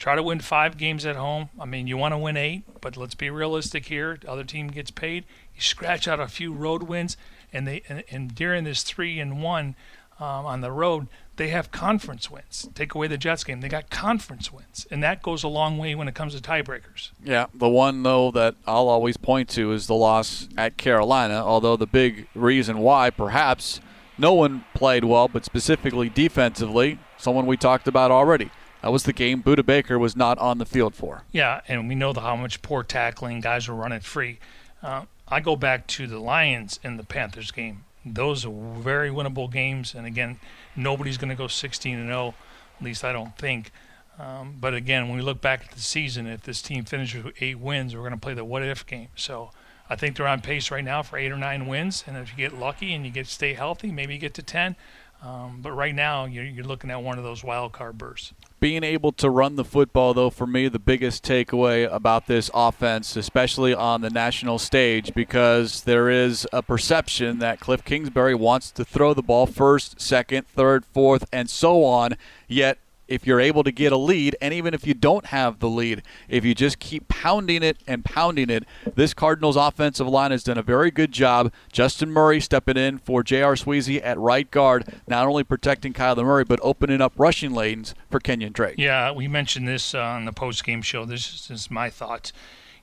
try 0.00 0.16
to 0.16 0.22
win 0.22 0.40
five 0.40 0.78
games 0.78 1.04
at 1.04 1.14
home. 1.14 1.50
I 1.60 1.66
mean, 1.66 1.86
you 1.86 1.96
want 1.98 2.12
to 2.12 2.18
win 2.18 2.36
eight, 2.36 2.62
but 2.80 2.96
let's 2.96 3.14
be 3.14 3.28
realistic 3.28 3.86
here. 3.86 4.18
The 4.18 4.30
other 4.30 4.44
team 4.44 4.68
gets 4.68 4.90
paid. 4.90 5.24
You 5.54 5.60
scratch 5.60 6.08
out 6.08 6.18
a 6.18 6.26
few 6.26 6.52
road 6.52 6.84
wins, 6.84 7.18
and 7.52 7.68
they 7.68 7.82
and, 7.88 8.02
and 8.10 8.34
during 8.34 8.64
this 8.64 8.82
three 8.82 9.20
and 9.20 9.42
one 9.42 9.76
um, 10.20 10.46
on 10.46 10.60
the 10.60 10.70
road, 10.70 11.08
they 11.36 11.48
have 11.48 11.70
conference 11.70 12.30
wins. 12.30 12.68
Take 12.74 12.94
away 12.94 13.06
the 13.06 13.16
Jets 13.16 13.42
game, 13.42 13.60
they 13.60 13.68
got 13.68 13.88
conference 13.90 14.52
wins, 14.52 14.86
and 14.90 15.02
that 15.02 15.22
goes 15.22 15.42
a 15.42 15.48
long 15.48 15.78
way 15.78 15.94
when 15.94 16.06
it 16.06 16.14
comes 16.14 16.34
to 16.34 16.42
tiebreakers. 16.42 17.10
Yeah, 17.24 17.46
the 17.54 17.68
one 17.68 18.02
though 18.02 18.30
that 18.32 18.56
I'll 18.66 18.88
always 18.88 19.16
point 19.16 19.48
to 19.50 19.72
is 19.72 19.86
the 19.86 19.94
loss 19.94 20.48
at 20.56 20.76
Carolina. 20.76 21.42
Although 21.44 21.76
the 21.76 21.86
big 21.86 22.28
reason 22.34 22.78
why, 22.78 23.10
perhaps, 23.10 23.80
no 24.18 24.34
one 24.34 24.64
played 24.74 25.04
well, 25.04 25.28
but 25.28 25.46
specifically 25.46 26.10
defensively, 26.10 26.98
someone 27.16 27.46
we 27.46 27.56
talked 27.56 27.88
about 27.88 28.10
already. 28.10 28.50
That 28.82 28.92
was 28.92 29.04
the 29.04 29.12
game 29.12 29.42
Budda 29.42 29.64
Baker 29.64 29.98
was 29.98 30.16
not 30.16 30.38
on 30.38 30.58
the 30.58 30.66
field 30.66 30.94
for. 30.94 31.24
Yeah, 31.32 31.60
and 31.68 31.88
we 31.88 31.94
know 31.94 32.12
the, 32.12 32.20
how 32.20 32.36
much 32.36 32.62
poor 32.62 32.82
tackling 32.82 33.40
guys 33.40 33.68
were 33.68 33.74
running 33.74 34.00
free. 34.00 34.38
Uh, 34.82 35.04
I 35.28 35.40
go 35.40 35.56
back 35.56 35.86
to 35.88 36.06
the 36.06 36.18
Lions 36.18 36.80
in 36.82 36.96
the 36.96 37.04
Panthers 37.04 37.50
game. 37.50 37.84
Those 38.04 38.46
are 38.46 38.50
very 38.78 39.10
winnable 39.10 39.50
games, 39.50 39.94
and 39.94 40.06
again, 40.06 40.38
nobody's 40.74 41.18
going 41.18 41.28
to 41.28 41.34
go 41.34 41.48
16 41.48 41.98
and 41.98 42.08
0. 42.08 42.34
At 42.78 42.84
least 42.84 43.04
I 43.04 43.12
don't 43.12 43.36
think. 43.36 43.72
Um, 44.18 44.56
but 44.60 44.74
again, 44.74 45.08
when 45.08 45.16
we 45.16 45.22
look 45.22 45.40
back 45.40 45.64
at 45.64 45.70
the 45.72 45.80
season, 45.80 46.26
if 46.26 46.42
this 46.42 46.60
team 46.60 46.84
finishes 46.84 47.24
with 47.24 47.34
eight 47.40 47.58
wins, 47.58 47.94
we're 47.94 48.02
going 48.02 48.12
to 48.12 48.18
play 48.18 48.34
the 48.34 48.44
what 48.44 48.62
if 48.62 48.86
game. 48.86 49.08
So 49.16 49.50
I 49.88 49.96
think 49.96 50.16
they're 50.16 50.28
on 50.28 50.40
pace 50.40 50.70
right 50.70 50.84
now 50.84 51.02
for 51.02 51.16
eight 51.16 51.32
or 51.32 51.36
nine 51.36 51.66
wins. 51.66 52.04
And 52.06 52.16
if 52.16 52.30
you 52.30 52.36
get 52.36 52.58
lucky 52.58 52.92
and 52.92 53.04
you 53.04 53.10
get 53.10 53.26
stay 53.26 53.54
healthy, 53.54 53.90
maybe 53.90 54.14
you 54.14 54.20
get 54.20 54.34
to 54.34 54.42
10. 54.42 54.76
Um, 55.22 55.60
but 55.62 55.72
right 55.72 55.94
now, 55.94 56.24
you're, 56.24 56.44
you're, 56.44 56.64
looking 56.64 56.90
at 56.90 57.02
one 57.02 57.18
of 57.18 57.24
those 57.24 57.44
wild 57.44 57.72
card 57.72 57.98
bursts. 57.98 58.32
Being 58.60 58.84
able 58.84 59.12
to 59.12 59.30
run 59.30 59.56
the 59.56 59.64
football, 59.64 60.12
though, 60.12 60.28
for 60.28 60.46
me, 60.46 60.68
the 60.68 60.78
biggest 60.78 61.24
takeaway 61.24 61.90
about 61.90 62.26
this 62.26 62.50
offense, 62.52 63.16
especially 63.16 63.72
on 63.72 64.02
the 64.02 64.10
national 64.10 64.58
stage, 64.58 65.14
because 65.14 65.84
there 65.84 66.10
is 66.10 66.46
a 66.52 66.62
perception 66.62 67.38
that 67.38 67.58
Cliff 67.58 67.82
Kingsbury 67.82 68.34
wants 68.34 68.70
to 68.72 68.84
throw 68.84 69.14
the 69.14 69.22
ball 69.22 69.46
first, 69.46 69.98
second, 69.98 70.46
third, 70.46 70.84
fourth, 70.84 71.24
and 71.32 71.48
so 71.48 71.82
on. 71.84 72.18
Yet 72.48 72.76
if 73.10 73.26
you're 73.26 73.40
able 73.40 73.64
to 73.64 73.72
get 73.72 73.92
a 73.92 73.96
lead, 73.96 74.36
and 74.40 74.54
even 74.54 74.72
if 74.72 74.86
you 74.86 74.94
don't 74.94 75.26
have 75.26 75.58
the 75.58 75.68
lead, 75.68 76.02
if 76.28 76.44
you 76.44 76.54
just 76.54 76.78
keep 76.78 77.08
pounding 77.08 77.62
it 77.62 77.76
and 77.86 78.04
pounding 78.04 78.48
it, 78.48 78.64
this 78.94 79.12
Cardinals 79.12 79.56
offensive 79.56 80.06
line 80.06 80.30
has 80.30 80.44
done 80.44 80.56
a 80.56 80.62
very 80.62 80.90
good 80.90 81.12
job. 81.12 81.52
Justin 81.72 82.10
Murray 82.10 82.40
stepping 82.40 82.76
in 82.76 82.98
for 82.98 83.22
J.R. 83.22 83.54
Sweezy 83.54 84.00
at 84.02 84.18
right 84.18 84.50
guard, 84.50 84.94
not 85.08 85.26
only 85.26 85.42
protecting 85.42 85.92
Kyler 85.92 86.24
Murray, 86.24 86.44
but 86.44 86.60
opening 86.62 87.00
up 87.00 87.12
rushing 87.16 87.52
lanes 87.52 87.94
for 88.10 88.20
Kenyon 88.20 88.52
Drake. 88.52 88.76
Yeah, 88.78 89.10
we 89.10 89.28
mentioned 89.28 89.66
this 89.66 89.94
uh, 89.94 90.00
on 90.00 90.24
the 90.24 90.32
post-game 90.32 90.82
show. 90.82 91.04
This 91.04 91.50
is 91.50 91.70
my 91.70 91.90
thoughts. 91.90 92.32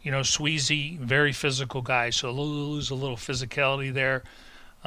You 0.01 0.11
know, 0.11 0.21
Sweezy, 0.21 0.99
very 0.99 1.31
physical 1.31 1.81
guy, 1.81 2.09
so 2.09 2.31
lose 2.31 2.89
a 2.89 2.95
little 2.95 3.17
physicality 3.17 3.93
there. 3.93 4.23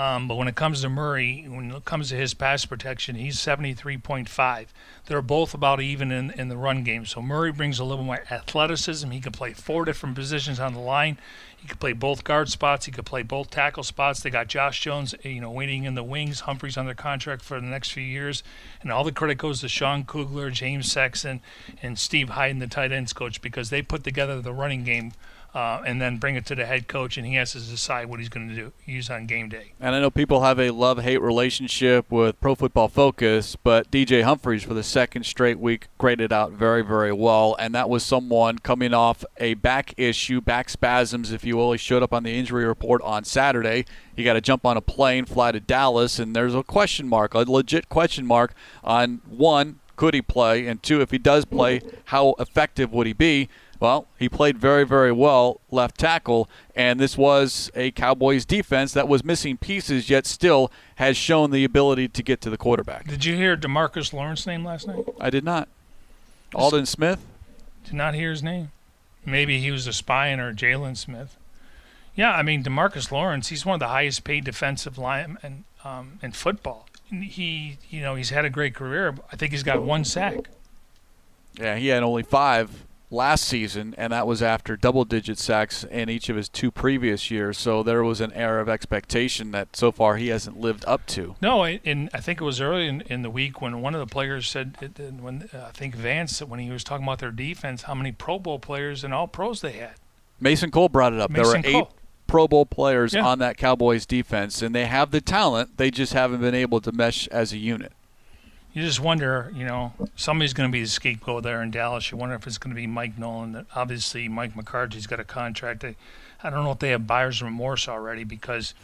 Um, 0.01 0.29
but 0.29 0.37
when 0.37 0.49
it 0.49 0.55
comes 0.55 0.81
to 0.81 0.89
Murray, 0.89 1.45
when 1.47 1.73
it 1.73 1.85
comes 1.85 2.09
to 2.09 2.17
his 2.17 2.33
pass 2.33 2.65
protection, 2.65 3.17
he's 3.17 3.37
73.5. 3.37 4.67
They're 5.05 5.21
both 5.21 5.53
about 5.53 5.83
even 5.83 6.11
in, 6.11 6.31
in 6.31 6.49
the 6.49 6.57
run 6.57 6.85
game. 6.85 7.05
So 7.05 7.21
Murray 7.21 7.53
brings 7.53 7.79
a 7.79 7.85
little 7.85 8.05
more 8.05 8.25
athleticism. 8.31 9.11
He 9.11 9.21
can 9.21 9.33
play 9.33 9.53
four 9.53 9.85
different 9.85 10.15
positions 10.15 10.59
on 10.59 10.73
the 10.73 10.81
line. 10.81 11.19
He 11.55 11.69
could 11.69 11.81
play 11.81 11.93
both 11.93 12.25
guard 12.25 12.49
spots. 12.49 12.87
He 12.87 12.93
could 12.93 13.05
play 13.05 13.23
both 13.23 13.51
tackle 13.51 13.83
spots. 13.83 14.21
They 14.21 14.31
got 14.31 14.47
Josh 14.49 14.81
Jones, 14.81 15.15
you 15.23 15.43
know, 15.43 15.51
waiting 15.51 15.85
in 15.85 15.97
the 15.97 16.03
wings. 16.03 16.41
Humphrey's 16.41 16.79
under 16.79 16.95
contract 16.95 17.43
for 17.43 17.61
the 17.61 17.67
next 17.67 17.93
few 17.93 18.03
years, 18.03 18.43
and 18.81 18.91
all 18.91 19.05
the 19.05 19.13
credit 19.13 19.35
goes 19.35 19.61
to 19.61 19.69
Sean 19.69 20.05
Kugler, 20.05 20.49
James 20.49 20.91
Saxon, 20.91 21.43
and 21.83 21.99
Steve 21.99 22.29
Heiden, 22.29 22.59
the 22.59 22.67
tight 22.67 22.91
ends 22.91 23.13
coach, 23.13 23.43
because 23.43 23.69
they 23.69 23.83
put 23.83 24.03
together 24.03 24.41
the 24.41 24.55
running 24.55 24.83
game 24.83 25.13
uh, 25.55 25.83
and 25.85 26.01
then 26.01 26.19
bring 26.19 26.37
it 26.37 26.47
to 26.47 26.55
the 26.55 26.67
head 26.67 26.89
coach, 26.89 27.17
and 27.17 27.27
he 27.27 27.35
has 27.35 27.53
to 27.53 27.61
decide 27.61 28.09
what 28.09 28.21
he's 28.21 28.29
going 28.29 28.49
to 28.49 28.55
do 28.55 28.73
use 28.85 29.11
on 29.11 29.27
game 29.27 29.49
day. 29.49 29.73
And 29.81 29.95
I 29.95 30.01
know 30.01 30.11
people 30.11 30.43
have 30.43 30.59
a 30.61 30.71
love-hate 30.71 31.21
relationship 31.21 32.11
with 32.11 32.41
Pro 32.41 32.55
Football 32.55 32.89
Focus, 32.89 33.57
but 33.57 33.91
DJ 33.91 34.23
Humphries 34.23 34.63
for 34.63 34.75
the 34.75 34.83
second 34.83 35.25
straight 35.25 35.59
week 35.59 35.89
graded 35.99 36.33
out 36.33 36.53
very, 36.53 36.83
very 36.83 37.13
well, 37.13 37.57
and 37.59 37.75
that 37.75 37.89
was 37.89 38.05
someone 38.05 38.59
coming 38.59 38.95
off 38.95 39.25
a 39.39 39.55
back 39.55 39.95
issue, 39.97 40.41
back 40.41 40.69
spasms, 40.69 41.33
if 41.33 41.45
you 41.45 41.57
will. 41.57 41.73
He 41.73 41.79
showed 41.79 42.03
up 42.03 42.13
on 42.13 42.23
the 42.23 42.39
injury 42.39 42.65
report 42.65 43.03
on 43.03 43.25
Saturday. 43.25 43.85
He 44.15 44.25
got 44.25 44.35
to 44.35 44.41
jump 44.41 44.65
on 44.65 44.77
a 44.77 44.81
plane, 44.83 45.25
fly 45.25 45.53
to 45.53 45.61
Dallas, 45.61 46.19
and 46.19 46.35
there's 46.37 46.55
a 46.55 46.63
question 46.63 47.09
mark, 47.09 47.35
a 47.35 47.39
legit 47.39 47.89
question 47.89 48.27
mark 48.27 48.55
on 48.85 49.21
one, 49.29 49.81
could 49.97 50.15
he 50.15 50.23
play, 50.23 50.67
and 50.67 50.83
two, 50.83 51.01
if 51.01 51.11
he 51.11 51.19
does 51.19 51.45
play, 51.45 51.83
how 52.07 52.35
effective 52.39 52.91
would 52.93 53.07
he 53.07 53.13
be? 53.13 53.49
Well, 53.81 54.07
he 54.19 54.29
played 54.29 54.59
very, 54.59 54.85
very 54.85 55.11
well 55.11 55.61
left 55.71 55.99
tackle, 55.99 56.51
and 56.77 57.01
this 57.01 57.17
was 57.17 57.71
a 57.75 57.91
Cowboys 57.93 58.45
defense 58.45 58.93
that 58.93 59.09
was 59.09 59.25
missing 59.25 59.57
pieces, 59.57 60.11
yet 60.11 60.27
still 60.27 60.71
has 60.97 61.17
shown 61.17 61.51
the 61.51 61.65
ability 61.65 62.09
to 62.09 62.23
get 62.23 62.43
to 62.43 62.51
the 62.51 62.59
quarterback. 62.59 63.09
Did 63.09 63.25
you 63.25 63.37
hear 63.37 63.57
DeMarcus 63.57 64.13
Lawrence 64.13 64.47
name 64.47 64.67
last 64.67 64.87
night? 64.87 65.07
I 65.19 65.31
did 65.31 65.45
not. 65.45 65.67
Aldon 66.55 66.85
Smith? 66.85 67.25
Did 67.85 67.95
not 67.95 68.15
hear 68.15 68.31
his 68.31 68.43
name. 68.43 68.71
Maybe 69.25 69.61
he 69.61 69.71
was 69.71 69.87
a 69.87 69.95
spy 69.95 70.29
in 70.29 70.41
or 70.41 70.53
Jaylon 70.53 70.97
Smith. 70.97 71.37
Yeah, 72.15 72.33
I 72.33 72.43
mean 72.43 72.63
DeMarcus 72.63 73.11
Lawrence. 73.11 73.49
He's 73.49 73.65
one 73.65 73.75
of 73.75 73.81
the 73.81 73.89
highest 73.89 74.25
paid 74.25 74.45
defensive 74.45 74.99
linemen 74.99 75.65
um, 75.85 76.19
in 76.23 76.33
football. 76.33 76.87
He, 77.11 77.79
you 77.89 78.03
know, 78.03 78.15
he's 78.15 78.31
had 78.31 78.45
a 78.45 78.51
great 78.51 78.75
career. 78.75 79.15
I 79.33 79.37
think 79.37 79.53
he's 79.53 79.63
got 79.63 79.83
one 79.83 80.05
sack. 80.05 80.49
Yeah, 81.59 81.77
he 81.77 81.89
had 81.89 82.03
only 82.03 82.23
five 82.23 82.85
last 83.11 83.45
season, 83.45 83.95
and 83.99 84.13
that 84.13 84.27
was 84.27 84.43
after 84.43 84.77
double 84.77 85.05
digit 85.05 85.39
sacks 85.39 85.85
in 85.85 86.09
each 86.09 86.29
of 86.29 86.37
his 86.37 86.49
two 86.49 86.71
previous 86.71 87.31
years. 87.31 87.59
So 87.59 87.83
there 87.83 88.05
was 88.05 88.21
an 88.21 88.33
air 88.33 88.61
of 88.61 88.69
expectation 88.69 89.51
that 89.51 89.75
so 89.77 89.91
far 89.93 90.17
he 90.17 90.29
hasn't 90.29 90.59
lived 90.61 90.85
up 90.87 91.07
to. 91.09 91.35
No, 91.43 91.65
and 91.65 92.09
I 92.15 92.21
think 92.21 92.41
it 92.41 92.45
was 92.45 92.61
early 92.61 92.87
in, 92.87 93.01
in 93.03 93.23
the 93.23 93.31
week 93.31 93.61
when 93.61 93.81
one 93.81 93.95
of 93.95 94.01
the 94.01 94.13
players 94.13 94.49
said, 94.49 94.77
when 95.21 95.49
uh, 95.53 95.67
I 95.69 95.71
think 95.73 95.95
Vance, 95.95 96.41
when 96.41 96.61
he 96.61 96.71
was 96.71 96.85
talking 96.85 97.05
about 97.05 97.19
their 97.19 97.33
defense, 97.33 97.83
how 97.83 97.95
many 97.95 98.13
Pro 98.13 98.39
Bowl 98.39 98.59
players 98.59 99.05
and 99.05 99.13
all 99.13 99.27
pros 99.27 99.61
they 99.61 99.73
had. 99.73 99.95
Mason 100.41 100.71
Cole 100.71 100.89
brought 100.89 101.13
it 101.13 101.21
up. 101.21 101.31
Mason 101.31 101.63
there 101.63 101.73
were 101.73 101.79
eight 101.79 101.85
Cole. 101.85 101.93
Pro 102.27 102.47
Bowl 102.49 102.65
players 102.65 103.13
Yeah. 103.13 103.27
on 103.27 103.41
that 103.41 103.57
Cowboys 103.57 104.07
defense, 104.07 104.63
and 104.63 104.73
they 104.75 104.87
have 104.87 105.11
the 105.11 105.21
talent. 105.21 105.77
They 105.79 105.91
just 105.91 106.13
haven't 106.13 106.41
been 106.41 106.55
able 106.55 106.81
to 106.81 106.93
mesh 106.93 107.27
as 107.29 107.53
a 107.53 107.59
unit. 107.59 107.93
You 108.73 108.83
just 108.83 109.01
wonder, 109.01 109.51
you 109.53 109.65
know, 109.65 109.93
somebody's 110.15 110.53
going 110.53 110.69
to 110.69 110.73
be 110.73 110.83
the 110.83 110.89
scapegoat 110.89 111.43
there 111.43 111.61
in 111.61 111.73
Dallas. 111.73 112.13
You 112.13 112.17
wonder 112.19 112.37
if 112.37 112.47
it's 112.47 112.59
going 112.59 112.75
to 112.75 112.81
be 112.81 112.87
Mike 112.87 113.19
Nolan. 113.19 113.67
Obviously, 113.75 114.29
Mike 114.29 114.55
McCarthy's 114.55 115.09
got 115.09 115.19
a 115.19 115.25
contract. 115.25 115.85
I, 115.85 115.97
don't 116.51 116.63
know 116.63 116.71
if 116.71 116.79
they 116.79 116.91
have 116.91 117.05
buyer's 117.05 117.43
remorse 117.43 117.89
already 117.89 118.23
because 118.23 118.75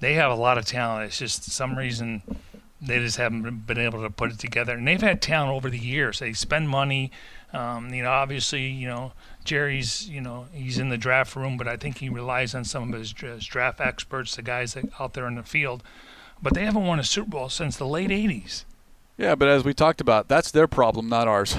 they 0.00 0.14
have 0.14 0.32
a 0.32 0.36
lot 0.36 0.56
of 0.56 0.64
talent. 0.64 1.04
It's 1.04 1.18
just 1.18 1.44
some 1.44 1.76
reason 1.76 2.22
they 2.80 2.98
just 2.98 3.18
haven't 3.18 3.66
been 3.66 3.76
able 3.76 4.00
to 4.00 4.08
put 4.08 4.32
it 4.32 4.38
together. 4.38 4.72
And 4.72 4.88
they've 4.88 5.02
had 5.02 5.20
talent 5.20 5.52
over 5.52 5.68
the 5.68 5.78
years. 5.78 6.20
They 6.20 6.32
spend 6.32 6.70
money. 6.70 7.12
Um, 7.52 7.92
you 7.92 8.02
know, 8.02 8.10
obviously, 8.10 8.68
you 8.68 8.88
know, 8.88 9.12
Jerry's, 9.44 10.08
you 10.08 10.22
know, 10.22 10.46
he's 10.54 10.78
in 10.78 10.88
the 10.88 10.96
draft 10.96 11.36
room, 11.36 11.58
but 11.58 11.68
I 11.68 11.76
think 11.76 11.98
he 11.98 12.08
relies 12.08 12.54
on 12.54 12.64
some 12.64 12.90
of 12.90 12.98
his, 12.98 13.12
his 13.12 13.44
draft 13.44 13.82
experts, 13.82 14.34
the 14.34 14.42
guys 14.42 14.72
that 14.74 14.86
out 14.98 15.12
there 15.12 15.26
in 15.26 15.34
the 15.34 15.42
field. 15.42 15.82
but 16.40 16.54
they 16.54 16.64
haven't 16.64 16.86
won 16.86 16.98
a 16.98 17.04
Super 17.04 17.28
Bowl 17.28 17.50
since 17.50 17.76
the 17.76 17.86
late 17.86 18.08
'80s. 18.08 18.64
Yeah, 19.20 19.34
but 19.34 19.48
as 19.48 19.64
we 19.64 19.74
talked 19.74 20.00
about, 20.00 20.28
that's 20.28 20.50
their 20.50 20.66
problem, 20.66 21.10
not 21.10 21.28
ours. 21.28 21.54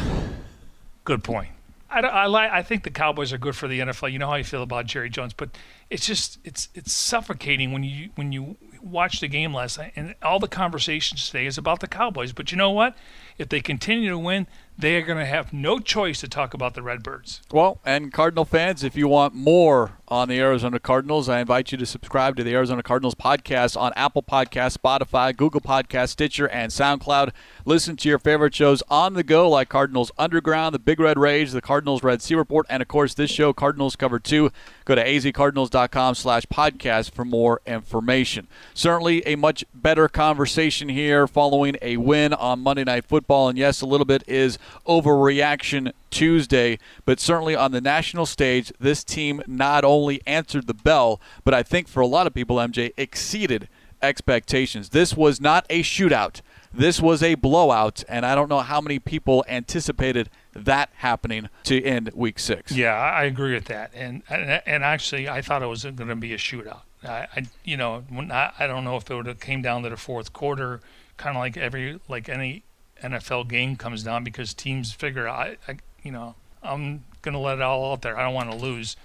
Good 1.05 1.24
point. 1.24 1.49
I, 1.91 1.99
I, 1.99 2.26
like, 2.26 2.49
I 2.49 2.64
think 2.64 2.84
the 2.84 2.89
Cowboys 2.89 3.32
are 3.34 3.38
good 3.38 3.55
for 3.55 3.68
the 3.68 3.82
NFL. 3.82 4.12
You 4.12 4.18
know 4.18 4.26
how 4.26 4.34
I 4.34 4.41
feel 4.41 4.64
about 4.64 4.88
Jerry 4.88 5.12
Jones, 5.12 5.34
but 5.34 5.51
it's 5.88 6.07
just 6.07 6.39
it's 6.43 6.70
it's 6.74 6.91
suffocating 6.91 7.72
when 7.72 7.84
you 7.84 8.09
when 8.16 8.32
you 8.32 8.55
watch 8.82 9.20
the 9.20 9.28
game 9.28 9.53
last 9.53 9.78
night 9.78 9.91
and 9.95 10.16
all 10.24 10.39
the 10.39 10.47
conversations 10.47 11.28
today 11.28 11.45
is 11.45 11.59
about 11.59 11.82
the 11.82 11.88
Cowboys. 11.88 12.34
But 12.34 12.51
you 12.51 12.57
know 12.57 12.72
what? 12.72 12.97
If 13.38 13.49
they 13.49 13.62
continue 13.62 14.09
to 14.09 14.18
win, 14.18 14.47
they 14.76 14.95
are 14.95 15.03
going 15.03 15.20
to 15.20 15.26
have 15.26 15.53
no 15.53 15.78
choice 15.78 16.22
to 16.22 16.28
talk 16.28 16.55
about 16.55 16.74
the 16.74 16.82
Redbirds. 16.82 17.41
Well, 17.51 17.80
and 17.86 18.12
Cardinal 18.12 18.45
fans, 18.45 18.84
if 18.84 18.95
you 18.95 19.07
want 19.07 19.36
more 19.36 19.99
on 20.12 20.28
the 20.28 20.39
Arizona 20.41 20.78
Cardinals, 20.78 21.30
I 21.30 21.39
invite 21.39 21.72
you 21.72 21.78
to 21.78 21.86
subscribe 21.86 22.36
to 22.36 22.43
the 22.43 22.53
Arizona 22.53 22.84
Cardinals 22.84 23.16
podcast 23.16 23.80
on 23.80 23.93
Apple 23.95 24.22
Podcast, 24.22 24.78
Spotify, 24.78 25.36
Google 25.36 25.62
Podcast, 25.62 26.09
Stitcher, 26.09 26.49
and 26.49 26.70
SoundCloud. 26.70 27.32
Listen 27.64 27.95
to 27.95 28.09
your 28.09 28.20
favorite 28.20 28.53
shows 28.53 28.84
on 28.89 29.14
the 29.14 29.24
go 29.24 29.49
like 29.49 29.70
Cardinals 29.70 30.12
Underground, 30.18 30.76
the 30.76 30.80
Big 30.80 30.99
Red 30.99 31.18
Rage, 31.18 31.51
the 31.51 31.62
Cardinals 31.62 32.03
Red 32.03 32.22
Sea 32.22 32.36
Report, 32.36 32.66
and 32.70 32.82
of 32.82 32.89
course 32.89 33.14
this 33.14 33.32
show, 33.32 33.53
Cardinals 33.53 33.95
Cover 33.95 34.20
2. 34.20 34.51
Go 34.84 34.95
to 34.95 35.03
azcardinals.com 35.03 36.16
slash 36.16 36.45
podcast 36.47 37.12
for 37.12 37.24
more 37.24 37.62
information. 37.66 38.49
Certainly 38.74 39.26
a 39.26 39.38
much 39.38 39.64
better 39.74 40.09
conversation 40.09 40.89
here 40.89 41.26
following 41.26 41.78
a 41.82 41.95
win 41.95 42.34
on 42.34 42.59
Monday 42.59 42.84
Night 42.84 43.05
Football. 43.05 43.47
And 43.47 43.57
yes, 43.57 43.80
a 43.80 43.86
little 43.86 44.05
bit 44.05 44.24
is 44.28 44.59
overreaction 44.86 45.93
Tuesday, 46.09 46.78
but 47.05 47.22
certainly 47.22 47.55
on 47.55 47.72
the 47.72 47.80
national 47.80 48.26
stage, 48.26 48.74
this 48.80 49.03
team 49.03 49.41
not 49.47 49.86
only 49.86 50.00
answered 50.09 50.67
the 50.67 50.73
bell, 50.73 51.21
but 51.43 51.53
I 51.53 51.63
think 51.63 51.87
for 51.87 52.01
a 52.01 52.07
lot 52.07 52.27
of 52.27 52.33
people, 52.33 52.57
MJ, 52.57 52.93
exceeded 52.97 53.67
expectations. 54.01 54.89
This 54.89 55.15
was 55.15 55.39
not 55.39 55.65
a 55.69 55.81
shootout. 55.83 56.41
This 56.73 57.01
was 57.01 57.21
a 57.21 57.35
blowout, 57.35 58.03
and 58.07 58.25
I 58.25 58.33
don't 58.33 58.49
know 58.49 58.59
how 58.59 58.79
many 58.79 58.97
people 58.97 59.43
anticipated 59.47 60.29
that 60.53 60.89
happening 60.95 61.49
to 61.63 61.83
end 61.83 62.09
Week 62.13 62.39
Six. 62.39 62.71
Yeah, 62.71 62.93
I 62.93 63.23
agree 63.25 63.53
with 63.53 63.65
that, 63.65 63.91
and 63.93 64.23
and, 64.29 64.83
actually, 64.83 65.27
I 65.27 65.41
thought 65.41 65.61
it 65.61 65.67
was 65.67 65.83
going 65.83 66.07
to 66.07 66.15
be 66.15 66.33
a 66.33 66.37
shootout. 66.37 66.81
I, 67.03 67.27
I 67.35 67.43
you 67.65 67.75
know, 67.75 68.03
I, 68.31 68.51
I 68.57 68.67
don't 68.67 68.85
know 68.85 68.95
if 68.95 69.09
it 69.11 69.15
would 69.15 69.25
have 69.25 69.41
came 69.41 69.61
down 69.61 69.83
to 69.83 69.89
the 69.89 69.97
fourth 69.97 70.31
quarter, 70.31 70.79
kind 71.17 71.35
of 71.35 71.41
like 71.41 71.57
every 71.57 71.99
like 72.07 72.29
any 72.29 72.63
NFL 73.03 73.49
game 73.49 73.75
comes 73.75 74.03
down 74.03 74.23
because 74.23 74.53
teams 74.53 74.93
figure 74.93 75.27
I, 75.27 75.57
I 75.67 75.77
you 76.03 76.11
know 76.11 76.35
I'm 76.63 77.03
gonna 77.21 77.39
let 77.39 77.57
it 77.57 77.61
all 77.61 77.91
out 77.91 78.01
there. 78.01 78.17
I 78.17 78.23
don't 78.23 78.33
want 78.33 78.51
to 78.51 78.57
lose. 78.57 78.95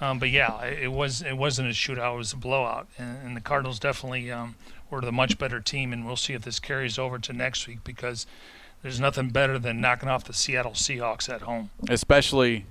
Um, 0.00 0.18
but 0.18 0.30
yeah, 0.30 0.64
it 0.64 0.92
was 0.92 1.22
it 1.22 1.36
wasn't 1.36 1.68
a 1.68 1.72
shootout; 1.72 2.14
it 2.14 2.16
was 2.16 2.32
a 2.32 2.36
blowout, 2.36 2.88
and, 2.98 3.18
and 3.24 3.36
the 3.36 3.40
Cardinals 3.40 3.78
definitely 3.78 4.30
um, 4.30 4.54
were 4.90 5.00
the 5.00 5.12
much 5.12 5.38
better 5.38 5.60
team. 5.60 5.92
And 5.92 6.06
we'll 6.06 6.16
see 6.16 6.32
if 6.32 6.42
this 6.42 6.58
carries 6.58 6.98
over 6.98 7.18
to 7.18 7.32
next 7.32 7.66
week 7.66 7.84
because 7.84 8.26
there's 8.82 8.98
nothing 8.98 9.28
better 9.28 9.58
than 9.58 9.80
knocking 9.80 10.08
off 10.08 10.24
the 10.24 10.32
Seattle 10.32 10.72
Seahawks 10.72 11.28
at 11.28 11.42
home, 11.42 11.70
especially 11.88 12.64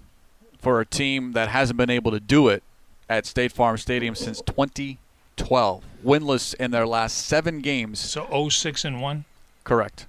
for 0.59 0.81
a 0.81 0.85
team 0.85 1.33
that 1.33 1.49
hasn't 1.49 1.77
been 1.77 1.89
able 1.89 2.11
to 2.11 2.19
do 2.19 2.47
it 2.47 2.63
at 3.07 3.25
State 3.25 3.51
Farm 3.51 3.77
Stadium 3.77 4.15
since 4.15 4.41
2012, 4.41 5.83
winless 6.03 6.53
in 6.55 6.71
their 6.71 6.87
last 6.87 7.17
seven 7.17 7.61
games. 7.61 7.99
So 7.99 8.49
06 8.49 8.85
and 8.85 9.01
one. 9.01 9.25
Correct. 9.63 10.05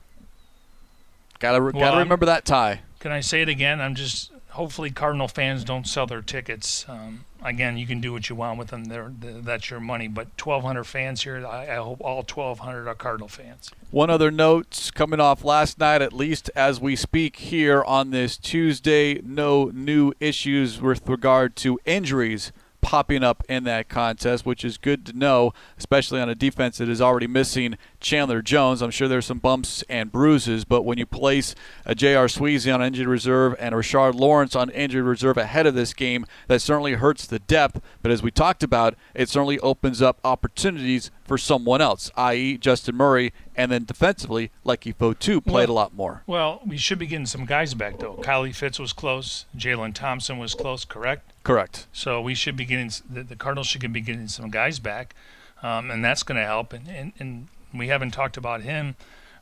Gotta 1.38 1.62
well, 1.62 1.72
gotta 1.72 1.98
remember 1.98 2.26
that 2.26 2.44
tie. 2.44 2.80
Can 2.98 3.12
I 3.12 3.20
say 3.20 3.40
it 3.42 3.48
again? 3.48 3.80
I'm 3.80 3.94
just 3.94 4.30
hopefully 4.50 4.90
Cardinal 4.90 5.28
fans 5.28 5.64
don't 5.64 5.86
sell 5.86 6.06
their 6.06 6.22
tickets. 6.22 6.84
Um, 6.88 7.24
again, 7.42 7.76
you 7.76 7.86
can 7.86 8.00
do 8.00 8.12
what 8.12 8.28
you 8.28 8.36
want 8.36 8.58
with 8.58 8.68
them. 8.68 8.84
They're, 8.84 9.12
that's 9.20 9.70
your 9.70 9.80
money. 9.80 10.08
But 10.08 10.28
1,200 10.42 10.84
fans 10.84 11.22
here. 11.22 11.46
I, 11.46 11.72
I, 11.72 11.76
hope 11.76 12.00
all 12.00 12.16
1,200 12.16 12.88
are 12.88 12.94
Cardinal 12.94 13.28
fans. 13.28 13.70
One 13.90 14.10
other 14.10 14.30
note 14.30 14.90
coming 14.94 15.20
off 15.20 15.44
last 15.44 15.78
night, 15.78 16.02
at 16.02 16.12
least 16.12 16.50
as 16.54 16.80
we 16.80 16.96
speak 16.96 17.36
here 17.36 17.82
on 17.84 18.10
this 18.10 18.36
Tuesday, 18.36 19.20
no 19.22 19.66
new 19.72 20.12
issues 20.20 20.80
with 20.80 21.08
regard 21.08 21.56
to 21.56 21.78
injuries 21.84 22.52
popping 22.80 23.22
up 23.22 23.44
in 23.48 23.64
that 23.64 23.88
contest, 23.88 24.46
which 24.46 24.64
is 24.64 24.78
good 24.78 25.06
to 25.06 25.12
know, 25.12 25.52
especially 25.78 26.20
on 26.20 26.28
a 26.28 26.34
defense 26.34 26.78
that 26.78 26.88
is 26.88 27.00
already 27.00 27.26
missing 27.26 27.76
Chandler 28.00 28.42
Jones. 28.42 28.82
I'm 28.82 28.90
sure 28.90 29.08
there's 29.08 29.26
some 29.26 29.38
bumps 29.38 29.82
and 29.88 30.10
bruises, 30.10 30.64
but 30.64 30.82
when 30.82 30.98
you 30.98 31.06
place 31.06 31.54
a 31.84 31.94
J.R. 31.94 32.26
Sweezy 32.26 32.72
on 32.72 32.82
injured 32.82 33.08
reserve 33.08 33.54
and 33.58 33.74
Rashard 33.74 34.14
Lawrence 34.14 34.56
on 34.56 34.70
injured 34.70 35.04
reserve 35.04 35.36
ahead 35.36 35.66
of 35.66 35.74
this 35.74 35.94
game, 35.94 36.26
that 36.48 36.60
certainly 36.60 36.94
hurts 36.94 37.26
the 37.26 37.38
depth. 37.38 37.80
But 38.02 38.12
as 38.12 38.22
we 38.22 38.30
talked 38.30 38.62
about, 38.62 38.94
it 39.14 39.28
certainly 39.28 39.58
opens 39.60 40.02
up 40.02 40.18
opportunities 40.24 41.10
for 41.30 41.38
someone 41.38 41.80
else, 41.80 42.10
i.e., 42.16 42.58
Justin 42.58 42.96
Murray, 42.96 43.32
and 43.54 43.70
then 43.70 43.84
defensively, 43.84 44.50
Leki 44.66 44.92
Fotu 44.92 45.40
played 45.40 45.68
well, 45.68 45.70
a 45.70 45.78
lot 45.78 45.94
more. 45.94 46.24
Well, 46.26 46.60
we 46.66 46.76
should 46.76 46.98
be 46.98 47.06
getting 47.06 47.24
some 47.24 47.46
guys 47.46 47.72
back 47.72 48.00
though. 48.00 48.16
Kylie 48.16 48.52
Fitts 48.52 48.80
was 48.80 48.92
close. 48.92 49.44
Jalen 49.56 49.94
Thompson 49.94 50.38
was 50.38 50.56
close. 50.56 50.84
Correct. 50.84 51.32
Correct. 51.44 51.86
So 51.92 52.20
we 52.20 52.34
should 52.34 52.56
be 52.56 52.64
getting 52.64 52.90
the, 53.08 53.22
the 53.22 53.36
Cardinals 53.36 53.68
should 53.68 53.92
be 53.92 54.00
getting 54.00 54.26
some 54.26 54.50
guys 54.50 54.80
back, 54.80 55.14
um, 55.62 55.92
and 55.92 56.04
that's 56.04 56.24
going 56.24 56.34
to 56.34 56.44
help. 56.44 56.72
And, 56.72 56.88
and, 56.88 57.12
and 57.20 57.46
we 57.72 57.86
haven't 57.86 58.10
talked 58.10 58.36
about 58.36 58.62
him. 58.62 58.96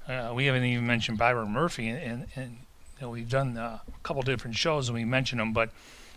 Uh, 0.07 0.33
we 0.35 0.45
haven't 0.45 0.65
even 0.65 0.87
mentioned 0.87 1.17
Byron 1.17 1.53
Murphy, 1.53 1.89
and, 1.89 2.03
and, 2.03 2.27
and 2.37 2.57
you 3.01 3.07
know, 3.07 3.11
we've 3.13 3.31
done 3.31 3.57
uh, 3.57 3.79
a 3.89 4.01
couple 4.03 4.21
different 4.21 4.57
shows 4.57 4.91
and 4.91 4.95
we 4.95 5.07
mentioned 5.07 5.41
him, 5.41 5.55
but 5.55 5.71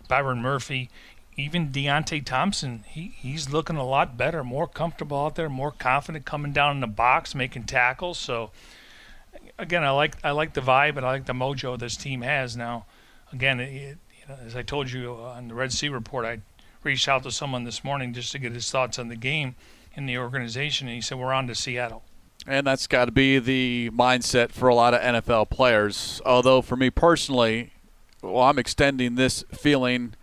Byron 0.10 0.42
Murphy, 0.42 0.90
even 1.38 1.70
Deionte 1.70 2.26
Thompson, 2.26 2.84
he, 2.88 3.14
he's 3.16 3.50
looking 3.50 3.78
a 3.78 3.86
lot 3.86 4.18
better, 4.18 4.44
more 4.44 4.68
comfortable 4.68 5.26
out 5.26 5.36
there, 5.36 5.50
more 5.50 5.72
confident 5.72 6.26
coming 6.26 6.52
down 6.52 6.76
in 6.76 6.82
the 6.82 6.88
box, 6.88 7.34
making 7.34 7.64
tackles. 7.64 8.18
So 8.18 8.52
again, 9.58 9.84
I 9.84 9.92
like 9.92 10.16
I 10.24 10.32
like 10.32 10.54
the 10.54 10.62
vibe 10.62 10.98
and 10.98 11.06
I 11.06 11.12
like 11.12 11.26
the 11.26 11.34
mojo 11.34 11.80
this 11.80 11.96
team 11.96 12.22
has 12.22 12.58
now. 12.58 12.86
Again, 13.32 13.60
it, 13.60 13.98
you 14.20 14.28
know, 14.28 14.38
as 14.46 14.56
I 14.56 14.62
told 14.62 14.92
you 14.92 15.14
on 15.14 15.48
the 15.48 15.54
Red 15.54 15.72
Sea 15.72 15.90
report, 15.90 16.26
I 16.26 16.40
reached 16.84 17.08
out 17.08 17.24
to 17.24 17.32
someone 17.32 17.64
this 17.64 17.84
morning 17.84 18.14
just 18.14 18.32
to 18.34 18.40
get 18.40 18.52
his 18.52 18.70
thoughts 18.70 19.00
on 19.00 19.08
the 19.08 19.16
game 19.16 19.56
in 19.96 20.06
the 20.06 20.18
organization, 20.18 20.88
and 20.88 20.96
he 20.96 21.02
said 21.02 21.18
we're 21.18 21.34
on 21.34 21.48
to 21.48 21.56
Seattle. 21.56 22.04
And 22.48 22.66
that's 22.66 22.88
got 22.88 23.06
to 23.06 23.12
be 23.12 23.38
the 23.38 23.92
mindset 23.94 24.52
for 24.52 24.68
a 24.68 24.74
lot 24.74 24.94
of 24.94 25.02
NFL 25.02 25.50
players. 25.52 26.22
Although 26.26 26.64
for 26.64 26.76
me 26.76 26.90
personally, 26.90 27.74
well, 28.22 28.44
I'm 28.44 28.58
extending 28.58 29.16
this 29.16 29.44
feeling 29.54 30.16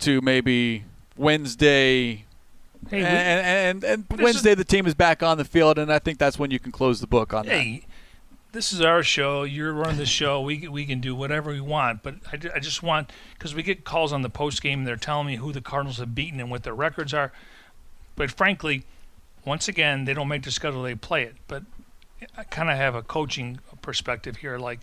to 0.00 0.20
maybe 0.20 0.84
Wednesday. 1.16 2.24
Hey, 2.88 3.02
and, 3.02 3.82
and, 3.82 3.84
and 3.84 4.20
Wednesday, 4.20 4.52
is, 4.52 4.56
the 4.56 4.64
team 4.64 4.86
is 4.86 4.94
back 4.94 5.22
on 5.22 5.36
the 5.36 5.44
field, 5.44 5.78
and 5.78 5.92
I 5.92 5.98
think 5.98 6.18
that's 6.18 6.38
when 6.38 6.50
you 6.50 6.58
can 6.58 6.72
close 6.72 7.00
the 7.00 7.06
book 7.06 7.34
on 7.34 7.46
hey, 7.46 7.80
that. 7.80 7.88
This 8.52 8.72
is 8.72 8.80
our 8.80 9.02
show. 9.02 9.42
You're 9.42 9.72
running 9.72 9.98
the 9.98 10.06
show. 10.06 10.40
We 10.40 10.68
we 10.68 10.86
can 10.86 11.00
do 11.00 11.14
whatever 11.14 11.50
we 11.50 11.60
want, 11.60 12.02
but 12.02 12.14
I, 12.32 12.38
I 12.56 12.60
just 12.60 12.82
want 12.82 13.12
because 13.34 13.54
we 13.54 13.62
get 13.62 13.84
calls 13.84 14.12
on 14.12 14.22
the 14.22 14.30
post 14.30 14.62
game. 14.62 14.84
They're 14.84 14.96
telling 14.96 15.26
me 15.26 15.36
who 15.36 15.52
the 15.52 15.60
Cardinals 15.60 15.98
have 15.98 16.14
beaten 16.14 16.40
and 16.40 16.50
what 16.50 16.62
their 16.62 16.74
records 16.74 17.12
are. 17.12 17.32
But 18.16 18.30
frankly, 18.30 18.84
once 19.44 19.68
again, 19.68 20.06
they 20.06 20.14
don't 20.14 20.28
make 20.28 20.44
the 20.44 20.50
schedule; 20.50 20.82
they 20.82 20.94
play 20.94 21.24
it. 21.24 21.34
But 21.46 21.64
I 22.36 22.44
kind 22.44 22.70
of 22.70 22.76
have 22.76 22.94
a 22.94 23.02
coaching 23.02 23.58
perspective 23.82 24.36
here, 24.36 24.56
like 24.56 24.80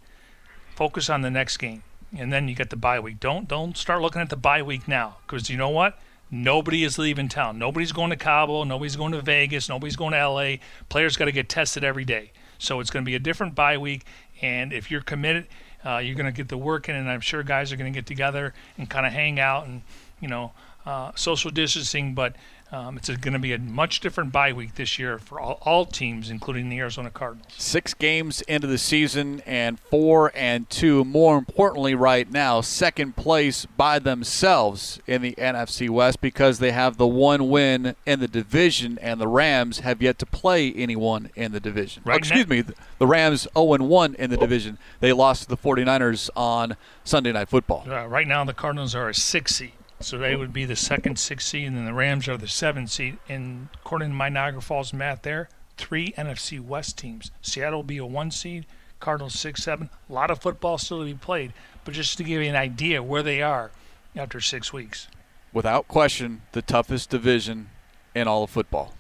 focus 0.76 1.10
on 1.10 1.22
the 1.22 1.32
next 1.32 1.58
game 1.58 1.84
and 2.18 2.32
then 2.32 2.48
you 2.48 2.56
get 2.56 2.70
the 2.70 2.76
bye 2.76 3.00
week. 3.00 3.20
Don't 3.20 3.48
don't 3.48 3.78
start 3.78 4.02
looking 4.02 4.22
at 4.22 4.30
the 4.30 4.36
bye 4.38 4.62
week 4.62 4.88
now 4.88 5.18
because 5.26 5.50
you 5.50 5.58
know 5.58 5.70
what? 5.70 5.98
Nobody 6.32 6.84
is 6.84 6.98
leaving 6.98 7.30
town. 7.30 7.60
Nobody's 7.60 7.92
going 7.92 8.10
to 8.10 8.16
Cabo. 8.16 8.64
Nobody's 8.64 8.96
going 8.96 9.12
to 9.12 9.22
Vegas. 9.22 9.70
Nobody's 9.70 9.96
going 9.96 10.12
to 10.12 10.18
L.A. 10.18 10.60
Players 10.90 11.18
got 11.18 11.26
to 11.26 11.32
get 11.32 11.50
tested 11.50 11.84
every 11.84 12.04
day. 12.04 12.32
So 12.58 12.80
it's 12.80 12.90
going 12.90 13.06
to 13.06 13.10
be 13.10 13.16
a 13.16 13.20
different 13.20 13.54
bye 13.54 13.78
week. 13.78 14.06
And 14.42 14.74
if 14.74 14.90
you're 14.90 15.02
committed, 15.02 15.48
uh, 15.86 16.00
you're 16.00 16.16
going 16.16 16.26
to 16.26 16.32
get 16.32 16.50
the 16.50 16.58
work 16.58 16.90
in, 16.90 16.96
and 16.96 17.10
I'm 17.10 17.22
sure 17.22 17.44
guys 17.44 17.72
are 17.72 17.78
going 17.78 17.92
to 17.92 17.96
get 17.98 18.08
together 18.08 18.54
and 18.78 18.90
kind 18.90 19.06
of 19.06 19.14
hang 19.14 19.40
out 19.40 19.68
and 19.68 19.84
you 20.20 20.28
know 20.28 20.52
uh, 20.86 21.12
social 21.16 21.52
distancing. 21.52 22.16
But 22.16 22.36
um, 22.72 22.98
it's 22.98 23.08
going 23.08 23.34
to 23.34 23.40
be 23.40 23.54
a 23.54 23.60
much 23.60 24.00
different 24.00 24.32
bye 24.32 24.52
week 24.52 24.76
this 24.76 24.98
year 24.98 25.20
for 25.20 25.40
all, 25.40 25.60
all, 25.62 25.86
teams, 25.86 26.32
including 26.32 26.70
the 26.70 26.80
Arizona 26.80 27.12
Cardinals. 27.12 27.54
Six 27.58 27.94
games 27.94 28.42
into 28.42 28.66
the 28.66 28.80
season 28.80 29.42
and 29.46 29.80
four 29.80 30.32
and 30.34 30.68
two. 30.70 31.06
More 31.06 31.38
importantly, 31.38 31.94
right 31.94 32.30
now, 32.30 32.62
second 32.62 33.16
place 33.16 33.66
by 33.66 34.00
themselves 34.00 35.00
in 35.06 35.22
the 35.22 35.36
NFC 35.36 35.90
West 35.90 36.22
because 36.22 36.58
they 36.58 36.72
have 36.72 36.98
the 36.98 37.08
one 37.08 37.50
win 37.50 37.96
in 38.06 38.20
the 38.20 38.28
division, 38.28 38.98
and 39.00 39.22
the 39.22 39.28
Rams 39.28 39.80
have 39.80 40.02
yet 40.02 40.18
to 40.20 40.26
play 40.26 40.74
anyone 40.74 41.30
in 41.36 41.52
the 41.52 41.60
division. 41.60 42.02
Right 42.04 42.16
oh, 42.16 42.18
excuse 42.18 42.48
me, 42.48 42.64
the 42.98 43.08
Rams 43.08 43.48
0 43.56 43.78
1 43.78 44.16
in 44.16 44.32
the 44.32 44.38
division. 44.38 44.80
They 45.02 45.14
lost 45.14 45.44
to 45.44 45.50
the 45.50 45.58
49ers 45.58 46.32
on 46.36 46.76
Sunday 47.04 47.32
Night 47.32 47.50
Football. 47.50 47.86
Uh, 47.88 48.08
right 48.08 48.28
now, 48.28 48.44
the 48.44 48.54
Cardinals 48.54 48.96
are 48.96 49.10
a 49.10 49.14
six 49.14 49.56
seed. 49.56 49.74
So 50.02 50.18
they 50.18 50.36
would 50.36 50.52
be 50.54 50.66
the 50.66 50.76
second 50.76 51.18
six 51.18 51.48
seed, 51.48 51.68
and 51.68 51.78
then 51.78 51.86
the 51.86 51.94
Rams 51.94 52.28
are 52.28 52.38
the 52.38 52.48
seventh 52.48 52.92
seed. 52.92 53.18
And 53.30 53.70
according 53.76 54.10
to 54.10 54.16
my 54.16 54.30
Niagara 54.30 54.62
Falls 54.62 54.94
math, 54.94 55.22
there 55.22 55.50
three 55.78 56.14
NFC 56.18 56.60
West 56.60 56.98
teams. 56.98 57.32
Seattle 57.42 57.80
will 57.80 57.84
be 57.84 57.98
a 57.98 58.06
one 58.06 58.32
seed, 58.32 58.66
Cardinals 59.00 59.38
six, 59.40 59.64
seven. 59.64 59.90
A 60.10 60.14
lot 60.14 60.32
of 60.32 60.42
football 60.42 60.78
still 60.78 61.00
to 61.00 61.06
be 61.06 61.14
played, 61.14 61.54
but 61.84 61.94
just 61.94 62.18
to 62.18 62.24
give 62.24 62.42
you 62.42 62.50
an 62.50 62.56
idea 62.56 63.02
where 63.02 63.24
they 63.24 63.42
are 63.42 63.72
after 64.16 64.42
six 64.42 64.74
weeks. 64.74 65.08
Without 65.54 65.88
question, 65.88 66.42
the 66.52 66.62
toughest 66.62 67.10
division 67.10 67.70
in 68.14 68.28
all 68.28 68.44
of 68.44 68.50
football. 68.50 68.94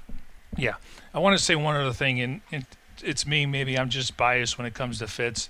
Yeah, 0.58 0.76
I 1.14 1.20
want 1.20 1.38
to 1.38 1.43
say 1.43 1.56
one 1.56 1.76
other 1.76 1.91
thing, 1.91 2.22
and, 2.22 2.41
and 2.52 2.66
it's 3.04 3.26
me. 3.28 3.46
Maybe 3.46 3.78
I'm 3.78 3.89
just 3.89 4.16
biased 4.16 4.58
when 4.58 4.66
it 4.66 4.74
comes 4.74 5.00
to 5.00 5.08
Fitz. 5.08 5.50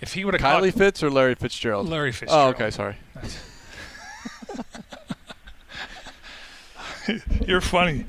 If 0.00 0.12
he 0.14 0.24
would 0.24 0.34
have 0.34 0.40
caught. 0.40 0.62
Kylie 0.62 0.76
Fitts 0.76 1.02
or 1.02 1.10
Larry 1.10 1.34
Fitzgerald? 1.34 1.88
Larry 1.88 2.12
Fitzgerald. 2.12 2.54
Oh, 2.54 2.56
okay, 2.56 2.70
sorry. 2.70 2.96
You're 7.46 7.60
funny. 7.60 8.06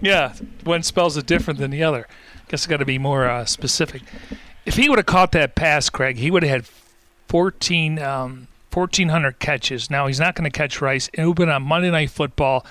Yeah, 0.00 0.34
one 0.64 0.82
spells 0.82 1.16
it 1.16 1.26
different 1.26 1.58
than 1.58 1.70
the 1.70 1.82
other. 1.82 2.06
Guess 2.48 2.66
I 2.66 2.70
got 2.70 2.78
to 2.78 2.84
be 2.84 2.98
more 2.98 3.28
uh, 3.28 3.44
specific. 3.44 4.02
If 4.64 4.76
he 4.76 4.88
would 4.88 4.98
have 4.98 5.06
caught 5.06 5.32
that 5.32 5.54
pass, 5.54 5.90
Craig, 5.90 6.16
he 6.16 6.30
would 6.30 6.42
have 6.42 6.50
had 6.50 6.66
14, 7.28 7.98
um, 7.98 8.48
1,400 8.72 9.38
catches. 9.38 9.90
Now, 9.90 10.06
he's 10.06 10.20
not 10.20 10.34
going 10.34 10.50
to 10.50 10.56
catch 10.56 10.80
Rice. 10.80 11.08
It 11.12 11.20
would 11.20 11.28
have 11.28 11.36
been 11.36 11.48
on 11.48 11.62
Monday 11.62 11.90
Night 11.90 12.10
Football. 12.10 12.64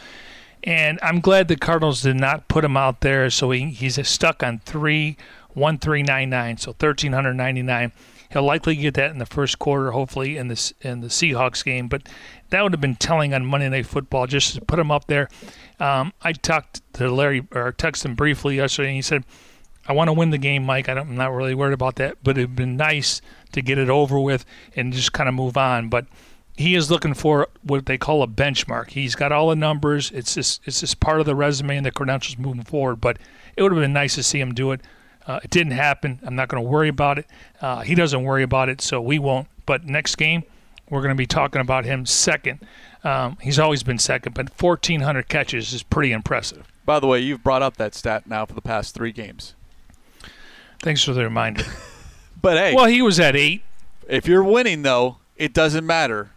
And 0.64 1.00
I'm 1.02 1.22
glad 1.22 1.48
the 1.48 1.56
Cardinals 1.56 2.02
did 2.02 2.18
not 2.18 2.48
put 2.48 2.66
him 2.66 2.76
out 2.76 3.02
there, 3.02 3.30
so 3.30 3.52
he, 3.52 3.70
he's 3.70 4.06
stuck 4.08 4.44
on 4.44 4.60
three 4.60 5.16
one 5.54 5.78
three 5.78 6.04
nine 6.04 6.30
nine, 6.30 6.58
so 6.58 6.74
thirteen 6.74 7.14
hundred 7.14 7.34
ninety 7.36 7.62
nine. 7.62 7.92
He'll 8.30 8.44
likely 8.44 8.76
get 8.76 8.94
that 8.94 9.12
in 9.12 9.18
the 9.18 9.26
first 9.26 9.58
quarter, 9.58 9.92
hopefully 9.92 10.38
in 10.38 10.50
the 10.50 10.74
in 10.82 11.02
the 11.02 11.08
Seahawks 11.08 11.64
game. 11.64 11.88
But 11.88 12.08
that 12.50 12.62
would 12.62 12.74
have 12.74 12.82
been 12.82 12.96
telling 12.96 13.34
on 13.34 13.46
Monday 13.46 13.70
Night 13.70 13.88
Football 13.88 14.28
just 14.28 14.56
to 14.56 14.62
put 14.62 14.80
him 14.80 14.92
up 14.92 15.08
there. 15.08 15.30
Um, 15.80 16.14
I 16.22 16.34
talked 16.34 16.82
to 16.94 17.12
Larry 17.12 17.48
or 17.52 17.74
texted 17.74 18.06
him 18.06 18.16
briefly 18.16 18.58
yesterday, 18.58 18.90
and 18.90 18.96
he 18.96 19.02
said, 19.02 19.24
"I 19.88 19.94
want 19.94 20.10
to 20.10 20.14
win 20.14 20.30
the 20.30 20.38
game, 20.38 20.64
Mike. 20.64 20.90
I 20.90 21.00
am 21.00 21.16
not 21.16 21.34
really 21.34 21.56
worried 21.56 21.74
about 21.74 21.96
that, 21.96 22.18
but 22.24 22.38
it'd 22.38 22.56
been 22.56 22.78
nice 22.78 23.22
to 23.54 23.62
get 23.62 23.80
it 23.80 23.90
over 23.90 24.20
with 24.20 24.46
and 24.76 24.94
just 24.94 25.12
kind 25.12 25.28
of 25.28 25.34
move 25.34 25.58
on." 25.58 25.90
But 25.90 26.06
he 26.56 26.76
is 26.76 26.92
looking 26.92 27.14
for 27.14 27.48
what 27.64 27.86
they 27.86 27.98
call 27.98 28.22
a 28.22 28.28
benchmark. 28.28 28.90
He's 28.90 29.16
got 29.16 29.32
all 29.32 29.50
the 29.50 29.56
numbers. 29.56 30.12
It's 30.12 30.36
just 30.36 30.62
it's 30.66 30.82
just 30.82 31.00
part 31.00 31.20
of 31.20 31.26
the 31.26 31.36
resume 31.36 31.78
and 31.78 31.86
the 31.86 31.92
credentials 31.92 32.38
moving 32.38 32.64
forward. 32.64 33.02
But 33.02 33.18
it 33.56 33.64
would 33.64 33.72
have 33.72 33.82
been 33.82 33.94
nice 33.94 34.16
to 34.16 34.24
see 34.24 34.40
him 34.40 34.54
do 34.54 34.72
it. 34.72 34.82
Uh, 35.30 35.40
it 35.44 35.52
didn't 35.52 35.74
happen. 35.74 36.20
I'm 36.24 36.36
not 36.36 36.48
going 36.48 36.64
to 36.64 36.68
worry 36.68 36.90
about 36.90 37.20
it. 37.20 37.28
Uh, 37.62 37.82
he 37.82 37.94
doesn't 37.94 38.24
worry 38.24 38.42
about 38.42 38.68
it, 38.68 38.82
so 38.82 39.00
we 39.00 39.20
won't. 39.20 39.48
But 39.68 39.86
next 39.86 40.16
game, 40.16 40.42
we're 40.90 41.04
going 41.04 41.14
to 41.14 41.16
be 41.16 41.28
talking 41.28 41.62
about 41.62 41.86
him 41.86 42.08
second. 42.08 42.62
Um, 43.04 43.38
he's 43.40 43.60
always 43.60 43.84
been 43.84 44.00
second, 44.00 44.34
but 44.34 44.50
1,400 44.60 45.30
catches 45.30 45.72
is 45.72 45.84
pretty 45.84 46.14
impressive. 46.14 46.66
By 46.84 47.00
the 47.00 47.06
way, 47.06 47.20
you've 47.20 47.44
brought 47.44 47.62
up 47.62 47.78
that 47.78 47.94
stat 47.94 48.26
now 48.26 48.48
for 48.48 48.56
the 48.56 48.62
past 48.62 48.96
three 48.96 49.12
games. 49.12 49.54
Thanks 50.80 51.04
for 51.04 51.14
the 51.14 51.24
reminder. 51.24 51.64
but 52.42 52.58
hey, 52.58 52.74
well, 52.74 52.88
he 52.88 53.04
was 53.04 53.20
at 53.20 53.36
eight. 53.36 53.62
If 54.08 54.28
you're 54.28 54.44
winning, 54.44 54.82
though, 54.82 55.18
it 55.36 55.54
doesn't 55.54 55.86
matter 55.86 56.32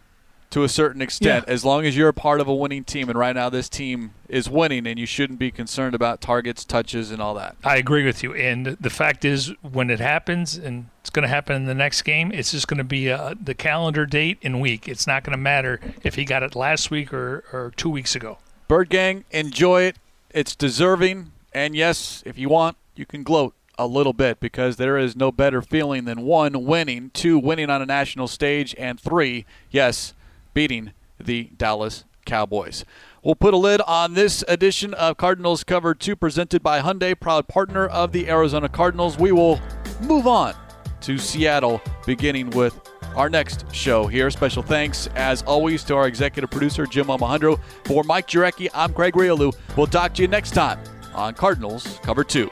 to 0.53 0.63
a 0.63 0.69
certain 0.69 1.01
extent 1.01 1.45
yeah. 1.47 1.51
as 1.51 1.65
long 1.65 1.83
as 1.83 1.97
you're 1.97 2.09
a 2.09 2.13
part 2.13 2.39
of 2.39 2.47
a 2.47 2.53
winning 2.53 2.83
team. 2.83 3.09
And 3.09 3.17
right 3.17 3.35
now, 3.35 3.49
this 3.49 3.67
team 3.67 4.11
is 4.29 4.47
winning, 4.47 4.85
and 4.85 4.99
you 4.99 5.07
shouldn't 5.07 5.39
be 5.39 5.49
concerned 5.49 5.95
about 5.95 6.21
targets, 6.21 6.63
touches, 6.63 7.09
and 7.09 7.19
all 7.19 7.33
that. 7.33 7.55
I 7.63 7.77
agree 7.77 8.05
with 8.05 8.21
you. 8.21 8.35
And 8.35 8.67
the 8.67 8.91
fact 8.91 9.25
is, 9.25 9.51
when 9.63 9.89
it 9.89 9.99
happens, 9.99 10.55
and 10.55 10.89
it's 11.01 11.09
going 11.09 11.23
to 11.23 11.27
happen 11.27 11.55
in 11.55 11.65
the 11.65 11.73
next 11.73 12.03
game, 12.03 12.31
it's 12.31 12.51
just 12.51 12.67
going 12.67 12.77
to 12.77 12.83
be 12.83 13.11
uh, 13.11 13.33
the 13.41 13.55
calendar 13.55 14.05
date 14.05 14.37
and 14.43 14.61
week. 14.61 14.87
It's 14.87 15.07
not 15.07 15.23
going 15.23 15.31
to 15.31 15.41
matter 15.41 15.79
if 16.03 16.13
he 16.13 16.23
got 16.23 16.43
it 16.43 16.55
last 16.55 16.91
week 16.91 17.11
or, 17.11 17.43
or 17.51 17.73
two 17.75 17.89
weeks 17.89 18.15
ago. 18.15 18.37
Bird 18.67 18.89
Gang, 18.89 19.25
enjoy 19.31 19.81
it. 19.81 19.95
It's 20.29 20.55
deserving. 20.55 21.31
And 21.51 21.75
yes, 21.75 22.21
if 22.27 22.37
you 22.37 22.49
want, 22.49 22.77
you 22.95 23.07
can 23.07 23.23
gloat 23.23 23.55
a 23.79 23.87
little 23.87 24.13
bit 24.13 24.39
because 24.39 24.75
there 24.75 24.99
is 24.99 25.15
no 25.15 25.31
better 25.31 25.63
feeling 25.63 26.05
than 26.05 26.21
one, 26.21 26.63
winning, 26.63 27.09
two, 27.11 27.39
winning 27.39 27.71
on 27.71 27.81
a 27.81 27.87
national 27.87 28.27
stage, 28.27 28.75
and 28.77 28.99
three, 28.99 29.47
yes, 29.71 30.13
beating 30.53 30.93
the 31.19 31.51
Dallas 31.57 32.05
Cowboys. 32.25 32.85
We'll 33.23 33.35
put 33.35 33.53
a 33.53 33.57
lid 33.57 33.81
on 33.81 34.13
this 34.13 34.43
edition 34.47 34.93
of 34.93 35.17
Cardinals 35.17 35.63
Cover 35.63 35.93
2 35.93 36.15
presented 36.15 36.61
by 36.61 36.81
Hyundai, 36.81 37.19
proud 37.19 37.47
partner 37.47 37.87
of 37.87 38.11
the 38.11 38.29
Arizona 38.29 38.69
Cardinals. 38.69 39.17
We 39.17 39.31
will 39.31 39.61
move 40.01 40.27
on 40.27 40.55
to 41.01 41.17
Seattle, 41.17 41.81
beginning 42.05 42.49
with 42.51 42.79
our 43.15 43.29
next 43.29 43.65
show 43.73 44.07
here. 44.07 44.29
Special 44.31 44.63
thanks, 44.63 45.07
as 45.15 45.43
always, 45.43 45.83
to 45.85 45.95
our 45.95 46.07
executive 46.07 46.49
producer, 46.49 46.85
Jim 46.85 47.09
Alejandro. 47.09 47.57
For 47.85 48.03
Mike 48.03 48.27
Jurecki, 48.27 48.69
I'm 48.73 48.93
Craig 48.93 49.13
Grialou. 49.13 49.53
We'll 49.77 49.87
talk 49.87 50.13
to 50.15 50.21
you 50.21 50.27
next 50.27 50.51
time 50.51 50.79
on 51.13 51.33
Cardinals 51.33 51.99
Cover 52.03 52.23
2. 52.23 52.49